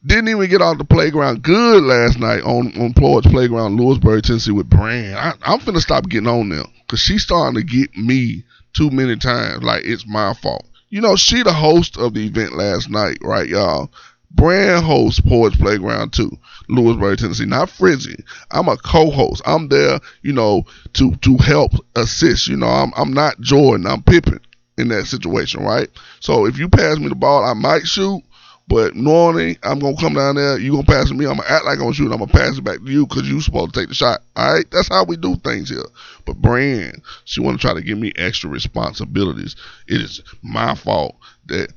Didn't 0.05 0.29
even 0.29 0.51
get 0.51 0.61
out 0.61 0.77
the 0.77 0.85
playground 0.85 1.43
good 1.43 1.83
last 1.83 2.19
night 2.19 2.43
on 2.43 2.73
on 2.79 2.93
Poets 2.93 3.27
Playground, 3.27 3.81
Lewisburg, 3.81 4.25
Tennessee, 4.25 4.53
with 4.53 4.69
Brand. 4.69 5.17
I, 5.17 5.33
I'm 5.43 5.61
finna 5.61 5.81
stop 5.81 6.09
getting 6.09 6.29
on 6.29 6.51
there 6.51 6.65
because 6.83 7.01
she's 7.01 7.23
starting 7.23 7.55
to 7.55 7.65
get 7.65 7.97
me 7.97 8.45
too 8.75 8.91
many 8.91 9.17
times. 9.17 9.63
Like 9.63 9.85
it's 9.85 10.07
my 10.07 10.35
fault. 10.35 10.67
You 10.89 11.01
know, 11.01 11.17
she 11.17 11.43
the 11.43 11.53
host 11.53 11.97
of 11.99 12.15
the 12.15 12.27
event 12.27 12.57
last 12.57 12.89
night, 12.89 13.19
right, 13.23 13.49
y'all? 13.49 13.91
Brand 14.31 14.85
hosts 14.85 15.21
Poets 15.21 15.57
Playground 15.57 16.13
too, 16.13 16.31
Lewisburg, 16.69 17.19
Tennessee. 17.19 17.47
Not 17.47 17.71
Frizzy. 17.71 18.23
I'm 18.51 18.69
a 18.69 18.77
co-host. 18.77 19.43
I'm 19.47 19.69
there, 19.69 19.99
you 20.23 20.33
know, 20.33 20.65
to 20.95 21.15
to 21.17 21.37
help 21.39 21.73
assist. 21.95 22.47
You 22.47 22.57
know, 22.57 22.67
I'm 22.67 22.93
I'm 22.97 23.13
not 23.13 23.41
Jordan. 23.41 23.87
I'm 23.87 24.03
Pippen 24.03 24.41
in 24.77 24.89
that 24.89 25.07
situation, 25.07 25.63
right? 25.63 25.89
So 26.21 26.47
if 26.47 26.59
you 26.59 26.69
pass 26.69 26.99
me 26.99 27.09
the 27.09 27.15
ball, 27.15 27.45
I 27.45 27.55
might 27.55 27.87
shoot. 27.87 28.23
But 28.69 28.97
normally, 28.97 29.59
I'm 29.63 29.79
gonna 29.79 29.97
come 29.97 30.15
down 30.15 30.35
there. 30.35 30.59
You 30.59 30.73
gonna 30.73 30.83
pass 30.83 31.11
me. 31.13 31.25
I'm 31.25 31.37
gonna 31.37 31.49
act 31.49 31.65
like 31.65 31.75
I'm 31.75 31.85
gonna 31.85 31.95
shoot. 31.95 32.11
I'm 32.11 32.19
gonna 32.19 32.27
pass 32.27 32.59
it 32.59 32.65
back 32.65 32.79
to 32.79 32.91
you 32.91 33.07
because 33.07 33.29
you 33.29 33.41
supposed 33.41 33.73
to 33.73 33.81
take 33.81 33.89
the 33.89 33.95
shot. 33.95 34.21
All 34.35 34.55
right, 34.55 34.69
that's 34.71 34.89
how 34.89 35.05
we 35.05 35.17
do 35.17 35.37
things 35.37 35.69
here. 35.69 35.85
But 36.25 36.43
Brand, 36.43 37.03
she 37.25 37.41
want 37.41 37.61
to 37.61 37.65
try 37.65 37.75
to 37.75 37.81
give 37.81 37.99
me 37.99 38.13
extra 38.17 38.51
responsibilities. 38.51 39.55
It 39.87 40.01
is 40.01 40.21
my 40.43 40.75
fault 40.75 41.15
that 41.47 41.73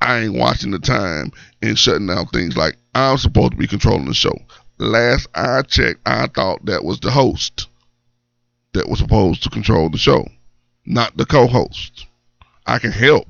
I 0.00 0.20
ain't 0.20 0.34
watching 0.34 0.70
the 0.70 0.78
time 0.78 1.32
and 1.60 1.78
shutting 1.78 2.06
down 2.06 2.26
things 2.26 2.56
like 2.56 2.76
I'm 2.94 3.18
supposed 3.18 3.52
to 3.52 3.58
be 3.58 3.66
controlling 3.66 4.06
the 4.06 4.14
show. 4.14 4.36
Last 4.78 5.28
I 5.34 5.62
checked, 5.62 6.00
I 6.06 6.28
thought 6.28 6.64
that 6.66 6.84
was 6.84 7.00
the 7.00 7.10
host 7.10 7.68
that 8.72 8.88
was 8.88 9.00
supposed 9.00 9.42
to 9.42 9.50
control 9.50 9.90
the 9.90 9.98
show, 9.98 10.26
not 10.86 11.16
the 11.16 11.26
co-host. 11.26 12.06
I 12.66 12.78
can 12.78 12.92
help, 12.92 13.26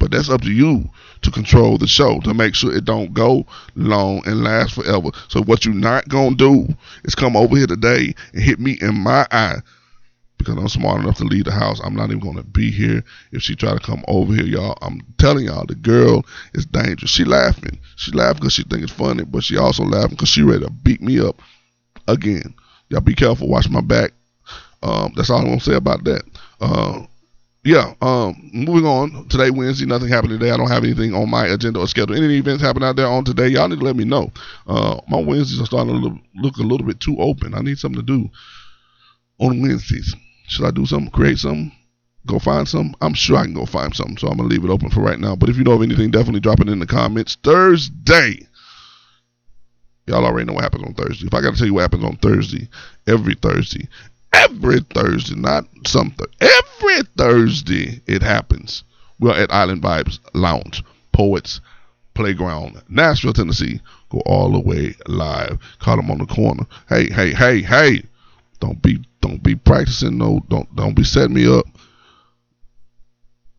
but 0.00 0.10
that's 0.10 0.30
up 0.30 0.40
to 0.40 0.50
you 0.50 0.84
to 1.22 1.30
control 1.30 1.78
the 1.78 1.86
show 1.86 2.18
to 2.20 2.34
make 2.34 2.56
sure 2.56 2.74
it 2.74 2.84
don't 2.84 3.14
go 3.14 3.46
long 3.76 4.22
and 4.26 4.42
last 4.42 4.74
forever. 4.74 5.10
So 5.28 5.42
what 5.42 5.64
you're 5.64 5.74
not 5.74 6.08
gonna 6.08 6.34
do 6.34 6.66
is 7.04 7.14
come 7.14 7.36
over 7.36 7.56
here 7.56 7.68
today 7.68 8.14
and 8.32 8.42
hit 8.42 8.58
me 8.58 8.78
in 8.80 8.98
my 8.98 9.26
eye 9.30 9.58
because 10.38 10.56
I'm 10.56 10.68
smart 10.68 11.02
enough 11.02 11.18
to 11.18 11.24
leave 11.24 11.44
the 11.44 11.52
house. 11.52 11.80
I'm 11.84 11.94
not 11.94 12.08
even 12.08 12.20
gonna 12.20 12.42
be 12.42 12.70
here 12.70 13.04
if 13.30 13.42
she 13.42 13.54
try 13.54 13.74
to 13.74 13.78
come 13.78 14.02
over 14.08 14.34
here, 14.34 14.46
y'all. 14.46 14.78
I'm 14.80 15.02
telling 15.18 15.44
y'all, 15.44 15.66
the 15.66 15.74
girl 15.74 16.24
is 16.54 16.64
dangerous. 16.64 17.10
She 17.10 17.24
laughing. 17.24 17.78
She 17.96 18.10
laughing 18.12 18.40
because 18.40 18.54
she 18.54 18.62
think 18.62 18.82
it's 18.82 18.92
funny, 18.92 19.24
but 19.24 19.44
she 19.44 19.58
also 19.58 19.84
laughing 19.84 20.16
because 20.16 20.30
she 20.30 20.42
ready 20.42 20.64
to 20.64 20.70
beat 20.70 21.02
me 21.02 21.20
up 21.20 21.40
again. 22.08 22.54
Y'all 22.88 23.02
be 23.02 23.14
careful. 23.14 23.48
Watch 23.48 23.68
my 23.68 23.82
back. 23.82 24.12
Um, 24.82 25.12
that's 25.14 25.28
all 25.28 25.40
I'm 25.40 25.44
gonna 25.44 25.60
say 25.60 25.74
about 25.74 26.04
that. 26.04 26.22
Uh, 26.58 27.04
yeah, 27.62 27.92
um, 28.00 28.50
moving 28.54 28.86
on. 28.86 29.28
Today, 29.28 29.50
Wednesday, 29.50 29.84
nothing 29.84 30.08
happened 30.08 30.32
today. 30.32 30.50
I 30.50 30.56
don't 30.56 30.70
have 30.70 30.82
anything 30.82 31.14
on 31.14 31.28
my 31.28 31.46
agenda 31.46 31.80
or 31.80 31.88
schedule. 31.88 32.16
Any 32.16 32.38
events 32.38 32.62
happen 32.62 32.82
out 32.82 32.96
there 32.96 33.06
on 33.06 33.24
today, 33.24 33.48
y'all 33.48 33.68
need 33.68 33.80
to 33.80 33.84
let 33.84 33.96
me 33.96 34.04
know. 34.04 34.32
Uh, 34.66 35.00
my 35.08 35.20
Wednesdays 35.20 35.60
are 35.60 35.66
starting 35.66 36.00
to 36.00 36.18
look, 36.36 36.56
a 36.56 36.62
little 36.62 36.86
bit 36.86 37.00
too 37.00 37.18
open. 37.18 37.54
I 37.54 37.60
need 37.60 37.78
something 37.78 38.00
to 38.00 38.06
do 38.06 38.30
on 39.38 39.60
Wednesdays. 39.60 40.14
Should 40.48 40.64
I 40.64 40.70
do 40.70 40.86
something, 40.86 41.10
create 41.10 41.38
something, 41.38 41.70
go 42.26 42.38
find 42.38 42.66
something? 42.66 42.94
I'm 43.02 43.14
sure 43.14 43.36
I 43.36 43.44
can 43.44 43.54
go 43.54 43.66
find 43.66 43.94
something, 43.94 44.16
so 44.16 44.28
I'm 44.28 44.38
to 44.38 44.42
leave 44.42 44.64
it 44.64 44.70
open 44.70 44.88
for 44.88 45.00
right 45.00 45.20
now. 45.20 45.36
But 45.36 45.50
if 45.50 45.58
you 45.58 45.64
know 45.64 45.72
of 45.72 45.82
anything, 45.82 46.10
definitely 46.10 46.40
drop 46.40 46.60
it 46.60 46.68
in 46.68 46.78
the 46.78 46.86
comments. 46.86 47.36
Thursday. 47.44 48.46
Y'all 50.06 50.24
already 50.24 50.46
know 50.46 50.54
what 50.54 50.64
happens 50.64 50.84
on 50.84 50.94
Thursday. 50.94 51.26
If 51.26 51.34
I 51.34 51.42
got 51.42 51.52
to 51.52 51.58
tell 51.58 51.66
you 51.66 51.74
what 51.74 51.82
happens 51.82 52.04
on 52.04 52.16
Thursday, 52.16 52.68
every 53.06 53.34
Thursday, 53.34 53.86
every 54.32 54.80
Thursday, 54.80 55.34
not 55.34 55.66
some 55.86 56.12
th- 56.12 56.30
every 56.40 57.02
Thursday 57.16 58.00
it 58.06 58.22
happens. 58.22 58.84
We're 59.18 59.34
at 59.34 59.52
Island 59.52 59.82
Vibes 59.82 60.18
Lounge, 60.34 60.82
Poets 61.12 61.60
Playground, 62.14 62.82
Nashville, 62.88 63.32
Tennessee. 63.32 63.80
Go 64.10 64.20
all 64.26 64.52
the 64.52 64.60
way 64.60 64.94
live. 65.06 65.58
Call 65.78 65.96
them 65.96 66.10
on 66.10 66.18
the 66.18 66.26
corner. 66.26 66.66
Hey, 66.88 67.08
hey, 67.10 67.32
hey, 67.32 67.62
hey! 67.62 68.02
Don't 68.58 68.82
be, 68.82 68.98
don't 69.20 69.42
be 69.42 69.54
practicing. 69.54 70.18
No, 70.18 70.40
don't, 70.48 70.74
don't 70.74 70.94
be 70.94 71.04
setting 71.04 71.34
me 71.34 71.46
up. 71.46 71.66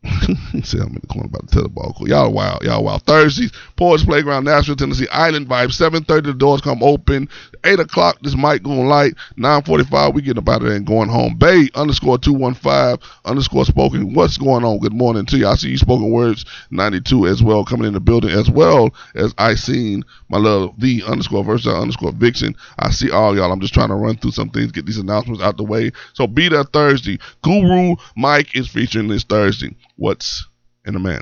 said 0.63 0.81
I'm 0.81 0.87
in 0.87 1.01
the 1.01 1.07
corner 1.07 1.27
about 1.27 1.47
to 1.47 1.53
tell 1.53 1.63
the 1.63 1.69
ball. 1.69 1.95
Y'all 2.01 2.31
wild. 2.33 2.63
Y'all 2.63 2.83
wild. 2.83 3.03
Thursdays, 3.03 3.51
Poets 3.75 4.03
Playground, 4.03 4.45
Nashville, 4.45 4.75
Tennessee, 4.75 5.07
Island 5.09 5.47
Vibe. 5.47 5.67
7.30, 5.67 6.23
the 6.23 6.33
doors 6.33 6.61
come 6.61 6.81
open. 6.81 7.29
8 7.63 7.79
o'clock, 7.79 8.17
this 8.21 8.35
mic 8.35 8.63
going 8.63 8.87
light. 8.87 9.13
9.45, 9.37 10.13
we 10.15 10.21
getting 10.23 10.39
about 10.39 10.63
it 10.63 10.71
and 10.71 10.87
going 10.87 11.09
home. 11.09 11.35
Bay 11.35 11.69
underscore 11.75 12.17
215 12.17 12.97
underscore 13.25 13.65
spoken. 13.65 14.13
What's 14.15 14.37
going 14.37 14.63
on? 14.63 14.79
Good 14.79 14.93
morning 14.93 15.25
to 15.27 15.37
you. 15.37 15.47
I 15.47 15.55
see 15.55 15.69
you 15.69 15.77
spoken 15.77 16.09
words 16.09 16.45
92 16.71 17.27
as 17.27 17.43
well 17.43 17.63
coming 17.63 17.87
in 17.87 17.93
the 17.93 17.99
building 17.99 18.31
as 18.31 18.49
well 18.49 18.89
as 19.13 19.35
I 19.37 19.53
seen 19.53 20.03
my 20.29 20.39
love, 20.39 20.73
the 20.79 21.03
underscore 21.03 21.43
versatile 21.43 21.79
underscore 21.79 22.13
vixen. 22.13 22.55
I 22.79 22.89
see 22.89 23.11
all 23.11 23.35
y'all. 23.35 23.51
I'm 23.51 23.61
just 23.61 23.73
trying 23.73 23.89
to 23.89 23.95
run 23.95 24.17
through 24.17 24.31
some 24.31 24.49
things, 24.49 24.71
get 24.71 24.85
these 24.87 24.97
announcements 24.97 25.43
out 25.43 25.57
the 25.57 25.63
way. 25.63 25.91
So 26.13 26.25
be 26.25 26.49
there 26.49 26.63
Thursday. 26.63 27.19
Guru 27.43 27.97
Mike 28.15 28.55
is 28.55 28.67
featuring 28.67 29.09
this 29.09 29.23
Thursday. 29.23 29.75
What's 30.01 30.47
in 30.83 30.95
a 30.95 30.99
man? 30.99 31.21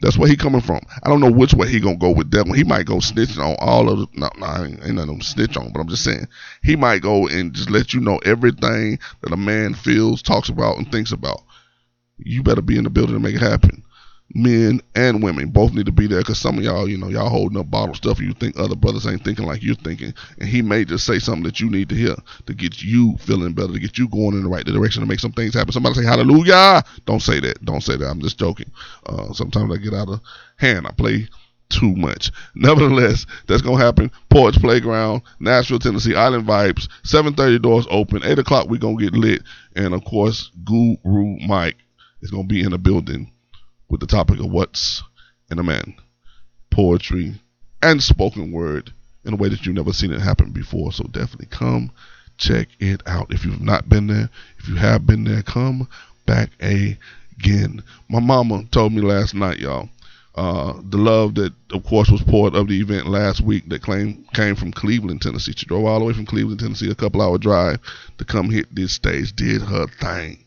That's 0.00 0.16
where 0.16 0.26
he 0.26 0.36
coming 0.38 0.62
from. 0.62 0.80
I 1.02 1.10
don't 1.10 1.20
know 1.20 1.30
which 1.30 1.52
way 1.52 1.68
he 1.68 1.80
gonna 1.80 1.98
go 1.98 2.12
with 2.12 2.30
that 2.30 2.46
one. 2.46 2.56
He 2.56 2.64
might 2.64 2.86
go 2.86 2.96
snitching 2.96 3.44
on 3.44 3.56
all 3.58 3.90
of 3.90 3.98
the. 3.98 4.06
No, 4.14 4.30
no, 4.38 4.64
ain't, 4.64 4.82
ain't 4.82 4.94
nothing 4.94 5.20
snitch 5.20 5.54
on. 5.58 5.70
But 5.70 5.80
I'm 5.80 5.88
just 5.88 6.02
saying 6.02 6.26
he 6.62 6.76
might 6.76 7.02
go 7.02 7.28
and 7.28 7.52
just 7.52 7.68
let 7.70 7.92
you 7.92 8.00
know 8.00 8.16
everything 8.24 9.00
that 9.20 9.34
a 9.34 9.36
man 9.36 9.74
feels, 9.74 10.22
talks 10.22 10.48
about, 10.48 10.78
and 10.78 10.90
thinks 10.90 11.12
about. 11.12 11.42
You 12.16 12.42
better 12.42 12.62
be 12.62 12.78
in 12.78 12.84
the 12.84 12.90
building 12.90 13.16
to 13.16 13.20
make 13.20 13.34
it 13.34 13.42
happen. 13.42 13.82
Men 14.34 14.80
and 14.94 15.22
women 15.22 15.50
both 15.50 15.72
need 15.72 15.86
to 15.86 15.92
be 15.92 16.08
there 16.08 16.18
because 16.18 16.38
some 16.38 16.58
of 16.58 16.64
y'all, 16.64 16.88
you 16.88 16.98
know, 16.98 17.08
y'all 17.08 17.28
holding 17.28 17.58
up 17.58 17.70
bottle 17.70 17.94
stuff 17.94 18.20
you 18.20 18.32
think 18.32 18.58
other 18.58 18.74
brothers 18.74 19.06
ain't 19.06 19.22
thinking 19.22 19.46
like 19.46 19.62
you're 19.62 19.76
thinking. 19.76 20.12
And 20.40 20.48
he 20.48 20.62
may 20.62 20.84
just 20.84 21.06
say 21.06 21.20
something 21.20 21.44
that 21.44 21.60
you 21.60 21.70
need 21.70 21.88
to 21.90 21.94
hear 21.94 22.16
to 22.46 22.54
get 22.54 22.82
you 22.82 23.16
feeling 23.18 23.52
better, 23.52 23.72
to 23.72 23.78
get 23.78 23.98
you 23.98 24.08
going 24.08 24.34
in 24.34 24.42
the 24.42 24.48
right 24.48 24.64
direction, 24.64 25.02
to 25.02 25.08
make 25.08 25.20
some 25.20 25.32
things 25.32 25.54
happen. 25.54 25.72
Somebody 25.72 25.94
say 25.94 26.04
hallelujah. 26.04 26.82
Don't 27.04 27.22
say 27.22 27.38
that. 27.40 27.64
Don't 27.64 27.82
say 27.82 27.96
that. 27.96 28.08
I'm 28.08 28.20
just 28.20 28.38
joking. 28.38 28.70
Uh, 29.06 29.32
sometimes 29.32 29.72
I 29.72 29.76
get 29.76 29.94
out 29.94 30.08
of 30.08 30.20
hand. 30.56 30.88
I 30.88 30.90
play 30.90 31.28
too 31.68 31.94
much. 31.94 32.32
Nevertheless, 32.56 33.26
that's 33.46 33.62
gonna 33.62 33.82
happen. 33.82 34.10
Poets 34.28 34.58
Playground, 34.58 35.22
Nashville, 35.38 35.78
Tennessee, 35.78 36.16
Island 36.16 36.46
Vibes. 36.46 36.88
7:30 37.04 37.62
doors 37.62 37.86
open. 37.90 38.24
8 38.24 38.40
o'clock 38.40 38.68
we 38.68 38.78
gonna 38.78 38.96
get 38.96 39.14
lit, 39.14 39.42
and 39.76 39.94
of 39.94 40.04
course, 40.04 40.50
Guru 40.64 41.38
Mike 41.46 41.76
is 42.22 42.30
gonna 42.30 42.44
be 42.44 42.62
in 42.62 42.70
the 42.70 42.78
building 42.78 43.30
with 43.88 44.00
the 44.00 44.06
topic 44.06 44.38
of 44.38 44.50
what's 44.50 45.02
in 45.50 45.58
a 45.58 45.62
man, 45.62 45.94
poetry 46.70 47.34
and 47.82 48.02
spoken 48.02 48.52
word 48.52 48.92
in 49.24 49.34
a 49.34 49.36
way 49.36 49.48
that 49.48 49.64
you've 49.64 49.74
never 49.74 49.92
seen 49.92 50.12
it 50.12 50.20
happen 50.20 50.50
before. 50.50 50.92
So 50.92 51.04
definitely 51.04 51.48
come 51.50 51.90
check 52.38 52.68
it 52.80 53.02
out. 53.06 53.32
If 53.32 53.44
you've 53.44 53.60
not 53.60 53.88
been 53.88 54.06
there, 54.06 54.28
if 54.58 54.68
you 54.68 54.76
have 54.76 55.06
been 55.06 55.24
there, 55.24 55.42
come 55.42 55.88
back 56.26 56.50
again. 56.60 57.82
My 58.08 58.20
mama 58.20 58.64
told 58.70 58.92
me 58.92 59.02
last 59.02 59.34
night, 59.34 59.58
y'all. 59.58 59.88
Uh, 60.34 60.74
the 60.90 60.98
love 60.98 61.34
that, 61.36 61.50
of 61.72 61.82
course, 61.84 62.10
was 62.10 62.22
part 62.22 62.54
of 62.54 62.68
the 62.68 62.78
event 62.78 63.06
last 63.06 63.40
week 63.40 63.66
that 63.70 63.80
claim, 63.80 64.22
came 64.34 64.54
from 64.54 64.70
Cleveland, 64.70 65.22
Tennessee. 65.22 65.54
She 65.56 65.64
drove 65.64 65.86
all 65.86 65.98
the 65.98 66.04
way 66.04 66.12
from 66.12 66.26
Cleveland, 66.26 66.60
Tennessee, 66.60 66.90
a 66.90 66.94
couple 66.94 67.22
hour 67.22 67.38
drive 67.38 67.78
to 68.18 68.24
come 68.24 68.50
hit 68.50 68.66
this 68.74 68.92
stage, 68.92 69.34
did 69.34 69.62
her 69.62 69.86
thing, 69.86 70.44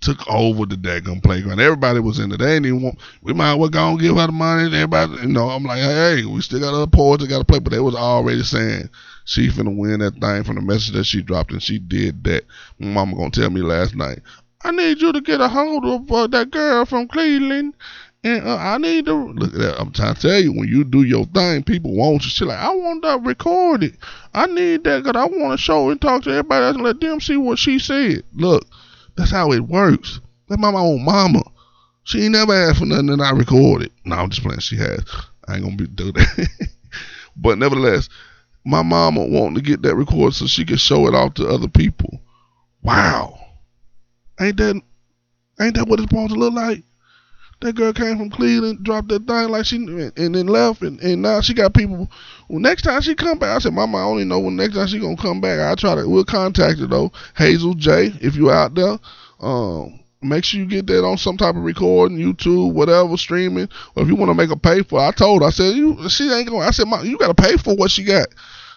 took 0.00 0.18
over 0.30 0.64
the 0.66 0.76
daggum 0.76 1.22
playground. 1.22 1.60
Everybody 1.60 2.00
was 2.00 2.18
in 2.18 2.30
it. 2.32 2.38
They 2.38 2.56
even 2.56 2.82
want, 2.82 2.98
we 3.22 3.32
might 3.32 3.54
well 3.54 3.68
go 3.68 3.90
and 3.90 4.00
give 4.00 4.16
her 4.16 4.26
the 4.26 4.32
money. 4.32 4.64
Everybody, 4.66 5.22
you 5.22 5.28
know, 5.28 5.48
I'm 5.48 5.64
like, 5.64 5.80
hey, 5.80 6.24
we 6.24 6.40
still 6.40 6.60
got 6.60 6.74
other 6.74 6.86
poets 6.86 7.22
that 7.22 7.28
got 7.28 7.38
to 7.38 7.44
play, 7.44 7.58
but 7.58 7.72
they 7.72 7.80
was 7.80 7.94
already 7.94 8.42
saying 8.42 8.88
she 9.24 9.48
finna 9.48 9.76
win 9.76 10.00
that 10.00 10.14
thing 10.14 10.44
from 10.44 10.54
the 10.54 10.62
message 10.62 10.94
that 10.94 11.04
she 11.04 11.22
dropped, 11.22 11.52
and 11.52 11.62
she 11.62 11.78
did 11.78 12.24
that. 12.24 12.44
Mama 12.78 13.16
gonna 13.16 13.30
tell 13.30 13.50
me 13.50 13.60
last 13.60 13.94
night, 13.94 14.20
I 14.62 14.70
need 14.70 15.00
you 15.00 15.12
to 15.12 15.20
get 15.20 15.40
a 15.40 15.48
hold 15.48 15.84
of 15.84 16.10
uh, 16.10 16.26
that 16.28 16.50
girl 16.50 16.84
from 16.84 17.08
Cleveland. 17.08 17.74
And 18.24 18.48
uh, 18.48 18.56
I 18.56 18.78
need 18.78 19.04
to 19.06 19.14
look 19.14 19.54
at 19.54 19.60
that. 19.60 19.80
I'm 19.80 19.92
trying 19.92 20.14
to 20.14 20.20
tell 20.20 20.40
you, 20.40 20.52
when 20.52 20.66
you 20.66 20.82
do 20.82 21.02
your 21.02 21.24
thing, 21.26 21.62
people 21.62 21.94
want 21.94 22.24
you. 22.24 22.30
She 22.30 22.44
like, 22.44 22.58
I 22.58 22.74
want 22.74 23.02
that 23.02 23.22
recorded. 23.22 23.96
I 24.34 24.46
need 24.46 24.82
that 24.84 25.04
because 25.04 25.20
I 25.20 25.26
want 25.26 25.52
to 25.52 25.62
show 25.62 25.90
and 25.90 26.00
talk 26.00 26.24
to 26.24 26.30
everybody 26.30 26.66
and 26.66 26.82
let 26.82 27.00
them 27.00 27.20
see 27.20 27.36
what 27.36 27.60
she 27.60 27.78
said. 27.78 28.24
Look, 28.34 28.66
that's 29.18 29.30
how 29.30 29.52
it 29.52 29.60
works. 29.60 30.20
That's 30.48 30.60
my 30.60 30.72
own 30.72 31.04
mama. 31.04 31.42
She 32.04 32.22
ain't 32.22 32.32
never 32.32 32.54
asked 32.54 32.78
for 32.78 32.86
nothing 32.86 33.08
that 33.08 33.20
I 33.20 33.30
recorded. 33.32 33.90
No, 34.04 34.16
I'm 34.16 34.30
just 34.30 34.42
playing. 34.42 34.60
She 34.60 34.76
has. 34.76 35.04
I 35.46 35.56
ain't 35.56 35.64
gonna 35.64 35.76
be 35.76 35.86
do 35.88 36.12
that. 36.12 36.68
but 37.36 37.58
nevertheless, 37.58 38.08
my 38.64 38.82
mama 38.82 39.26
wanting 39.26 39.56
to 39.56 39.60
get 39.60 39.82
that 39.82 39.96
recorded 39.96 40.34
so 40.34 40.46
she 40.46 40.64
can 40.64 40.76
show 40.76 41.06
it 41.08 41.14
off 41.14 41.34
to 41.34 41.48
other 41.48 41.68
people. 41.68 42.20
Wow. 42.82 43.38
Ain't 44.40 44.56
that 44.58 44.80
ain't 45.60 45.74
that 45.74 45.88
what 45.88 46.00
it's 46.00 46.08
supposed 46.08 46.32
to 46.32 46.38
look 46.38 46.54
like? 46.54 46.84
That 47.60 47.74
girl 47.74 47.92
came 47.92 48.16
from 48.16 48.30
Cleveland, 48.30 48.84
dropped 48.84 49.08
that 49.08 49.26
thing 49.26 49.48
like 49.48 49.66
she 49.66 49.76
and, 49.76 50.12
and 50.16 50.34
then 50.34 50.46
left, 50.46 50.82
and, 50.82 51.00
and 51.00 51.22
now 51.22 51.40
she 51.40 51.54
got 51.54 51.74
people. 51.74 52.08
Well, 52.48 52.60
next 52.60 52.82
time 52.82 53.00
she 53.00 53.14
come 53.14 53.38
back, 53.38 53.56
I 53.56 53.58
said, 53.58 53.74
Mama, 53.74 53.98
I 53.98 54.02
only 54.02 54.24
know 54.24 54.38
when 54.38 54.56
next 54.56 54.74
time 54.74 54.86
she 54.86 54.98
gonna 54.98 55.16
come 55.16 55.40
back. 55.40 55.58
I 55.58 55.74
try 55.74 55.96
to, 55.96 56.08
we'll 56.08 56.24
contact 56.24 56.78
her 56.78 56.86
though. 56.86 57.10
Hazel 57.36 57.74
J, 57.74 58.12
if 58.20 58.36
you 58.36 58.50
out 58.50 58.74
there, 58.74 58.98
um, 59.40 60.00
make 60.22 60.44
sure 60.44 60.60
you 60.60 60.66
get 60.66 60.86
that 60.86 61.04
on 61.04 61.18
some 61.18 61.36
type 61.36 61.56
of 61.56 61.62
recording, 61.62 62.18
YouTube, 62.18 62.72
whatever, 62.72 63.16
streaming. 63.16 63.68
Or 63.96 64.02
if 64.02 64.08
you 64.08 64.14
want 64.14 64.30
to 64.30 64.34
make 64.34 64.50
her 64.50 64.56
pay 64.56 64.82
for, 64.82 65.00
it. 65.00 65.08
I 65.08 65.10
told 65.10 65.42
her, 65.42 65.48
I 65.48 65.50
said, 65.50 65.76
you, 65.76 66.08
she 66.08 66.30
ain't 66.30 66.48
going. 66.48 66.62
I 66.62 66.70
said, 66.70 66.86
Mom, 66.86 67.04
you 67.04 67.18
got 67.18 67.36
to 67.36 67.42
pay 67.42 67.56
for 67.56 67.74
what 67.74 67.90
she 67.90 68.04
got. 68.04 68.28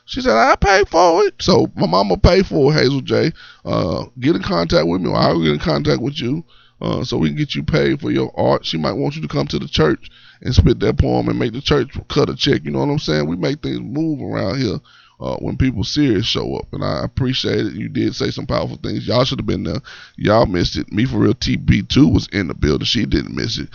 She 0.06 0.22
said, 0.22 0.36
I 0.36 0.56
pay 0.56 0.84
for 0.90 1.24
it. 1.26 1.36
So 1.40 1.68
my 1.76 1.88
mama 1.88 2.18
pay 2.18 2.44
for 2.44 2.72
it, 2.72 2.78
Hazel 2.78 3.02
J. 3.02 3.32
Uh, 3.64 4.06
get 4.20 4.36
in 4.36 4.42
contact 4.42 4.88
with 4.88 5.02
me, 5.02 5.10
or 5.10 5.16
I'll 5.16 5.42
get 5.42 5.54
in 5.54 5.60
contact 5.60 6.02
with 6.02 6.20
you. 6.20 6.44
Uh, 6.82 7.04
so 7.04 7.18
we 7.18 7.30
can 7.30 7.38
get 7.38 7.54
you 7.54 7.64
paid 7.64 8.02
for 8.02 8.12
your 8.12 8.32
art. 8.36 8.66
She 8.66 8.78
might 8.78 8.94
want 8.94 9.16
you 9.16 9.22
to 9.22 9.28
come 9.28 9.48
to 9.48 9.60
the 9.60 9.68
church 9.68 10.10
and 10.42 10.54
spit 10.54 10.80
that 10.80 10.98
poem 10.98 11.30
and 11.30 11.38
make 11.38 11.54
the 11.54 11.62
church 11.62 11.96
cut 12.10 12.30
a 12.30 12.36
check. 12.36 12.64
You 12.64 12.72
know 12.72 12.80
what 12.80 12.90
I'm 12.90 13.00
saying? 13.00 13.28
We 13.28 13.36
make 13.36 13.62
things 13.62 13.80
move 13.80 14.22
around 14.22 14.60
here 14.60 14.80
uh, 15.20 15.36
when 15.38 15.58
people 15.58 15.84
serious 15.84 16.26
show 16.26 16.56
up, 16.56 16.66
and 16.74 16.84
I 16.84 17.04
appreciate 17.04 17.68
it. 17.68 17.74
You 17.74 17.88
did 17.88 18.16
say 18.16 18.32
some 18.32 18.48
powerful 18.48 18.78
things. 18.78 19.08
Y'all 19.08 19.24
should 19.24 19.40
have 19.40 19.46
been 19.46 19.64
there. 19.64 19.82
Y'all 20.18 20.48
missed 20.48 20.76
it. 20.76 20.92
Me 20.92 21.06
for 21.06 21.18
real. 21.18 21.36
TB2 21.36 22.12
was 22.12 22.28
in 22.30 22.48
the 22.48 22.56
building. 22.56 22.86
She 22.86 23.06
didn't 23.06 23.36
miss 23.36 23.60
it. 23.60 23.70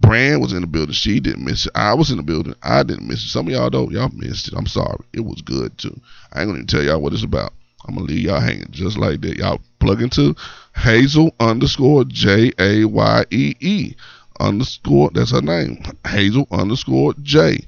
Brand 0.00 0.40
was 0.40 0.52
in 0.52 0.62
the 0.62 0.66
building. 0.66 0.94
She 0.94 1.20
didn't 1.20 1.44
miss 1.44 1.66
it. 1.66 1.72
I 1.74 1.94
was 1.94 2.10
in 2.10 2.16
the 2.16 2.22
building. 2.22 2.54
I 2.62 2.82
didn't 2.82 3.08
miss 3.08 3.24
it. 3.24 3.28
Some 3.28 3.46
of 3.46 3.52
y'all 3.52 3.70
don't. 3.70 3.92
Y'all 3.92 4.10
missed 4.14 4.48
it. 4.48 4.54
I'm 4.56 4.66
sorry. 4.66 5.04
It 5.12 5.20
was 5.20 5.42
good 5.42 5.76
too. 5.76 6.00
I 6.32 6.40
ain't 6.40 6.48
gonna 6.48 6.58
even 6.58 6.66
tell 6.66 6.82
y'all 6.82 7.00
what 7.00 7.12
it's 7.12 7.22
about. 7.22 7.52
I'm 7.86 7.94
gonna 7.94 8.06
leave 8.06 8.24
y'all 8.24 8.40
hanging 8.40 8.68
just 8.70 8.98
like 8.98 9.20
that. 9.20 9.36
Y'all 9.36 9.60
plug 9.86 10.02
into 10.02 10.34
Hazel 10.74 11.32
underscore 11.38 12.04
J 12.06 12.50
A 12.58 12.84
Y 12.84 13.24
E 13.30 13.54
E 13.60 13.94
underscore. 14.40 15.10
That's 15.14 15.30
her 15.30 15.40
name. 15.40 15.80
Hazel 16.04 16.48
underscore 16.50 17.14
J. 17.22 17.64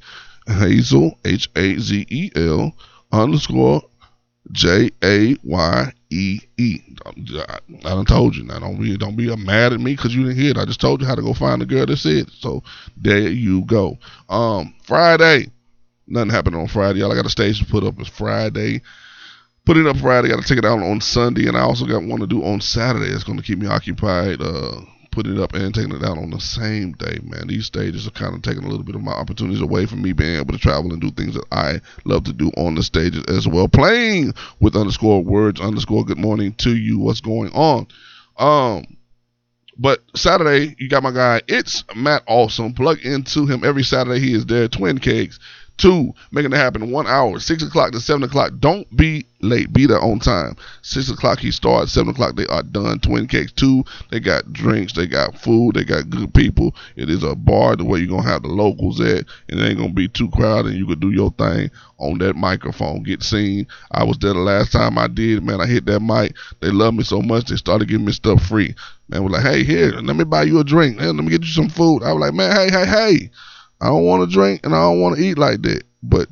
Hazel 0.49 1.17
H 1.25 1.49
A 1.55 1.79
Z 1.79 2.07
E 2.11 2.31
L 2.35 2.73
underscore 3.13 3.83
J 4.51 4.91
A 5.05 5.37
Y 5.45 5.93
E 6.11 6.41
E. 6.57 6.81
I 7.07 7.61
done 7.83 8.05
told 8.05 8.35
you 8.35 8.43
now. 8.43 8.59
Don't 8.59 8.81
be 8.81 8.97
don't 8.97 9.17
be 9.17 9.35
mad 9.37 9.73
at 9.73 9.81
me 9.81 9.95
because 9.95 10.15
you 10.15 10.25
didn't 10.25 10.39
hear 10.39 10.51
it. 10.51 10.59
I 10.59 10.65
just 10.65 10.81
told 10.81 11.01
you 11.01 11.07
how 11.07 11.15
to 11.15 11.23
go 11.23 11.35
find 11.35 11.63
the 11.63 11.67
girl 11.67 11.87
that 11.87 11.97
said 11.99 12.13
it. 12.13 12.31
So 12.31 12.65
there 12.97 13.29
you 13.29 13.65
go. 13.65 13.97
Um, 14.29 14.75
Friday. 14.83 15.53
Nothing 16.11 16.31
happened 16.31 16.57
on 16.57 16.69
Friday. 16.69 17.01
Y'all 17.01 17.13
I 17.13 17.15
got 17.15 17.31
a 17.31 17.53
to 17.53 17.65
put 17.67 17.85
up. 17.85 18.01
It's 18.01 18.09
Friday. 18.09 18.81
Put 19.69 19.77
it 19.77 19.87
up 19.87 19.99
Friday. 19.99 20.29
Got 20.31 20.41
to 20.41 20.49
take 20.49 20.57
it 20.57 20.65
out 20.65 20.79
on 20.79 20.99
Sunday, 21.03 21.47
and 21.47 21.55
I 21.55 21.61
also 21.61 21.85
got 21.85 22.03
one 22.03 22.21
to 22.21 22.27
do 22.27 22.43
on 22.43 22.63
Saturday. 22.63 23.13
It's 23.13 23.23
going 23.23 23.37
to 23.37 23.45
keep 23.45 23.59
me 23.59 23.67
occupied. 23.67 24.41
Uh, 24.41 24.81
putting 25.11 25.37
it 25.37 25.43
up 25.43 25.53
and 25.53 25.75
taking 25.75 25.93
it 25.93 26.03
out 26.03 26.17
on 26.17 26.31
the 26.31 26.41
same 26.41 26.93
day, 26.93 27.19
man. 27.23 27.49
These 27.49 27.67
stages 27.67 28.07
are 28.07 28.13
kind 28.13 28.35
of 28.35 28.41
taking 28.41 28.65
a 28.65 28.67
little 28.67 28.83
bit 28.83 28.95
of 28.95 29.03
my 29.03 29.13
opportunities 29.13 29.61
away 29.61 29.85
from 29.85 30.01
me 30.01 30.15
being 30.15 30.39
able 30.39 30.55
to 30.55 30.59
travel 30.59 30.91
and 30.91 31.03
do 31.03 31.11
things 31.11 31.35
that 31.35 31.45
I 31.53 31.83
love 32.07 32.25
to 32.25 32.33
do 32.33 32.51
on 32.57 32.77
the 32.77 32.83
stages 32.83 33.25
as 33.29 33.47
well. 33.47 33.69
Playing 33.69 34.33
with 34.59 34.75
underscore 34.75 35.23
words 35.23 35.61
underscore 35.61 36.07
good 36.07 36.17
morning 36.17 36.55
to 36.61 36.75
you. 36.75 36.99
What's 36.99 37.21
going 37.21 37.53
on? 37.53 37.89
Um, 38.39 38.87
but 39.77 40.01
Saturday, 40.17 40.77
you 40.79 40.89
got 40.89 41.03
my 41.03 41.13
guy. 41.13 41.43
It's 41.47 41.85
Matt 41.95 42.23
Awesome. 42.27 42.73
Plug 42.73 43.01
into 43.05 43.45
him 43.45 43.65
every 43.65 43.85
Saturday. 43.85 44.19
He 44.19 44.33
is 44.33 44.47
there. 44.47 44.67
Twin 44.67 44.97
Cakes. 44.97 45.39
Two, 45.79 46.13
making 46.33 46.53
it 46.53 46.57
happen. 46.57 46.91
One 46.91 47.07
hour, 47.07 47.39
six 47.39 47.63
o'clock 47.63 47.93
to 47.93 48.01
seven 48.01 48.25
o'clock. 48.25 48.53
Don't 48.59 48.85
be 48.97 49.25
late. 49.41 49.73
Be 49.73 49.87
there 49.87 50.01
on 50.01 50.19
time. 50.19 50.57
Six 50.83 51.09
o'clock 51.09 51.39
he 51.39 51.53
starts. 51.53 51.93
Seven 51.93 52.11
o'clock 52.11 52.35
they 52.35 52.47
are 52.49 52.65
done. 52.65 52.99
Twin 52.99 53.29
Cakes. 53.29 53.53
Two, 53.53 53.85
they 54.11 54.19
got 54.19 54.53
drinks. 54.53 54.93
They 54.93 55.07
got 55.07 55.39
food. 55.39 55.77
They 55.77 55.85
got 55.85 56.11
good 56.11 56.35
people. 56.35 56.75
It 56.97 57.09
is 57.09 57.23
a 57.23 57.37
bar 57.37 57.77
the 57.77 57.85
way 57.85 58.01
you're 58.01 58.09
gonna 58.09 58.29
have 58.29 58.43
the 58.43 58.49
locals 58.49 59.01
at, 59.01 59.25
and 59.49 59.61
it 59.61 59.69
ain't 59.69 59.79
gonna 59.79 59.93
be 59.93 60.09
too 60.09 60.29
crowded. 60.31 60.75
You 60.75 60.85
could 60.85 61.01
do 61.01 61.13
your 61.13 61.31
thing 61.31 61.71
on 61.99 62.19
that 62.19 62.35
microphone. 62.35 63.05
Get 63.05 63.23
seen. 63.23 63.69
I 63.93 64.03
was 64.03 64.19
there 64.19 64.33
the 64.35 64.41
last 64.41 64.73
time 64.73 64.99
I 64.99 65.07
did. 65.07 65.45
Man, 65.45 65.61
I 65.61 65.67
hit 65.67 65.87
that 65.87 66.01
mic. 66.01 66.35
They 66.59 66.71
love 66.71 66.95
me 66.95 67.05
so 67.05 67.23
much 67.23 67.47
they 67.47 67.57
started 67.57 67.87
giving 67.87 68.07
me 68.07 68.13
stuff 68.13 68.43
free. 68.45 68.75
Man, 69.09 69.23
was 69.23 69.33
like, 69.33 69.43
hey, 69.43 69.63
here, 69.63 69.93
let 69.93 70.17
me 70.17 70.25
buy 70.25 70.43
you 70.43 70.59
a 70.59 70.65
drink. 70.65 71.01
Let 71.01 71.15
me 71.15 71.31
get 71.31 71.43
you 71.43 71.53
some 71.53 71.69
food. 71.69 72.03
I 72.03 72.13
was 72.13 72.21
like, 72.21 72.35
man, 72.35 72.55
hey, 72.55 72.71
hey, 72.71 72.87
hey. 72.87 73.31
I 73.81 73.87
don't 73.87 74.05
want 74.05 74.29
to 74.29 74.35
drink 74.35 74.61
and 74.65 74.75
I 74.75 74.81
don't 74.81 75.01
want 75.01 75.17
to 75.17 75.23
eat 75.23 75.39
like 75.39 75.63
that. 75.63 75.83
But 76.03 76.29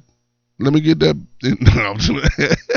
let 0.59 0.73
me 0.73 0.81
get 0.81 0.99
that. 1.01 1.17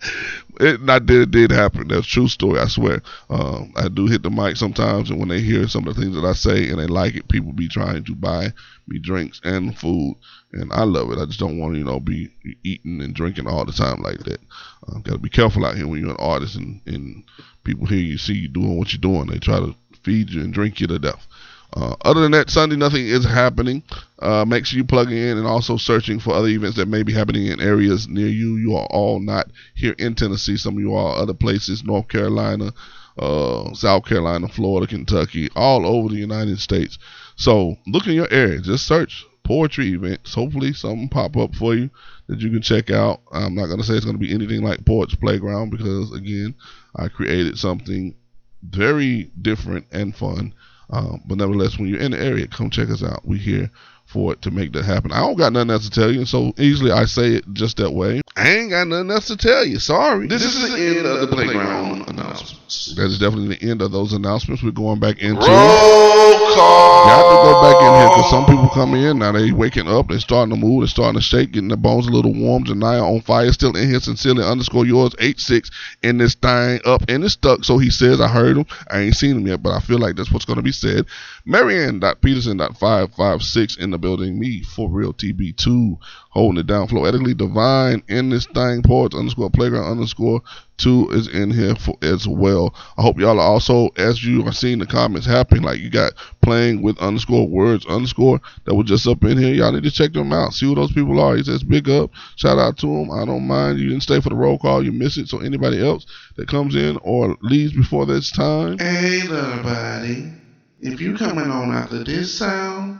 it 0.60 1.06
did 1.06 1.10
it 1.10 1.30
did 1.30 1.50
happen. 1.50 1.88
That's 1.88 2.06
true 2.06 2.28
story. 2.28 2.60
I 2.60 2.66
swear. 2.66 3.02
Um, 3.28 3.72
I 3.76 3.88
do 3.88 4.06
hit 4.06 4.22
the 4.22 4.30
mic 4.30 4.56
sometimes, 4.56 5.10
and 5.10 5.18
when 5.18 5.28
they 5.28 5.40
hear 5.40 5.66
some 5.68 5.86
of 5.86 5.94
the 5.94 6.00
things 6.00 6.14
that 6.14 6.24
I 6.24 6.32
say 6.32 6.68
and 6.68 6.78
they 6.78 6.86
like 6.86 7.14
it, 7.14 7.28
people 7.28 7.52
be 7.52 7.68
trying 7.68 8.04
to 8.04 8.14
buy 8.14 8.52
me 8.86 8.98
drinks 8.98 9.40
and 9.44 9.76
food, 9.78 10.16
and 10.52 10.72
I 10.72 10.84
love 10.84 11.10
it. 11.12 11.18
I 11.18 11.26
just 11.26 11.40
don't 11.40 11.58
want 11.58 11.74
to, 11.74 11.78
you 11.78 11.84
know, 11.84 12.00
be 12.00 12.30
eating 12.62 13.00
and 13.00 13.14
drinking 13.14 13.46
all 13.46 13.64
the 13.64 13.72
time 13.72 14.02
like 14.02 14.18
that. 14.24 14.40
Uh, 14.88 14.98
Got 14.98 15.12
to 15.12 15.18
be 15.18 15.30
careful 15.30 15.64
out 15.64 15.76
here 15.76 15.86
when 15.86 16.00
you're 16.00 16.10
an 16.10 16.16
artist 16.18 16.56
and 16.56 16.80
and 16.86 17.24
people 17.64 17.86
hear 17.86 17.98
you 17.98 18.18
see 18.18 18.34
you 18.34 18.48
doing 18.48 18.78
what 18.78 18.92
you're 18.92 19.00
doing. 19.00 19.26
They 19.26 19.38
try 19.38 19.58
to 19.60 19.74
feed 20.02 20.30
you 20.30 20.42
and 20.42 20.52
drink 20.52 20.80
you 20.80 20.86
to 20.88 20.98
death. 20.98 21.26
Uh, 21.72 21.94
other 22.04 22.20
than 22.20 22.32
that, 22.32 22.50
Sunday 22.50 22.76
nothing 22.76 23.06
is 23.06 23.24
happening. 23.24 23.82
Uh, 24.18 24.44
make 24.46 24.66
sure 24.66 24.76
you 24.76 24.84
plug 24.84 25.12
in 25.12 25.38
and 25.38 25.46
also 25.46 25.76
searching 25.76 26.18
for 26.18 26.34
other 26.34 26.48
events 26.48 26.76
that 26.76 26.88
may 26.88 27.02
be 27.02 27.12
happening 27.12 27.46
in 27.46 27.60
areas 27.60 28.08
near 28.08 28.26
you. 28.26 28.56
You 28.56 28.74
are 28.76 28.86
all 28.90 29.20
not 29.20 29.50
here 29.74 29.94
in 29.98 30.14
Tennessee. 30.14 30.56
Some 30.56 30.76
of 30.76 30.80
you 30.80 30.94
are 30.94 31.16
other 31.16 31.34
places, 31.34 31.84
North 31.84 32.08
Carolina, 32.08 32.72
uh, 33.18 33.72
South 33.74 34.04
Carolina, 34.04 34.48
Florida, 34.48 34.86
Kentucky, 34.86 35.48
all 35.54 35.86
over 35.86 36.08
the 36.08 36.20
United 36.20 36.58
States. 36.58 36.98
So 37.36 37.76
look 37.86 38.06
in 38.06 38.14
your 38.14 38.32
area. 38.32 38.60
Just 38.60 38.86
search 38.86 39.24
poetry 39.44 39.94
events. 39.94 40.34
Hopefully 40.34 40.72
something 40.72 41.08
pop 41.08 41.36
up 41.36 41.54
for 41.54 41.74
you 41.74 41.90
that 42.26 42.40
you 42.40 42.50
can 42.50 42.62
check 42.62 42.90
out. 42.90 43.20
I'm 43.32 43.54
not 43.54 43.66
gonna 43.66 43.84
say 43.84 43.94
it's 43.94 44.04
gonna 44.04 44.18
be 44.18 44.34
anything 44.34 44.62
like 44.62 44.84
Poets 44.84 45.14
Playground 45.14 45.70
because 45.70 46.12
again, 46.12 46.54
I 46.96 47.08
created 47.08 47.58
something 47.58 48.14
very 48.62 49.30
different 49.40 49.86
and 49.90 50.14
fun 50.14 50.54
um, 50.92 51.22
but 51.26 51.38
nevertheless, 51.38 51.78
when 51.78 51.88
you're 51.88 52.00
in 52.00 52.12
the 52.12 52.20
area, 52.20 52.46
come 52.46 52.70
check 52.70 52.90
us 52.90 53.02
out. 53.02 53.24
We're 53.24 53.38
here 53.38 53.70
for 54.10 54.32
it 54.32 54.42
to 54.42 54.50
make 54.50 54.72
that 54.72 54.84
happen. 54.84 55.12
I 55.12 55.20
don't 55.20 55.36
got 55.36 55.52
nothing 55.52 55.70
else 55.70 55.88
to 55.88 55.90
tell 55.90 56.12
you, 56.12 56.26
so 56.26 56.52
easily 56.58 56.90
I 56.90 57.04
say 57.04 57.34
it 57.34 57.44
just 57.52 57.76
that 57.76 57.92
way. 57.92 58.20
I 58.36 58.50
ain't 58.50 58.70
got 58.70 58.88
nothing 58.88 59.10
else 59.10 59.28
to 59.28 59.36
tell 59.36 59.64
you. 59.64 59.78
Sorry. 59.78 60.26
This, 60.26 60.42
this 60.42 60.56
is, 60.56 60.64
is 60.64 60.72
the 60.72 60.76
end, 60.76 60.96
end 60.98 61.06
of 61.06 61.20
the 61.20 61.26
playground, 61.28 62.04
playground 62.04 62.20
announcements. 62.20 62.94
That 62.96 63.06
is 63.06 63.18
definitely 63.18 63.56
the 63.56 63.70
end 63.70 63.82
of 63.82 63.92
those 63.92 64.12
announcements. 64.12 64.62
We're 64.62 64.72
going 64.72 65.00
back 65.00 65.18
into. 65.18 65.40
Roll 65.40 66.40
call. 66.54 67.04
You 67.04 67.10
have 67.10 67.26
to 67.26 67.36
go 67.42 67.60
back 67.62 67.82
in 67.82 68.00
here 68.00 68.08
because 68.08 68.30
some 68.30 68.46
people 68.46 68.68
come 68.70 68.94
in 68.94 69.18
now. 69.18 69.32
They 69.32 69.50
waking 69.52 69.88
up. 69.88 70.08
They 70.08 70.18
starting 70.18 70.54
to 70.54 70.60
move. 70.60 70.82
They 70.82 70.86
starting 70.86 71.18
to 71.18 71.24
shake, 71.24 71.52
getting 71.52 71.68
their 71.68 71.76
bones 71.76 72.06
a 72.06 72.10
little 72.10 72.32
warm. 72.34 72.64
Janaya 72.64 73.02
on 73.02 73.20
fire. 73.22 73.50
Still 73.52 73.76
in 73.76 73.88
here. 73.88 74.00
Sincerely 74.00 74.44
underscore 74.44 74.86
yours 74.86 75.14
eight 75.18 75.40
six 75.40 75.70
in 76.02 76.18
this 76.18 76.34
thing 76.34 76.80
up 76.84 77.02
and 77.08 77.24
it's 77.24 77.32
stuck. 77.34 77.64
So 77.64 77.78
he 77.78 77.90
says 77.90 78.20
I 78.20 78.28
heard 78.28 78.56
him. 78.56 78.66
I 78.90 79.00
ain't 79.00 79.16
seen 79.16 79.36
him 79.36 79.46
yet, 79.46 79.62
but 79.62 79.72
I 79.72 79.80
feel 79.80 79.98
like 79.98 80.16
that's 80.16 80.32
what's 80.32 80.44
going 80.44 80.58
to 80.58 80.62
be 80.62 80.72
said. 80.72 81.06
Marianne.peterson.556 81.44 83.78
in 83.78 83.90
the 83.90 83.98
building. 84.00 84.38
Me 84.38 84.62
for 84.62 84.88
real 84.88 85.12
TB2 85.12 85.98
holding 86.30 86.60
it 86.60 86.66
down. 86.66 86.88
Floetically 86.88 87.34
divine 87.34 88.02
in 88.08 88.30
this 88.30 88.46
thing. 88.46 88.82
Poets 88.82 89.14
underscore 89.14 89.50
playground 89.50 89.90
underscore 89.90 90.42
two 90.80 91.08
is 91.10 91.28
in 91.28 91.50
here 91.50 91.76
for 91.76 91.96
as 92.02 92.26
well. 92.26 92.74
I 92.96 93.02
hope 93.02 93.18
y'all 93.18 93.38
are 93.38 93.46
also, 93.46 93.88
as 93.96 94.24
you 94.24 94.46
are 94.46 94.52
seeing 94.52 94.78
the 94.78 94.86
comments 94.86 95.26
happening, 95.26 95.62
like 95.62 95.78
you 95.78 95.90
got 95.90 96.14
playing 96.42 96.82
with 96.82 96.98
underscore 96.98 97.46
words 97.46 97.86
underscore 97.86 98.40
that 98.64 98.74
was 98.74 98.86
just 98.86 99.06
up 99.06 99.22
in 99.24 99.38
here. 99.38 99.54
Y'all 99.54 99.72
need 99.72 99.82
to 99.84 99.90
check 99.90 100.12
them 100.12 100.32
out. 100.32 100.54
See 100.54 100.66
who 100.66 100.74
those 100.74 100.92
people 100.92 101.20
are. 101.20 101.36
He 101.36 101.44
says 101.44 101.62
big 101.62 101.88
up. 101.88 102.10
Shout 102.36 102.58
out 102.58 102.78
to 102.78 102.86
them. 102.86 103.10
I 103.10 103.24
don't 103.24 103.46
mind. 103.46 103.78
You 103.78 103.90
didn't 103.90 104.02
stay 104.02 104.20
for 104.20 104.30
the 104.30 104.34
roll 104.34 104.58
call. 104.58 104.84
You 104.84 104.92
miss 104.92 105.18
it. 105.18 105.28
So 105.28 105.40
anybody 105.40 105.84
else 105.84 106.06
that 106.36 106.48
comes 106.48 106.74
in 106.74 106.98
or 107.02 107.36
leaves 107.42 107.74
before 107.74 108.06
this 108.06 108.32
time. 108.32 108.78
Hey, 108.78 109.20
everybody. 109.22 110.32
If 110.80 111.00
you 111.00 111.16
coming 111.16 111.50
on 111.50 111.72
after 111.72 112.02
this 112.02 112.38
sound, 112.38 112.98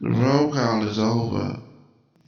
the 0.00 0.10
roll 0.10 0.52
call 0.52 0.86
is 0.86 0.98
over. 0.98 1.60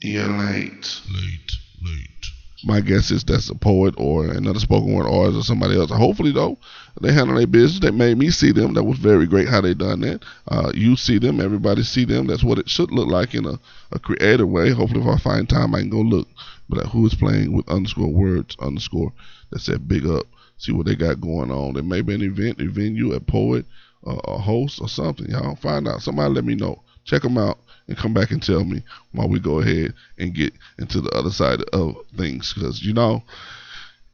You're 0.01 0.29
late. 0.29 1.01
Late, 1.13 1.53
late. 1.83 2.27
My 2.65 2.81
guess 2.81 3.11
is 3.11 3.25
that's 3.25 3.51
a 3.51 3.55
poet 3.55 3.95
or 3.99 4.27
another 4.27 4.59
spoken 4.59 4.93
word 4.93 5.07
artist 5.07 5.39
or 5.39 5.43
somebody 5.43 5.79
else. 5.79 5.91
Hopefully, 5.91 6.33
though, 6.33 6.59
they 7.01 7.13
handle 7.13 7.37
their 7.37 7.47
business. 7.47 7.81
They 7.81 7.91
made 7.91 8.19
me 8.19 8.31
see 8.31 8.53
them. 8.53 8.75
That 8.75 8.85
was 8.85 8.99
very 8.99 9.27
great 9.27 9.49
how 9.49 9.61
they 9.61 9.75
done 9.75 10.01
that. 10.01 10.25
Uh, 10.49 10.73
you 10.75 10.97
see 10.97 11.19
them. 11.19 11.41
Everybody 11.41 11.83
see 11.83 12.05
them. 12.05 12.27
That's 12.27 12.43
what 12.43 12.59
it 12.59 12.69
should 12.69 12.91
look 12.91 13.09
like 13.09 13.35
in 13.35 13.45
a, 13.45 13.59
a 13.93 13.99
creative 13.99 14.49
way. 14.49 14.71
Hopefully, 14.71 15.03
if 15.03 15.07
I 15.07 15.19
find 15.19 15.49
time, 15.49 15.75
I 15.75 15.81
can 15.81 15.91
go 15.91 16.01
look. 16.01 16.29
But 16.69 16.85
uh, 16.85 16.89
who 16.89 17.07
is 17.07 17.15
playing 17.15 17.53
with 17.53 17.69
underscore 17.69 18.13
words 18.13 18.57
underscore 18.61 19.13
that 19.51 19.61
said 19.61 19.87
big 19.89 20.07
up. 20.07 20.27
See 20.57 20.73
what 20.73 20.87
they 20.87 20.97
got 20.97 21.21
going 21.21 21.53
on. 21.53 21.75
There 21.75 21.83
may 21.85 22.03
be 22.03 22.15
an 22.15 22.23
event, 22.23 22.61
a 22.61 22.69
venue, 22.69 23.13
a 23.13 23.21
poet, 23.21 23.67
uh, 24.05 24.19
a 24.25 24.39
host, 24.39 24.81
or 24.81 24.89
something. 24.89 25.27
Y'all 25.31 25.55
find 25.55 25.87
out. 25.87 26.03
Somebody 26.03 26.35
let 26.35 26.45
me 26.45 26.57
know. 26.57 26.83
Check 27.09 27.23
them 27.23 27.39
out 27.39 27.59
and 27.89 27.97
come 27.97 28.13
back 28.13 28.31
and 28.33 28.43
tell 28.43 28.65
me 28.65 28.83
while 29.13 29.31
we 29.31 29.41
go 29.41 29.61
ahead 29.61 29.95
and 30.19 30.35
get 30.35 30.53
into 30.79 31.01
the 31.01 31.09
other 31.11 31.31
side 31.31 31.63
of 31.73 31.97
things. 32.19 32.53
Because, 32.53 32.85
you 32.85 32.93
know, 32.93 33.23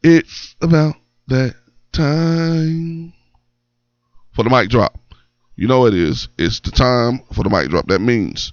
it's 0.04 0.54
about 0.60 0.94
that 1.26 1.56
time 1.90 3.12
for 4.32 4.44
the 4.44 4.50
mic 4.50 4.68
drop. 4.68 4.96
You 5.56 5.66
know 5.66 5.86
it 5.86 5.94
is. 5.94 6.28
It's 6.38 6.60
the 6.60 6.70
time 6.70 7.20
for 7.32 7.42
the 7.42 7.50
mic 7.50 7.68
drop. 7.68 7.88
That 7.88 8.00
means 8.00 8.52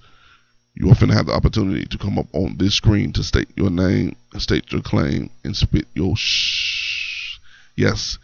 you 0.74 0.88
finna 0.88 1.14
have 1.14 1.28
the 1.28 1.34
opportunity 1.34 1.86
to 1.86 1.98
come 2.00 2.18
up 2.18 2.28
on 2.34 2.58
this 2.58 2.74
screen 2.74 3.14
to 3.14 3.24
state 3.24 3.50
your 3.56 3.70
name, 3.70 4.16
state 4.40 4.72
your 4.72 4.82
claim, 4.82 5.30
and 5.44 5.56
spit 5.56 5.86
your 5.94 6.16
shh. 6.18 7.38
Yes, 7.76 8.18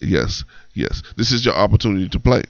yes, 0.00 0.44
yes. 0.74 1.02
This 1.16 1.32
is 1.32 1.46
your 1.46 1.54
opportunity 1.54 2.10
to 2.10 2.20
play. 2.20 2.42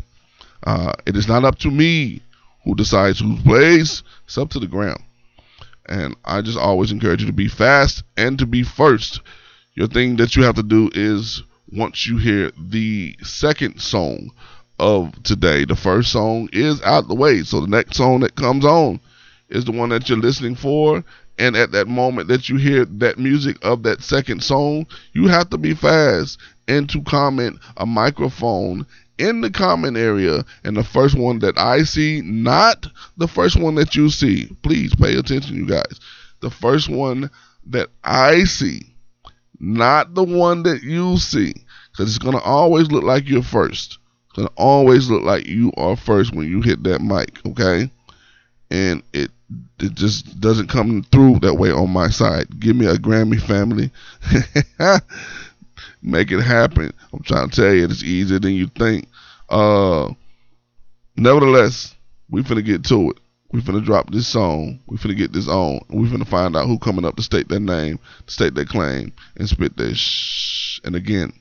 Uh, 0.65 0.93
it 1.07 1.17
is 1.17 1.29
not 1.29 1.45
up 1.45 1.59
to 1.59 1.71
me 1.71 2.21
who 2.65 2.75
decides 2.75 3.21
who 3.21 3.37
plays. 3.39 4.03
It's 4.25 4.39
up 4.39 4.51
to 4.51 4.59
the 4.59 4.67
ground. 4.67 5.03
And 5.87 6.17
I 6.25 6.43
just 6.43 6.59
always 6.59 6.93
encourage 6.93 7.21
you 7.21 7.27
to 7.27 7.33
be 7.33 7.49
fast 7.49 8.05
and 8.17 8.39
to 8.39 8.47
be 8.47 8.63
first. 8.63 9.21
Your 9.75 9.89
thing 9.89 10.17
that 10.17 10.37
you 10.37 10.45
have 10.45 10.55
to 10.57 10.63
do 10.63 10.91
is 10.95 11.43
once 11.73 12.07
you 12.07 12.19
hear 12.19 12.53
the 12.57 13.17
second 13.23 13.81
song 13.81 14.31
of 14.79 15.23
today, 15.23 15.65
the 15.65 15.77
first 15.77 16.13
song 16.13 16.49
is 16.53 16.81
out 16.83 17.09
the 17.09 17.15
way. 17.15 17.43
So 17.43 17.61
the 17.61 17.67
next 17.67 17.97
song 17.97 18.21
that 18.21 18.37
comes 18.37 18.65
on 18.65 19.01
is 19.49 19.65
the 19.65 19.73
one 19.73 19.89
that 19.91 20.09
you're 20.09 20.19
listening 20.19 20.55
for. 20.55 21.05
And 21.39 21.57
at 21.57 21.73
that 21.73 21.89
moment 21.89 22.29
that 22.29 22.49
you 22.49 22.57
hear 22.57 22.85
that 22.85 23.19
music 23.19 23.57
of 23.63 23.83
that 23.85 24.03
second 24.03 24.45
song, 24.45 24.87
you 25.15 25.29
have 25.29 25.51
to 25.51 25.59
be 25.59 25.75
fast 25.75 26.39
and 26.69 26.89
to 26.91 27.03
comment 27.03 27.59
a 27.77 27.87
microphone 27.87 28.87
in 29.19 29.41
the 29.41 29.51
comment 29.51 29.97
area 29.97 30.45
and 30.65 30.77
the 30.77 30.85
first 30.85 31.17
one 31.17 31.39
that 31.41 31.59
I 31.59 31.83
see, 31.85 32.23
not 32.23 32.87
the 33.17 33.29
first 33.29 33.59
one 33.59 33.75
that 33.77 33.95
you 33.95 34.11
see. 34.11 34.47
Please 34.63 34.95
pay 34.95 35.17
attention, 35.17 35.57
you 35.57 35.67
guys. 35.67 36.01
The 36.41 36.51
first 36.51 36.89
one 36.89 37.31
that 37.67 37.89
I 38.03 38.45
see, 38.45 38.95
not 39.61 40.15
the 40.15 40.25
one 40.25 40.65
that 40.65 40.83
you 40.83 41.19
see, 41.19 41.55
because 41.91 42.09
it's 42.09 42.19
going 42.19 42.37
to 42.37 42.43
always 42.43 42.91
look 42.91 43.05
like 43.05 43.29
you're 43.29 43.43
first. 43.43 43.99
It's 44.27 44.37
going 44.37 44.49
to 44.49 44.55
always 44.57 45.09
look 45.09 45.23
like 45.23 45.47
you 45.47 45.73
are 45.77 45.97
first 45.97 46.35
when 46.35 46.49
you 46.49 46.63
hit 46.63 46.83
that 46.85 47.01
mic, 47.01 47.39
okay? 47.47 47.91
And 48.71 49.03
it 49.13 49.31
it 49.79 49.95
just 49.95 50.41
doesn't 50.41 50.69
come 50.69 51.03
through 51.13 51.41
that 51.41 51.55
way 51.55 51.71
on 51.71 51.91
my 51.91 52.09
side. 52.09 52.59
Give 52.59 52.75
me 52.75 52.87
a 52.87 52.95
Grammy 52.95 53.41
family. 53.41 53.91
Make 56.03 56.33
it 56.33 56.41
happen. 56.41 56.93
I'm 57.13 57.23
trying 57.23 57.49
to 57.51 57.57
tell 57.57 57.73
you, 57.73 57.85
it's 57.85 58.03
easier 58.03 58.39
than 58.39 58.55
you 58.55 58.67
think. 58.67 59.09
Uh, 59.49 60.13
nevertheless, 61.17 61.95
we 62.29 62.43
finna 62.43 62.65
get 62.65 62.85
to 62.87 63.11
it. 63.11 63.19
We 63.53 63.61
finna 63.61 63.85
drop 63.85 64.11
this 64.11 64.27
song. 64.27 64.81
We 64.87 64.97
finna 64.97 65.17
get 65.17 65.33
this 65.33 65.47
on. 65.47 65.85
We 65.91 66.09
finna 66.09 66.27
find 66.27 66.57
out 66.57 66.67
who 66.67 66.79
coming 66.79 67.05
up 67.05 67.17
to 67.17 67.23
state 67.23 67.49
their 67.49 67.61
name, 67.61 67.99
state 68.27 68.55
their 68.55 68.65
claim, 68.65 69.13
and 69.37 69.49
spit 69.49 69.77
their 69.77 69.95
shh. 69.95 70.81
And 70.85 70.97
again, 70.97 71.33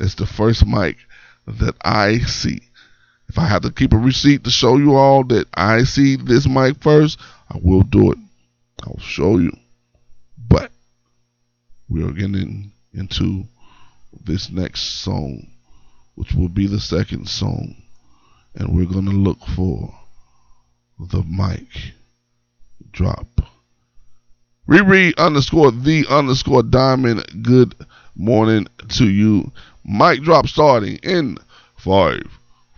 it's 0.00 0.14
the 0.14 0.26
first 0.26 0.66
mic 0.66 0.96
that 1.46 1.76
I 1.84 2.18
see. 2.20 2.62
If 3.28 3.38
I 3.38 3.46
have 3.46 3.62
to 3.62 3.70
keep 3.70 3.92
a 3.92 3.98
receipt 3.98 4.44
to 4.44 4.50
show 4.50 4.78
you 4.78 4.96
all 4.96 5.22
that 5.24 5.46
I 5.52 5.84
see 5.84 6.16
this 6.16 6.48
mic 6.48 6.82
first, 6.82 7.20
I 7.50 7.58
will 7.62 7.82
do 7.82 8.12
it. 8.12 8.18
I'll 8.84 8.98
show 9.00 9.36
you. 9.36 9.52
But 10.48 10.72
we 11.88 12.02
are 12.02 12.12
getting 12.12 12.72
into 12.94 13.44
this 14.24 14.50
next 14.50 15.00
song, 15.02 15.48
which 16.14 16.32
will 16.32 16.48
be 16.48 16.66
the 16.66 16.80
second 16.80 17.28
song. 17.28 17.76
And 18.54 18.76
we're 18.76 18.86
going 18.86 19.04
to 19.04 19.10
look 19.12 19.38
for 19.54 19.94
the 20.98 21.22
mic 21.22 21.68
drop. 22.92 23.26
Riri 24.68 25.16
underscore 25.16 25.70
the 25.70 26.04
underscore 26.10 26.62
diamond. 26.62 27.24
Good 27.42 27.74
morning 28.14 28.66
to 28.88 29.08
you. 29.08 29.50
Mic 29.84 30.22
drop 30.22 30.46
starting 30.46 30.96
in 30.96 31.38
five, 31.78 32.26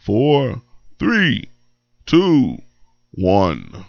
four, 0.01 0.63
three, 1.01 1.49
two, 2.07 2.59
one. 3.13 3.85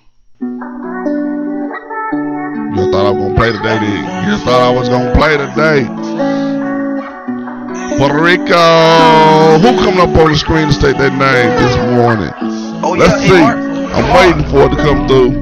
You 2.74 2.90
thought 2.92 3.06
I 3.06 3.12
was 3.12 3.22
gonna 3.22 3.36
play 3.36 3.52
today, 3.52 3.80
did 3.80 3.90
you? 3.90 4.32
You 4.32 4.38
thought 4.40 4.62
I 4.62 4.72
was 4.72 4.90
gonna 4.90 5.14
play 5.14 5.38
today. 5.38 6.41
Puerto 7.98 8.22
Rico. 8.22 9.60
Who 9.60 9.78
coming 9.84 10.00
up 10.00 10.16
on 10.16 10.32
the 10.32 10.38
screen 10.38 10.68
to 10.68 10.74
state 10.74 10.98
their 10.98 11.12
name 11.12 11.52
this 11.60 11.76
morning? 11.94 12.32
Oh, 12.84 12.96
Let's 12.98 13.24
yeah, 13.26 13.54
see. 13.56 13.92
I'm 13.94 14.08
waiting 14.16 14.50
for 14.50 14.66
it 14.66 14.76
to 14.76 14.82
come 14.82 15.08
through. 15.08 15.40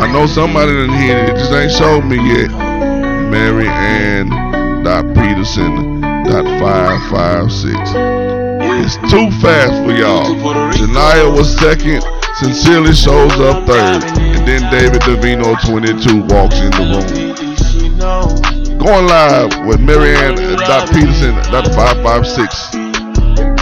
I 0.00 0.10
know 0.12 0.26
somebody 0.26 0.72
didn't 0.72 0.98
hear 0.98 1.18
it. 1.18 1.30
It 1.30 1.36
just 1.36 1.52
ain't 1.52 1.72
showed 1.72 2.02
me 2.02 2.16
yet. 2.16 2.50
Marianne 3.30 4.30
dot 4.82 5.04
Peterson 5.14 6.00
dot 6.00 6.44
five 6.58 7.00
five 7.10 7.52
six. 7.52 7.76
It's 8.82 8.96
too 9.10 9.30
fast 9.40 9.84
for 9.84 9.92
y'all. 9.92 10.24
Janaya 10.72 11.30
was 11.36 11.54
second. 11.58 12.02
Sincerely 12.36 12.94
shows 12.94 13.32
up 13.40 13.66
third. 13.66 14.02
And 14.18 14.48
then 14.48 14.70
David 14.72 15.02
Davino 15.02 15.54
22 15.68 16.22
walks 16.34 16.58
in 16.58 16.70
the 16.70 16.84
room. 16.96 17.50
Going 18.00 19.06
live 19.08 19.66
with 19.66 19.78
Marianne 19.78 20.34
dot 20.56 20.88
Peterson 20.88 21.34
five 22.02 22.26
six. 22.26 22.74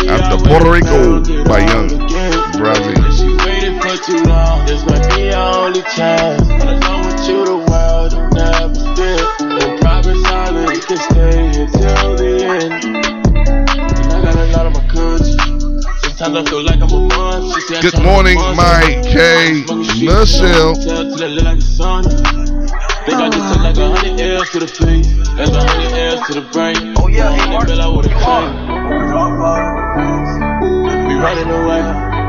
After 0.07 0.39
Puerto 0.47 0.71
Rico 0.71 1.25
by 1.43 1.59
Young 1.67 1.89
Brazil. 2.57 3.03
She 3.19 3.27
waited 3.45 3.83
for 3.83 3.97
too 3.97 4.23
long. 4.31 4.65
This 4.65 4.85
might 4.87 5.09
be 5.17 5.33
our 5.35 5.67
only 5.67 5.83
chance. 5.83 6.41
Alone 6.43 7.07
with 7.07 7.29
you, 7.29 7.45
the 7.47 7.57
world 7.67 8.15
will 8.15 8.31
never 8.31 8.75
split. 8.75 9.27
No 9.41 9.77
can 10.87 10.99
stay 10.99 11.67
the 12.17 12.31
end. 12.47 12.73
And 12.85 14.13
I 14.13 14.23
got 14.23 14.37
a 14.37 14.47
lot 14.57 14.67
of 14.67 14.73
my 14.73 14.87
I 16.21 16.31
Good 17.83 17.97
"I'm 17.97 18.05
morning, 18.05 18.39
a 18.39 18.55
month." 18.55 18.57
Mike 18.57 19.03
K. 19.03 19.65
Michelle. 20.07 20.75
Think 23.09 23.23
I 23.23 23.31
just 23.31 23.55
took 23.55 23.63
like 23.65 23.79
a 23.79 23.89
hundred 23.89 24.21
L's 24.21 24.51
to 24.51 24.59
the 24.61 24.69
face. 24.69 25.09
That's 25.33 25.49
a 25.49 25.65
hundred 25.65 25.97
L's 25.97 26.21
to 26.29 26.35
the 26.37 26.45
brain. 26.53 26.93
Oh, 27.01 27.09
yeah, 27.09 27.33
hey, 27.33 27.49
Mark. 27.49 27.67
Feel 27.67 27.81
I 27.81 27.89
would've 27.89 28.13
changed. 28.13 28.53
We 31.09 31.17
running 31.17 31.49
away, 31.49 31.81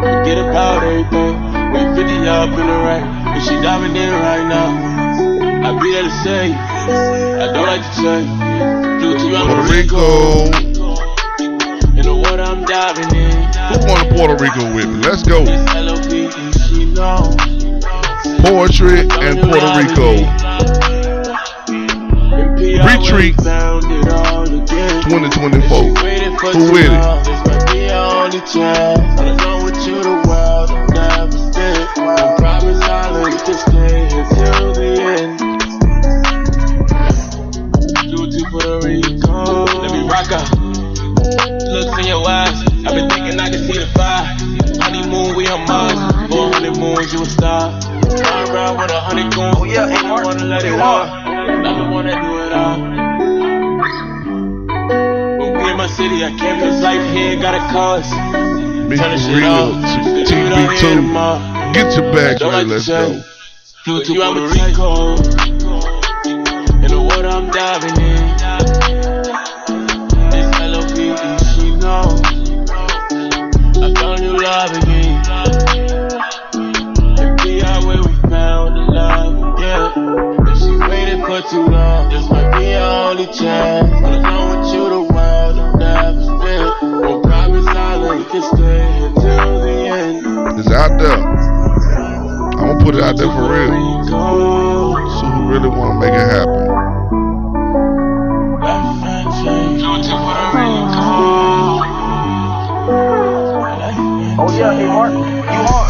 forget 0.08 0.40
about 0.40 0.80
everything. 0.80 1.36
We 1.76 1.84
50 2.00 2.32
up 2.32 2.56
in 2.56 2.64
the 2.64 2.80
rain, 2.88 3.04
and 3.04 3.44
she 3.44 3.60
diving 3.60 3.92
in 3.92 4.08
right 4.24 4.48
now. 4.48 4.72
I 5.68 5.76
be 5.84 5.92
there 5.92 6.08
to 6.08 6.16
say, 6.24 6.56
I 6.56 7.52
don't 7.52 7.68
like 7.68 7.84
to 7.84 7.94
say. 8.00 8.24
Due 9.04 9.20
to 9.20 9.36
I'm 9.36 9.52
Puerto 9.52 9.68
Rico. 9.76 10.48
You 11.92 12.04
know 12.08 12.16
what 12.24 12.40
I'm 12.40 12.64
diving 12.64 13.12
in. 13.20 13.36
Who 13.68 13.84
going 13.84 14.00
to 14.00 14.16
Puerto 14.16 14.36
Rico 14.40 14.64
with 14.74 14.88
me? 14.88 15.04
Let's 15.04 15.24
go. 15.28 15.44
It's 15.44 15.76
L-O-V-E, 15.76 16.52
she 16.72 16.86
know. 16.96 17.36
Poetry 18.48 19.02
and 19.20 19.44
Puerto 19.44 19.76
Rico. 19.76 20.49
Retreat 22.60 23.38
2024. 23.38 25.80
Who 25.80 26.68
with 26.74 26.84
it? 26.84 26.92
This 27.24 27.40
might 27.48 27.64
be 27.72 27.88
our 27.90 28.26
only 28.26 28.42
chance. 28.42 29.00
Alone 29.22 29.64
with 29.64 29.88
you, 29.88 30.04
the 30.04 30.16
world 30.28 30.70
will 30.70 30.86
never 30.92 31.32
split. 31.32 31.88
I 31.96 32.36
promise 32.36 32.82
I'll 32.84 33.14
let 33.24 33.48
you 33.48 33.54
stay 33.54 34.10
here 34.12 34.26
till 34.36 34.74
the 34.76 34.92
end. 35.08 35.40
Due 38.12 38.28
to 38.28 38.44
Puerto 38.52 38.84
Rico. 38.86 39.64
Let 39.80 39.92
me 39.94 40.02
rock 40.10 40.30
out. 40.36 40.52
Looks 41.64 41.96
in 41.98 42.08
your 42.08 42.28
eyes. 42.28 42.60
I've 42.86 42.92
been 42.94 43.08
thinking 43.10 43.40
I 43.40 43.48
can 43.50 43.64
see 43.72 43.80
the 43.80 43.88
fire. 43.96 44.26
Honeymoon, 44.84 45.32
we 45.38 45.48
on 45.48 45.64
Mars. 45.66 45.94
Oh, 45.96 46.28
for 46.28 46.52
honeymoons, 46.56 47.14
you 47.14 47.22
a 47.22 47.26
star. 47.26 47.72
Run 47.72 48.50
around 48.52 48.78
with 48.80 48.92
a 48.92 49.00
honey 49.00 49.24
goons. 49.34 49.56
Oh, 49.58 49.64
yeah, 49.64 49.88
hey, 49.88 50.02
Mark. 50.06 50.26
wanna 50.26 50.44
let 50.44 50.66
it 50.66 50.74
You 50.74 50.76
out. 50.76 51.08
are. 51.08 51.29
I'm 51.50 51.78
the 51.78 51.90
one 51.92 52.06
that 52.06 52.22
do 52.22 52.32
it 52.46 52.54
all. 52.54 52.80
When 55.40 55.54
we 55.58 55.72
in 55.72 55.78
my 55.78 55.88
city, 55.88 56.24
I 56.24 56.32
can't 56.38 56.62
cause 56.62 56.82
life 56.82 57.06
here 57.14 57.40
got 57.40 57.56
a 57.56 57.60
cost. 57.72 58.12
Be 58.90 58.96
Turn 58.98 59.12
the 59.12 59.18
shit 59.18 59.36
real 59.38 59.52
off. 59.52 59.74
to 60.06 60.24
Do 60.26 60.36
it 60.36 60.54
out 60.54 60.72
here 60.80 61.00
TB2. 61.02 61.74
Get 61.74 61.96
your 61.98 62.12
bags 62.14 62.40
Don't 62.40 62.52
ready. 62.52 62.68
like 62.70 62.74
Let's 62.74 62.88
go. 62.88 63.14
say. 63.14 63.24
Flew 63.84 64.04
to 64.04 64.14
Puerto 64.16 64.48
Rico. 64.48 65.16
In 66.84 66.90
the 66.92 67.02
water 67.02 67.28
I'm 67.28 67.48
diving 67.52 67.98
in. 68.04 68.19
Put 92.92 92.98
it 92.98 93.04
out 93.04 93.18
there 93.18 93.28
for 93.28 93.44
real. 93.54 93.70
So 94.08 95.26
who 95.28 95.48
really 95.48 95.70
wanna 95.70 96.00
make 96.00 96.12
it 96.12 96.16
happen? 96.16 96.70
Oh 104.42 104.50
Yeah, 104.58 104.74
hey 104.74 104.88
Mark, 104.88 105.14
you 105.14 105.20
on? 105.20 105.90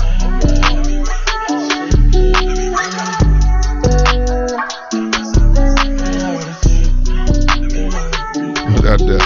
We 8.73 8.81
got 8.81 8.99
the 8.99 9.19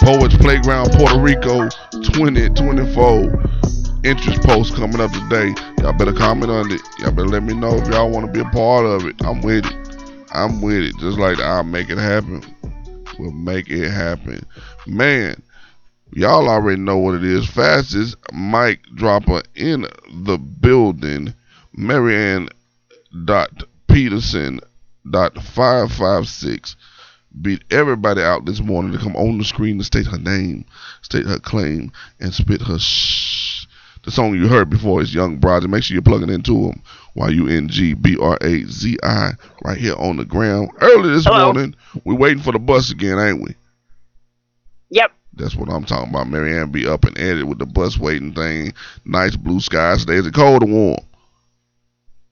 Poets 0.00 0.36
Playground 0.38 0.90
Puerto 0.94 1.20
Rico 1.20 1.68
2024 1.92 3.43
interest 4.04 4.42
post 4.42 4.74
coming 4.74 5.00
up 5.00 5.10
today. 5.12 5.54
Y'all 5.80 5.92
better 5.94 6.12
comment 6.12 6.50
on 6.50 6.70
it. 6.70 6.82
Y'all 6.98 7.10
better 7.10 7.26
let 7.26 7.42
me 7.42 7.54
know 7.54 7.76
if 7.76 7.88
y'all 7.88 8.10
want 8.10 8.26
to 8.26 8.32
be 8.32 8.40
a 8.40 8.50
part 8.50 8.84
of 8.84 9.06
it. 9.06 9.16
I'm 9.24 9.40
with 9.40 9.64
it. 9.64 9.74
I'm 10.32 10.60
with 10.60 10.82
it. 10.82 10.96
Just 10.98 11.18
like 11.18 11.38
I'll 11.40 11.64
make 11.64 11.88
it 11.88 11.98
happen. 11.98 12.42
We'll 13.18 13.30
make 13.30 13.70
it 13.70 13.88
happen. 13.90 14.44
Man, 14.86 15.42
y'all 16.12 16.48
already 16.48 16.80
know 16.80 16.98
what 16.98 17.14
it 17.14 17.24
is. 17.24 17.48
Fastest 17.48 18.16
mic 18.32 18.80
dropper 18.94 19.42
in 19.54 19.86
the 20.24 20.38
building. 20.38 21.34
Marianne 21.72 22.48
dot 23.24 23.64
Peterson 23.88 24.60
dot 25.10 25.42
five 25.42 25.90
five 25.92 26.28
six 26.28 26.76
beat 27.42 27.64
everybody 27.70 28.22
out 28.22 28.44
this 28.44 28.60
morning 28.60 28.92
to 28.92 28.98
come 28.98 29.16
on 29.16 29.38
the 29.38 29.44
screen 29.44 29.78
to 29.78 29.84
state 29.84 30.06
her 30.06 30.18
name, 30.18 30.64
state 31.02 31.26
her 31.26 31.38
claim, 31.38 31.90
and 32.20 32.32
spit 32.32 32.62
her 32.62 32.78
shh. 32.78 33.53
The 34.04 34.10
song 34.10 34.34
you 34.34 34.48
heard 34.48 34.68
before 34.68 35.00
is 35.00 35.14
Young 35.14 35.38
Broads. 35.38 35.66
Make 35.66 35.82
sure 35.82 35.94
you're 35.94 36.02
plugging 36.02 36.28
into 36.28 36.66
them 36.66 36.82
while 37.14 37.32
you 37.32 37.48
N 37.48 37.68
G 37.68 37.94
B 37.94 38.18
R 38.20 38.36
A 38.42 38.64
Z 38.64 38.98
I 39.02 39.30
right 39.64 39.78
here 39.78 39.94
on 39.96 40.18
the 40.18 40.26
ground. 40.26 40.70
Early 40.80 41.10
this 41.10 41.24
Hello. 41.24 41.52
morning, 41.52 41.74
we're 42.04 42.14
waiting 42.14 42.42
for 42.42 42.52
the 42.52 42.58
bus 42.58 42.90
again, 42.90 43.18
ain't 43.18 43.42
we? 43.42 43.54
Yep. 44.90 45.10
That's 45.32 45.56
what 45.56 45.70
I'm 45.70 45.84
talking 45.84 46.10
about. 46.10 46.28
Marianne 46.28 46.70
be 46.70 46.86
up 46.86 47.04
and 47.04 47.16
at 47.16 47.38
it 47.38 47.44
with 47.44 47.58
the 47.58 47.66
bus 47.66 47.98
waiting 47.98 48.34
thing. 48.34 48.74
Nice 49.06 49.36
blue 49.36 49.60
skies 49.60 50.04
today. 50.04 50.18
Is 50.18 50.26
it 50.26 50.34
cold 50.34 50.62
or 50.62 50.66
warm? 50.66 50.98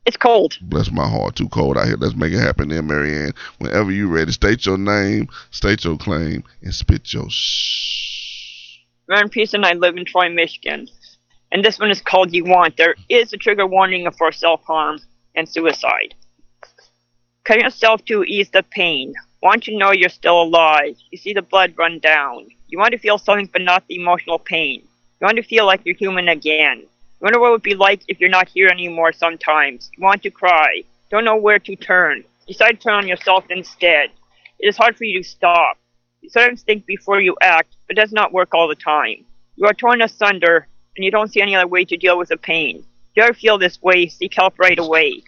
It's 0.05 0.17
cold. 0.17 0.59
Bless 0.61 0.91
my 0.91 1.09
heart, 1.09 1.37
too 1.37 1.49
cold 1.49 1.79
out 1.79 1.87
here. 1.87 1.97
Let's 1.97 2.15
make 2.15 2.33
it 2.33 2.41
happen 2.41 2.69
then, 2.69 2.87
Marianne. 2.87 3.33
Whenever 3.59 3.93
you 3.93 4.09
ready, 4.09 4.33
state 4.33 4.67
your 4.67 4.77
name, 4.77 5.29
state 5.53 5.85
your 5.85 5.97
claim, 5.97 6.45
and 6.61 6.75
spit 6.75 7.13
your 7.13 7.31
shh. 7.31 8.81
Ryan 9.09 9.29
Peace 9.31 9.55
and 9.55 9.65
I 9.65 9.73
live 9.73 9.97
in 9.97 10.05
Troy, 10.05 10.29
Michigan. 10.29 10.89
And 11.53 11.63
this 11.63 11.79
one 11.79 11.91
is 11.91 12.01
called 12.01 12.33
You 12.33 12.45
Want. 12.45 12.79
There 12.79 12.95
is 13.11 13.33
a 13.35 13.37
trigger 13.37 13.67
warning 13.67 14.11
for 14.13 14.33
self 14.33 14.65
harm 14.65 14.99
and 15.35 15.47
suicide. 15.47 16.15
Cut 17.45 17.61
yourself 17.61 18.03
to 18.07 18.25
ease 18.25 18.49
the 18.51 18.63
pain. 18.63 19.13
Want 19.43 19.65
to 19.65 19.77
know 19.77 19.93
you're 19.93 20.09
still 20.09 20.41
alive. 20.43 20.97
You 21.11 21.19
see 21.19 21.35
the 21.35 21.43
blood 21.43 21.75
run 21.77 21.99
down. 21.99 22.49
You 22.69 22.79
want 22.79 22.93
to 22.93 22.99
feel 22.99 23.19
something 23.19 23.51
but 23.53 23.61
not 23.61 23.87
the 23.87 23.97
emotional 23.97 24.39
pain. 24.39 24.81
You 24.81 25.27
want 25.27 25.37
to 25.37 25.43
feel 25.43 25.67
like 25.67 25.83
you're 25.85 25.95
human 25.95 26.29
again. 26.29 26.79
You 26.79 27.21
wonder 27.21 27.39
what 27.39 27.49
it 27.49 27.53
would 27.53 27.63
be 27.63 27.75
like 27.75 28.01
if 28.09 28.19
you're 28.19 28.31
not 28.31 28.49
here 28.49 28.69
anymore 28.69 29.13
sometimes. 29.13 29.91
You 29.97 30.03
want 30.03 30.23
to 30.23 30.31
cry. 30.31 30.83
Don't 31.11 31.25
know 31.25 31.37
where 31.37 31.59
to 31.59 31.77
turn. 31.77 32.25
Decide 32.47 32.73
to 32.73 32.79
turn 32.79 32.95
on 32.95 33.09
yourself 33.09 33.45
instead. 33.51 34.11
It 34.59 34.69
is 34.69 34.77
hard 34.79 34.97
for 34.97 35.05
you 35.05 35.23
to 35.23 35.29
stop. 35.29 35.77
You 36.23 36.31
sometimes 36.31 36.63
think 36.63 36.87
before 36.87 37.21
you 37.21 37.37
act, 37.43 37.75
but 37.87 37.97
does 37.97 38.13
not 38.13 38.33
work 38.33 38.55
all 38.55 38.69
the 38.69 38.75
time. 38.75 39.27
You 39.57 39.67
are 39.67 39.75
torn 39.75 40.01
asunder, 40.01 40.67
and 40.97 41.05
you 41.05 41.11
don't 41.11 41.33
see 41.33 41.41
any 41.41 41.55
other 41.55 41.67
way 41.67 41.85
to 41.85 41.97
deal 41.97 42.19
with 42.19 42.29
the 42.29 42.37
pain. 42.37 42.79
If 42.79 43.17
you 43.17 43.23
ever 43.23 43.35
feel 43.35 43.59
this 43.59 43.81
way, 43.83 44.09
seek 44.09 44.35
help 44.35 44.59
right 44.59 44.79
away. 44.79 45.23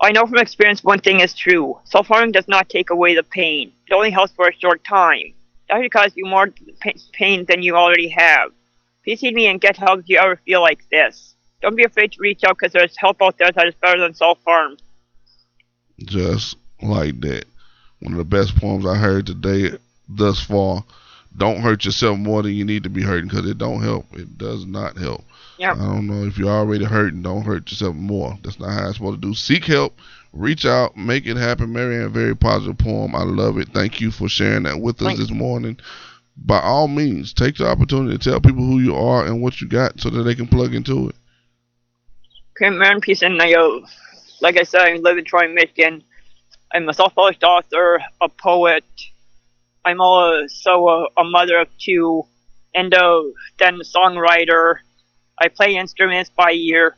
I 0.00 0.12
know 0.12 0.26
from 0.26 0.38
experience 0.38 0.82
one 0.82 1.00
thing 1.00 1.20
is 1.20 1.34
true. 1.34 1.78
Self 1.84 2.06
harming 2.06 2.32
does 2.32 2.48
not 2.48 2.68
take 2.68 2.90
away 2.90 3.14
the 3.14 3.22
pain, 3.22 3.72
it 3.86 3.92
only 3.92 4.10
helps 4.10 4.32
for 4.32 4.48
a 4.48 4.54
short 4.54 4.82
time. 4.84 5.34
That 5.68 5.78
will 5.78 5.88
cause 5.88 6.12
you 6.14 6.26
more 6.26 6.52
pain 7.12 7.44
than 7.46 7.62
you 7.62 7.76
already 7.76 8.08
have. 8.08 8.52
Please 9.02 9.20
heed 9.20 9.34
me 9.34 9.46
and 9.46 9.60
get 9.60 9.76
help 9.76 10.00
if 10.00 10.08
you 10.08 10.18
ever 10.18 10.36
feel 10.36 10.60
like 10.60 10.88
this. 10.90 11.34
Don't 11.62 11.76
be 11.76 11.84
afraid 11.84 12.12
to 12.12 12.20
reach 12.20 12.44
out 12.44 12.58
because 12.58 12.72
there's 12.72 12.96
help 12.96 13.22
out 13.22 13.38
there 13.38 13.50
that 13.50 13.66
is 13.66 13.74
better 13.74 13.98
than 13.98 14.14
self 14.14 14.38
harm. 14.46 14.76
Just 16.00 16.56
like 16.82 17.20
that. 17.20 17.44
One 18.00 18.12
of 18.12 18.18
the 18.18 18.24
best 18.24 18.56
poems 18.56 18.84
I 18.84 18.96
heard 18.96 19.26
today 19.26 19.78
thus 20.08 20.40
far. 20.40 20.84
Don't 21.36 21.60
hurt 21.60 21.84
yourself 21.84 22.18
more 22.18 22.42
than 22.42 22.52
you 22.52 22.64
need 22.64 22.84
to 22.84 22.90
be 22.90 23.02
hurting 23.02 23.28
because 23.28 23.48
it 23.48 23.58
don't 23.58 23.82
help. 23.82 24.06
It 24.12 24.38
does 24.38 24.66
not 24.66 24.96
help. 24.96 25.24
Yep. 25.58 25.76
I 25.76 25.84
don't 25.84 26.06
know 26.06 26.26
if 26.26 26.38
you're 26.38 26.48
already 26.48 26.84
hurting, 26.84 27.22
don't 27.22 27.42
hurt 27.42 27.70
yourself 27.70 27.94
more. 27.94 28.38
That's 28.42 28.58
not 28.58 28.70
how 28.70 28.88
it's 28.88 28.96
supposed 28.96 29.22
to 29.22 29.28
do. 29.28 29.34
Seek 29.34 29.64
help, 29.64 29.98
reach 30.32 30.64
out, 30.64 30.96
make 30.96 31.26
it 31.26 31.36
happen. 31.36 31.72
Marianne, 31.72 32.12
very 32.12 32.36
positive 32.36 32.78
poem. 32.78 33.14
I 33.14 33.22
love 33.22 33.58
it. 33.58 33.68
Thank 33.68 34.00
you 34.00 34.10
for 34.10 34.28
sharing 34.28 34.64
that 34.64 34.80
with 34.80 35.00
us 35.00 35.08
Thank- 35.08 35.18
this 35.18 35.30
morning. 35.30 35.78
By 36.36 36.58
all 36.58 36.88
means, 36.88 37.32
take 37.32 37.56
the 37.56 37.68
opportunity 37.68 38.18
to 38.18 38.30
tell 38.30 38.40
people 38.40 38.64
who 38.64 38.80
you 38.80 38.96
are 38.96 39.24
and 39.24 39.40
what 39.40 39.60
you 39.60 39.68
got 39.68 40.00
so 40.00 40.10
that 40.10 40.24
they 40.24 40.34
can 40.34 40.48
plug 40.48 40.74
into 40.74 41.08
it. 41.08 41.14
Okay, 42.56 42.70
man, 42.70 43.00
peace 43.00 43.22
and 43.22 43.40
uh, 43.40 43.80
like 44.40 44.58
I 44.58 44.64
said, 44.64 44.80
I 44.80 44.94
live 44.96 45.16
in 45.16 45.24
Troy, 45.24 45.46
Michigan. 45.48 46.02
I'm 46.72 46.88
a 46.88 46.92
self-published 46.92 47.44
author, 47.44 48.00
a 48.20 48.28
poet. 48.28 48.84
I'm 49.84 50.00
also 50.00 50.86
a, 50.86 51.06
a 51.18 51.24
mother 51.24 51.58
of 51.58 51.68
two, 51.78 52.24
and 52.74 52.92
a 52.94 53.32
then 53.58 53.74
a 53.74 53.84
songwriter. 53.84 54.76
I 55.40 55.48
play 55.48 55.76
instruments 55.76 56.30
by 56.30 56.52
ear. 56.52 56.96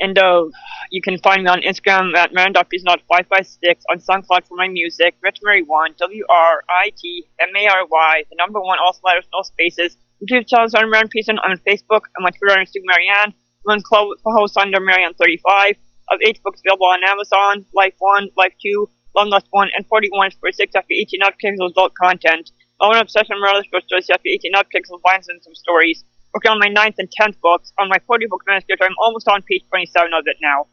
And 0.00 0.16
uh, 0.16 0.44
you 0.90 1.02
can 1.02 1.18
find 1.18 1.42
me 1.42 1.50
on 1.50 1.60
Instagram 1.62 2.14
at 2.16 2.32
man.peace556, 2.32 3.82
on 3.90 3.98
SoundCloud 3.98 4.46
for 4.46 4.56
my 4.56 4.68
music, 4.68 5.16
Rich 5.22 5.38
Mary 5.42 5.62
1, 5.62 5.94
W 5.98 6.24
R 6.28 6.62
I 6.70 6.92
T 6.96 7.26
M 7.40 7.48
A 7.56 7.66
R 7.66 7.86
Y, 7.90 8.22
the 8.30 8.36
number 8.38 8.60
one, 8.60 8.78
all 8.78 8.96
letters, 9.04 9.26
no 9.32 9.42
spaces. 9.42 9.96
YouTube 10.22 10.46
channels 10.48 10.74
on 10.74 10.90
Marianne 10.90 11.08
Pearson 11.08 11.38
on 11.38 11.56
Facebook, 11.58 12.02
and 12.16 12.22
my 12.22 12.30
Twitter 12.30 12.60
is 12.60 12.70
Marianne. 12.84 13.34
One 13.64 13.82
club 13.82 14.08
host 14.24 14.56
under 14.56 14.80
Marianne 14.80 15.14
35. 15.14 15.76
Of 16.10 16.20
eight 16.24 16.42
books 16.42 16.62
available 16.64 16.86
on 16.86 17.04
Amazon, 17.04 17.66
Life 17.74 17.92
1, 17.98 18.30
Life 18.36 18.54
2, 18.62 18.88
Long 19.18 19.30
Lost 19.30 19.46
1, 19.50 19.70
and 19.76 19.84
41 19.86 20.30
for 20.38 20.52
6 20.52 20.74
after 20.76 20.94
18 20.94 21.22
up 21.24 21.34
pixels 21.42 21.70
adult 21.72 21.94
content. 21.94 22.52
My 22.78 22.86
own 22.86 22.96
obsession 22.96 23.36
murder 23.40 23.64
for 23.68 23.80
stories 23.80 24.08
after 24.10 24.28
18 24.28 24.54
up 24.54 24.66
pixels 24.72 25.02
binds 25.02 25.28
in 25.28 25.42
some 25.42 25.56
stories. 25.56 26.04
Working 26.32 26.52
on 26.52 26.60
my 26.60 26.68
ninth 26.68 26.94
and 26.98 27.10
tenth 27.10 27.40
books. 27.40 27.72
On 27.80 27.88
my 27.88 27.98
40 28.06 28.26
book 28.26 28.42
manuscript, 28.46 28.80
I'm 28.80 28.94
almost 29.02 29.26
on 29.26 29.42
page 29.42 29.64
27 29.70 30.12
of 30.14 30.22
it 30.26 30.36
now. 30.40 30.66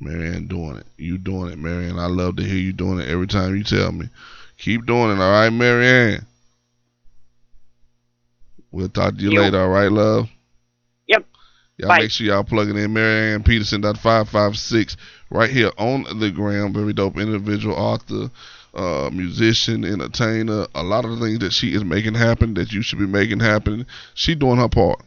Marianne 0.00 0.46
doing 0.46 0.78
it. 0.78 0.86
You 0.96 1.18
doing 1.18 1.52
it, 1.52 1.58
Marianne. 1.58 1.98
I 1.98 2.06
love 2.06 2.36
to 2.36 2.42
hear 2.42 2.56
you 2.56 2.72
doing 2.72 3.00
it 3.00 3.08
every 3.08 3.26
time 3.26 3.54
you 3.54 3.64
tell 3.64 3.92
me. 3.92 4.08
Keep 4.56 4.86
doing 4.86 5.10
it, 5.10 5.20
all 5.20 5.30
right, 5.30 5.50
Marianne. 5.50 6.24
We'll 8.70 8.88
talk 8.88 9.16
to 9.16 9.20
you 9.20 9.32
Yo. 9.32 9.42
later, 9.42 9.60
all 9.60 9.68
right, 9.68 9.92
love? 9.92 10.30
Yep. 11.06 11.26
Y'all 11.76 11.88
Bye. 11.88 11.98
make 11.98 12.10
sure 12.10 12.26
y'all 12.26 12.44
plugging 12.44 12.78
in 12.78 12.92
Marianne 12.94 13.42
Peterson 13.42 13.82
five 13.96 14.28
five 14.30 14.56
six 14.56 14.96
right 15.32 15.50
here 15.50 15.70
on 15.78 16.04
the 16.18 16.30
gram. 16.30 16.72
Very 16.72 16.92
dope 16.92 17.18
individual, 17.18 17.74
author, 17.74 18.30
uh, 18.74 19.10
musician, 19.12 19.84
entertainer. 19.84 20.66
A 20.74 20.82
lot 20.82 21.04
of 21.04 21.18
the 21.18 21.24
things 21.24 21.38
that 21.40 21.52
she 21.52 21.74
is 21.74 21.84
making 21.84 22.14
happen 22.14 22.54
that 22.54 22.72
you 22.72 22.82
should 22.82 22.98
be 22.98 23.06
making 23.06 23.40
happen. 23.40 23.86
She 24.14 24.34
doing 24.34 24.58
her 24.58 24.68
part. 24.68 25.00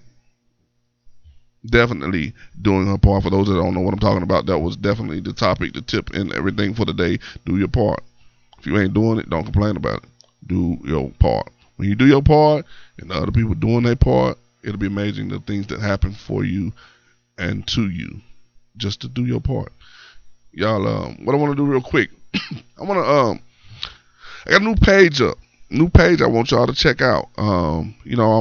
Definitely 1.66 2.34
doing 2.62 2.88
her 2.88 2.98
part. 2.98 3.24
For 3.24 3.30
those 3.30 3.48
that 3.48 3.56
don't 3.56 3.74
know 3.74 3.82
what 3.82 3.94
I'm 3.94 4.00
talking 4.00 4.24
about, 4.24 4.46
that 4.48 4.60
was 4.60 4.76
definitely 4.76 5.20
the 5.20 5.34
topic, 5.34 5.74
the 5.74 5.82
tip, 5.82 6.12
and 6.14 6.34
everything 6.34 6.74
for 6.74 6.86
the 6.86 6.94
day. 6.94 7.20
Do 7.46 7.58
your 7.58 7.68
part. 7.68 8.04
If 8.60 8.66
you 8.66 8.78
ain't 8.80 8.94
doing 8.94 9.20
it, 9.20 9.30
don't 9.30 9.44
complain 9.44 9.78
about 9.78 10.04
it. 10.04 10.10
Do 10.48 10.78
your 10.84 11.12
part. 11.20 11.50
When 11.78 11.90
you 11.90 11.96
do 11.96 12.08
your 12.08 12.22
part 12.22 12.66
and 13.00 13.10
the 13.10 13.16
other 13.16 13.32
people 13.32 13.54
doing 13.54 13.84
their 13.84 13.96
part, 13.96 14.38
it'll 14.64 14.78
be 14.78 14.88
amazing 14.88 15.30
the 15.30 15.40
things 15.40 15.68
that 15.68 15.82
happen 15.82 16.14
for 16.14 16.44
you 16.44 16.72
and 17.38 17.68
to 17.68 17.90
you 17.90 18.22
just 18.78 19.02
to 19.02 19.08
do 19.08 19.26
your 19.26 19.42
part. 19.42 19.72
Y'all, 20.56 20.88
um, 20.88 21.26
what 21.26 21.36
I 21.36 21.38
want 21.38 21.52
to 21.52 21.56
do 21.56 21.70
real 21.70 21.82
quick, 21.82 22.10
I 22.80 22.84
want 22.84 22.98
to, 22.98 23.04
um, 23.04 23.40
I 24.46 24.52
got 24.52 24.62
a 24.62 24.64
new 24.64 24.76
page 24.76 25.22
up. 25.22 25.38
New 25.70 25.90
page 25.90 26.22
I 26.22 26.28
want 26.28 26.52
y'all 26.52 26.68
to 26.68 26.74
check 26.74 27.02
out. 27.02 27.28
Um, 27.38 27.96
you 28.06 28.16
know, 28.16 28.32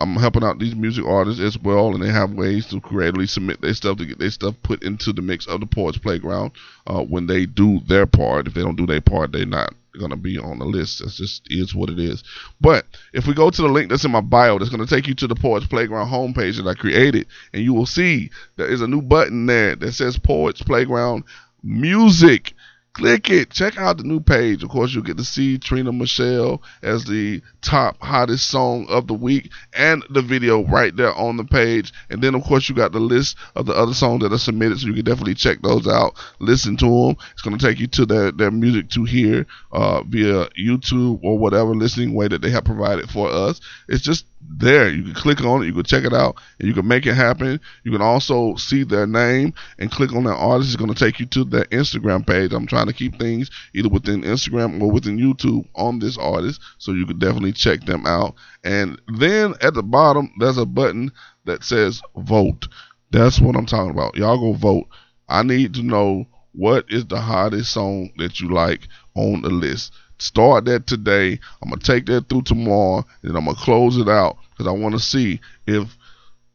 I'm 0.00 0.16
helping 0.16 0.42
out 0.42 0.58
these 0.58 0.74
music 0.74 1.04
artists 1.04 1.40
as 1.40 1.56
well, 1.58 1.94
and 1.94 2.02
they 2.02 2.08
have 2.08 2.32
ways 2.32 2.66
to 2.68 2.80
creatively 2.80 3.26
submit 3.26 3.60
their 3.60 3.74
stuff 3.74 3.98
to 3.98 4.06
get 4.06 4.18
their 4.18 4.30
stuff 4.30 4.54
put 4.64 4.82
into 4.82 5.12
the 5.12 5.22
mix 5.22 5.46
of 5.46 5.60
the 5.60 5.66
Poets 5.66 5.98
Playground. 5.98 6.52
Uh, 6.86 7.02
when 7.02 7.26
they 7.26 7.46
do 7.46 7.78
their 7.86 8.06
part, 8.06 8.48
if 8.48 8.54
they 8.54 8.62
don't 8.62 8.76
do 8.76 8.86
their 8.86 9.02
part, 9.02 9.30
they're 9.30 9.46
not 9.46 9.74
gonna 9.98 10.16
be 10.16 10.38
on 10.38 10.58
the 10.58 10.64
list. 10.64 11.00
That's 11.00 11.16
just 11.16 11.46
is 11.50 11.74
what 11.74 11.90
it 11.90 11.98
is. 11.98 12.22
But 12.60 12.86
if 13.12 13.26
we 13.26 13.34
go 13.34 13.50
to 13.50 13.62
the 13.62 13.68
link 13.68 13.90
that's 13.90 14.04
in 14.04 14.10
my 14.10 14.20
bio, 14.20 14.58
that's 14.58 14.70
gonna 14.70 14.86
take 14.86 15.06
you 15.06 15.14
to 15.14 15.26
the 15.26 15.34
Poets 15.34 15.66
Playground 15.66 16.08
homepage 16.08 16.56
that 16.56 16.68
I 16.68 16.74
created, 16.74 17.26
and 17.52 17.62
you 17.62 17.74
will 17.74 17.86
see 17.86 18.30
there 18.56 18.68
is 18.68 18.80
a 18.80 18.88
new 18.88 19.02
button 19.02 19.46
there 19.46 19.76
that 19.76 19.92
says 19.92 20.18
Poets 20.18 20.62
Playground 20.62 21.24
Music. 21.62 22.54
Click 22.96 23.28
it. 23.28 23.50
Check 23.50 23.76
out 23.76 23.98
the 23.98 24.04
new 24.04 24.20
page. 24.20 24.62
Of 24.62 24.70
course, 24.70 24.94
you'll 24.94 25.04
get 25.04 25.18
to 25.18 25.24
see 25.24 25.58
Trina 25.58 25.92
Machelle 25.92 26.62
as 26.82 27.04
the 27.04 27.42
top 27.60 27.98
hottest 28.00 28.48
song 28.48 28.86
of 28.88 29.06
the 29.06 29.12
week 29.12 29.52
and 29.74 30.02
the 30.08 30.22
video 30.22 30.64
right 30.64 30.96
there 30.96 31.12
on 31.12 31.36
the 31.36 31.44
page. 31.44 31.92
And 32.08 32.22
then, 32.22 32.34
of 32.34 32.42
course, 32.44 32.70
you 32.70 32.74
got 32.74 32.92
the 32.92 32.98
list 32.98 33.36
of 33.54 33.66
the 33.66 33.74
other 33.74 33.92
songs 33.92 34.22
that 34.22 34.32
are 34.32 34.38
submitted, 34.38 34.80
so 34.80 34.86
you 34.86 34.94
can 34.94 35.04
definitely 35.04 35.34
check 35.34 35.60
those 35.60 35.86
out. 35.86 36.14
Listen 36.38 36.74
to 36.78 36.86
them. 36.86 37.16
It's 37.32 37.42
going 37.42 37.58
to 37.58 37.66
take 37.66 37.78
you 37.78 37.86
to 37.86 38.06
their, 38.06 38.32
their 38.32 38.50
music 38.50 38.88
to 38.92 39.04
hear 39.04 39.46
uh, 39.72 40.02
via 40.04 40.46
YouTube 40.58 41.20
or 41.22 41.38
whatever 41.38 41.74
listening 41.74 42.14
way 42.14 42.28
that 42.28 42.40
they 42.40 42.50
have 42.50 42.64
provided 42.64 43.10
for 43.10 43.28
us. 43.28 43.60
It's 43.88 44.02
just 44.02 44.24
there. 44.40 44.88
You 44.88 45.02
can 45.02 45.14
click 45.14 45.42
on 45.42 45.62
it, 45.62 45.66
you 45.66 45.72
can 45.72 45.84
check 45.84 46.04
it 46.04 46.12
out, 46.12 46.36
and 46.58 46.68
you 46.68 46.74
can 46.74 46.86
make 46.86 47.06
it 47.06 47.14
happen. 47.14 47.60
You 47.84 47.92
can 47.92 48.02
also 48.02 48.54
see 48.56 48.84
their 48.84 49.06
name 49.06 49.54
and 49.78 49.90
click 49.90 50.12
on 50.12 50.24
that 50.24 50.34
artist. 50.34 50.70
It's 50.70 50.76
going 50.76 50.92
to 50.92 50.98
take 50.98 51.20
you 51.20 51.26
to 51.26 51.44
their 51.44 51.64
Instagram 51.66 52.26
page. 52.26 52.52
I'm 52.52 52.66
trying 52.66 52.86
to 52.86 52.92
keep 52.92 53.18
things 53.18 53.50
either 53.74 53.88
within 53.88 54.22
Instagram 54.22 54.80
or 54.80 54.90
within 54.90 55.18
YouTube 55.18 55.66
on 55.74 55.98
this 55.98 56.18
artist, 56.18 56.60
so 56.78 56.92
you 56.92 57.06
can 57.06 57.18
definitely 57.18 57.52
check 57.52 57.84
them 57.84 58.06
out. 58.06 58.34
And 58.64 59.00
then 59.18 59.54
at 59.60 59.74
the 59.74 59.82
bottom, 59.82 60.32
there's 60.38 60.58
a 60.58 60.66
button 60.66 61.12
that 61.44 61.64
says 61.64 62.02
vote. 62.16 62.68
That's 63.10 63.40
what 63.40 63.56
I'm 63.56 63.66
talking 63.66 63.90
about. 63.90 64.16
Y'all 64.16 64.38
go 64.38 64.52
vote. 64.52 64.88
I 65.28 65.42
need 65.42 65.74
to 65.74 65.82
know 65.82 66.26
what 66.52 66.86
is 66.88 67.04
the 67.06 67.20
hottest 67.20 67.72
song 67.72 68.10
that 68.16 68.40
you 68.40 68.48
like 68.48 68.88
on 69.14 69.42
the 69.42 69.50
list. 69.50 69.92
Start 70.18 70.64
that 70.64 70.86
today. 70.86 71.38
I'm 71.62 71.68
gonna 71.68 71.80
take 71.80 72.06
that 72.06 72.28
through 72.28 72.42
tomorrow, 72.42 73.04
and 73.22 73.36
I'm 73.36 73.44
gonna 73.44 73.56
close 73.56 73.98
it 73.98 74.08
out 74.08 74.38
because 74.50 74.66
I 74.66 74.70
want 74.70 74.94
to 74.94 75.00
see 75.00 75.40
if 75.66 75.96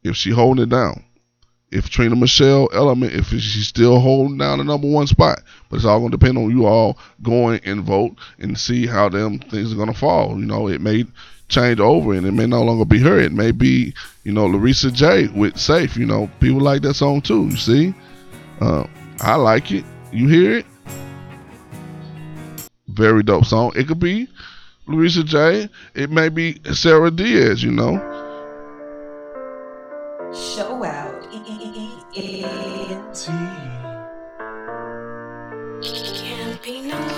if 0.02 0.16
she 0.16 0.30
holding 0.30 0.64
it 0.64 0.68
down. 0.68 1.04
If 1.70 1.88
Trina 1.88 2.16
Machelle 2.16 2.68
Element, 2.74 3.14
if 3.14 3.28
she's 3.28 3.68
still 3.68 3.98
holding 3.98 4.36
down 4.36 4.58
the 4.58 4.64
number 4.64 4.88
one 4.88 5.06
spot, 5.06 5.40
but 5.70 5.76
it's 5.76 5.84
all 5.84 6.00
gonna 6.00 6.10
depend 6.10 6.36
on 6.38 6.50
you 6.50 6.66
all 6.66 6.98
going 7.22 7.60
and 7.64 7.82
vote 7.82 8.16
and 8.38 8.58
see 8.58 8.86
how 8.86 9.08
them 9.08 9.38
things 9.38 9.72
are 9.72 9.76
gonna 9.76 9.94
fall. 9.94 10.38
You 10.38 10.44
know, 10.44 10.68
it 10.68 10.80
may 10.80 11.06
change 11.48 11.78
over 11.80 12.14
and 12.14 12.26
it 12.26 12.32
may 12.32 12.46
no 12.46 12.62
longer 12.62 12.84
be 12.84 12.98
her. 12.98 13.18
It 13.18 13.32
may 13.32 13.52
be, 13.52 13.94
you 14.24 14.32
know, 14.32 14.46
Larissa 14.46 14.90
J 14.90 15.28
with 15.28 15.56
Safe. 15.56 15.96
You 15.96 16.06
know, 16.06 16.28
people 16.40 16.60
like 16.60 16.82
that 16.82 16.94
song 16.94 17.20
too. 17.20 17.44
You 17.44 17.56
see, 17.56 17.94
uh, 18.60 18.86
I 19.20 19.36
like 19.36 19.70
it. 19.70 19.84
You 20.12 20.28
hear 20.28 20.58
it? 20.58 20.66
Very 22.92 23.22
dope 23.22 23.46
song. 23.46 23.72
It 23.74 23.88
could 23.88 24.00
be 24.00 24.28
Louisa 24.86 25.24
J. 25.24 25.68
It 25.94 26.10
may 26.10 26.28
be 26.28 26.60
Sarah 26.72 27.10
Diaz, 27.10 27.62
you 27.62 27.70
know. 27.70 27.98
Show 30.34 30.84
out. 30.84 31.12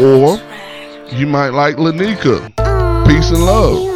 Or 0.00 0.38
you 1.12 1.26
might 1.26 1.50
like 1.50 1.76
Lanika. 1.76 2.48
Peace 3.06 3.30
and 3.30 3.44
love. 3.44 3.93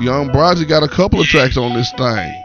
Young 0.00 0.30
Brodgy 0.32 0.64
got 0.64 0.82
a 0.82 0.88
couple 0.88 1.20
of 1.20 1.26
tracks 1.26 1.56
on 1.56 1.74
this 1.74 1.90
thing, 1.92 2.44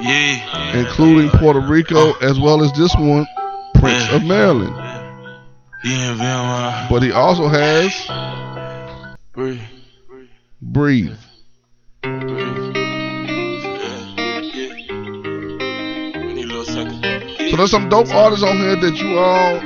Yeah. 0.00 0.76
including 0.78 1.30
Puerto 1.30 1.60
Rico 1.60 2.12
as 2.20 2.38
well 2.38 2.62
as 2.62 2.72
this 2.72 2.94
one, 2.96 3.26
Prince 3.76 4.10
of 4.12 4.24
Maryland. 4.24 4.74
Yeah, 5.84 6.14
man. 6.14 6.86
But 6.90 7.02
he 7.02 7.10
also 7.12 7.48
has 7.48 7.92
Breathe. 9.32 9.60
Breathe. 10.60 11.16
Yeah. 12.04 12.10
Yeah. 14.40 14.74
We 16.18 16.32
need 16.34 16.44
a 16.44 16.48
little 16.48 16.64
second. 16.64 17.04
So 17.50 17.56
there's 17.56 17.70
some 17.70 17.88
dope 17.88 18.12
artists 18.14 18.44
on 18.44 18.56
here 18.58 18.76
that 18.76 18.96
you 18.96 19.18
all 19.18 19.60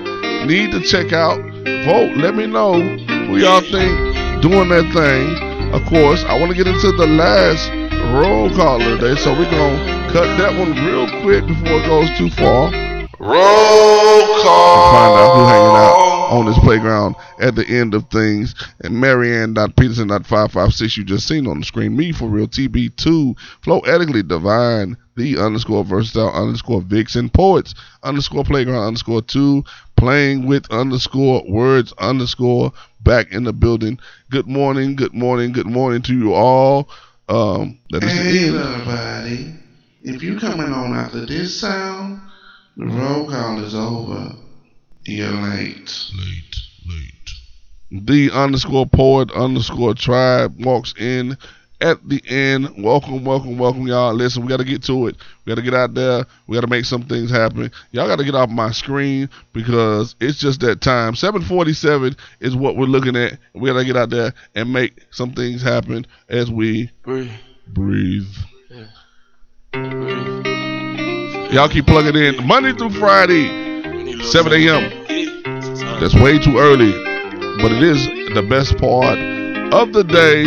need 0.47 0.71
to 0.73 0.81
check 0.81 1.13
out. 1.13 1.39
Vote. 1.85 2.17
Let 2.17 2.35
me 2.37 2.47
know 2.47 2.81
who 2.81 3.37
y'all 3.39 3.61
think 3.61 4.43
doing 4.43 4.69
that 4.69 4.91
thing. 4.93 5.46
Of 5.73 5.85
course, 5.87 6.25
I 6.25 6.39
want 6.39 6.51
to 6.51 6.57
get 6.57 6.67
into 6.67 6.93
the 6.93 7.07
last 7.07 7.71
roll 8.13 8.51
call 8.55 8.81
of 8.81 9.01
the 9.01 9.09
day, 9.09 9.21
so 9.21 9.33
we're 9.33 9.51
gonna 9.51 10.13
cut 10.13 10.27
that 10.39 10.59
one 10.59 10.73
real 10.85 11.07
quick 11.23 11.47
before 11.47 11.79
it 11.81 11.87
goes 11.87 12.11
too 12.19 12.31
far. 12.31 12.71
Roll 13.19 14.43
call. 14.43 14.93
Find 14.93 15.15
out 15.15 15.37
who 15.37 15.45
hanging 15.45 15.77
out 15.77 16.16
on 16.31 16.47
this 16.47 16.59
playground 16.59 17.15
at 17.41 17.55
the 17.55 17.67
end 17.67 17.95
of 17.95 18.09
things. 18.11 18.55
And 18.81 19.01
Marianne.Peterson.556 19.01 20.97
you 20.97 21.05
just 21.05 21.27
seen 21.29 21.47
on 21.47 21.61
the 21.61 21.65
screen. 21.65 21.97
Me 21.97 22.13
for 22.13 22.29
real 22.29 22.47
TB2. 22.49 23.37
Flow 23.63 23.81
ethically 23.81 24.23
divine. 24.23 24.97
The 25.17 25.39
underscore 25.39 25.85
versatile 25.85 26.31
underscore 26.33 26.83
vixen. 26.83 27.31
Poets 27.31 27.75
underscore 28.03 28.45
playground 28.45 28.85
underscore 28.85 29.23
two. 29.23 29.65
Playing 29.97 30.47
with 30.47 30.71
underscore 30.71 31.43
words 31.49 31.93
underscore 31.99 32.73
back 33.03 33.33
in 33.33 33.45
the 33.45 33.53
building. 33.53 33.99
Good 34.31 34.47
morning, 34.47 34.95
good 34.97 35.15
morning, 35.15 35.53
good 35.53 35.67
morning 35.67 36.03
to 36.03 36.13
you 36.13 36.35
all. 36.35 36.89
Um, 37.29 37.79
that 37.91 38.05
is 38.05 38.13
the 38.13 38.23
Hey, 38.23 38.49
end. 38.49 38.57
everybody. 38.57 39.55
If 40.03 40.23
you 40.23 40.39
coming 40.39 40.73
on 40.73 40.95
after 40.95 41.25
this 41.25 41.59
sound, 41.59 42.21
the 42.77 42.87
roll 42.87 43.29
call 43.29 43.59
is 43.65 43.75
over. 43.75 44.35
You're 45.09 45.31
late. 45.31 46.11
Late, 46.19 46.57
late. 46.89 47.31
the 47.91 48.31
underscore 48.33 48.87
poet 48.87 49.31
underscore 49.31 49.95
tribe 49.95 50.55
walks 50.59 50.95
in 50.99 51.37
at 51.81 52.09
the 52.09 52.21
end. 52.27 52.83
Welcome, 52.83 53.25
welcome, 53.25 53.57
welcome, 53.57 53.87
y'all. 53.87 54.15
Listen, 54.15 54.43
we 54.43 54.49
got 54.49 54.57
to 54.57 54.65
get 54.65 54.83
to 54.85 55.07
it. 55.07 55.17
We 55.45 55.51
got 55.51 55.57
to 55.57 55.63
get 55.63 55.75
out 55.75 55.95
there. 55.95 56.25
We 56.49 56.57
got 56.57 56.63
to 56.63 56.67
make 56.67 56.87
some 56.87 57.03
things 57.03 57.31
happen. 57.31 57.71
Y'all 57.93 58.09
got 58.09 58.17
to 58.19 58.25
get 58.25 58.35
off 58.35 58.51
my 58.51 58.73
screen 58.73 59.29
because 59.53 60.17
it's 60.21 60.41
just 60.41 60.61
that 60.61 60.81
time. 60.81 61.15
747 61.15 62.17
is 62.41 62.57
what 62.57 62.77
we're 62.77 62.87
looking 62.87 63.15
at. 63.15 63.39
We 63.55 63.71
got 63.71 63.79
to 63.79 63.85
get 63.85 63.97
out 63.97 64.11
there 64.11 64.33
and 64.57 64.73
make 64.73 65.05
some 65.11 65.33
things 65.35 65.63
happen 65.63 66.05
as 66.29 66.51
we 66.51 66.91
Breathe. 67.05 67.31
breathe. 67.69 68.23
Breathe. 68.69 68.87
Y'all 71.53 71.69
keep 71.69 71.87
plugging 71.87 72.17
in 72.17 72.45
Monday 72.47 72.73
through 72.73 72.91
Friday, 72.91 73.47
7 74.27 74.53
a.m. 74.53 74.91
That's 76.01 76.15
way 76.15 76.39
too 76.39 76.59
early, 76.59 76.91
but 77.63 77.71
it 77.71 77.83
is 77.83 78.07
the 78.35 78.45
best 78.49 78.77
part 78.77 79.19
of 79.73 79.93
the 79.93 80.03
day. 80.03 80.43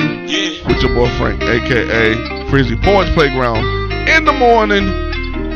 With 0.68 0.82
your 0.82 0.94
boy 0.94 1.10
Frank, 1.18 1.42
aka 1.42 2.50
Frizzy 2.50 2.76
Poets 2.76 3.10
Playground, 3.12 3.66
in 4.10 4.26
the 4.26 4.34
morning. 4.34 4.86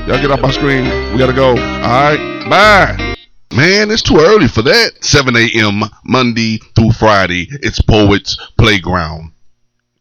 Y'all 0.07 0.21
get 0.21 0.32
off 0.32 0.39
my 0.39 0.51
screen. 0.51 0.86
We 1.11 1.17
gotta 1.17 1.34
go. 1.34 1.51
Alright, 1.51 2.49
bye. 2.49 3.15
Man, 3.53 3.91
it's 3.91 4.01
too 4.01 4.17
early 4.17 4.47
for 4.47 4.61
that. 4.61 5.03
7 5.03 5.36
a.m. 5.36 5.84
Monday 6.05 6.59
through 6.76 6.91
Friday. 6.93 7.47
It's 7.61 7.82
Poets 7.82 8.38
Playground. 8.57 9.34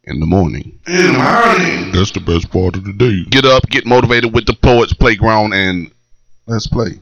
In 0.05 0.21
the 0.21 0.25
morning. 0.25 0.79
In 0.87 1.13
the 1.13 1.19
morning. 1.19 1.91
That's 1.91 2.11
the 2.11 2.21
best 2.21 2.49
part 2.51 2.75
of 2.75 2.85
the 2.85 2.93
day. 2.93 3.25
Get 3.29 3.45
up, 3.45 3.69
get 3.69 3.85
motivated 3.85 4.33
with 4.33 4.45
the 4.45 4.53
Poets 4.53 4.93
Playground, 4.93 5.53
and 5.53 5.91
let's 6.47 6.67
play. 6.67 7.01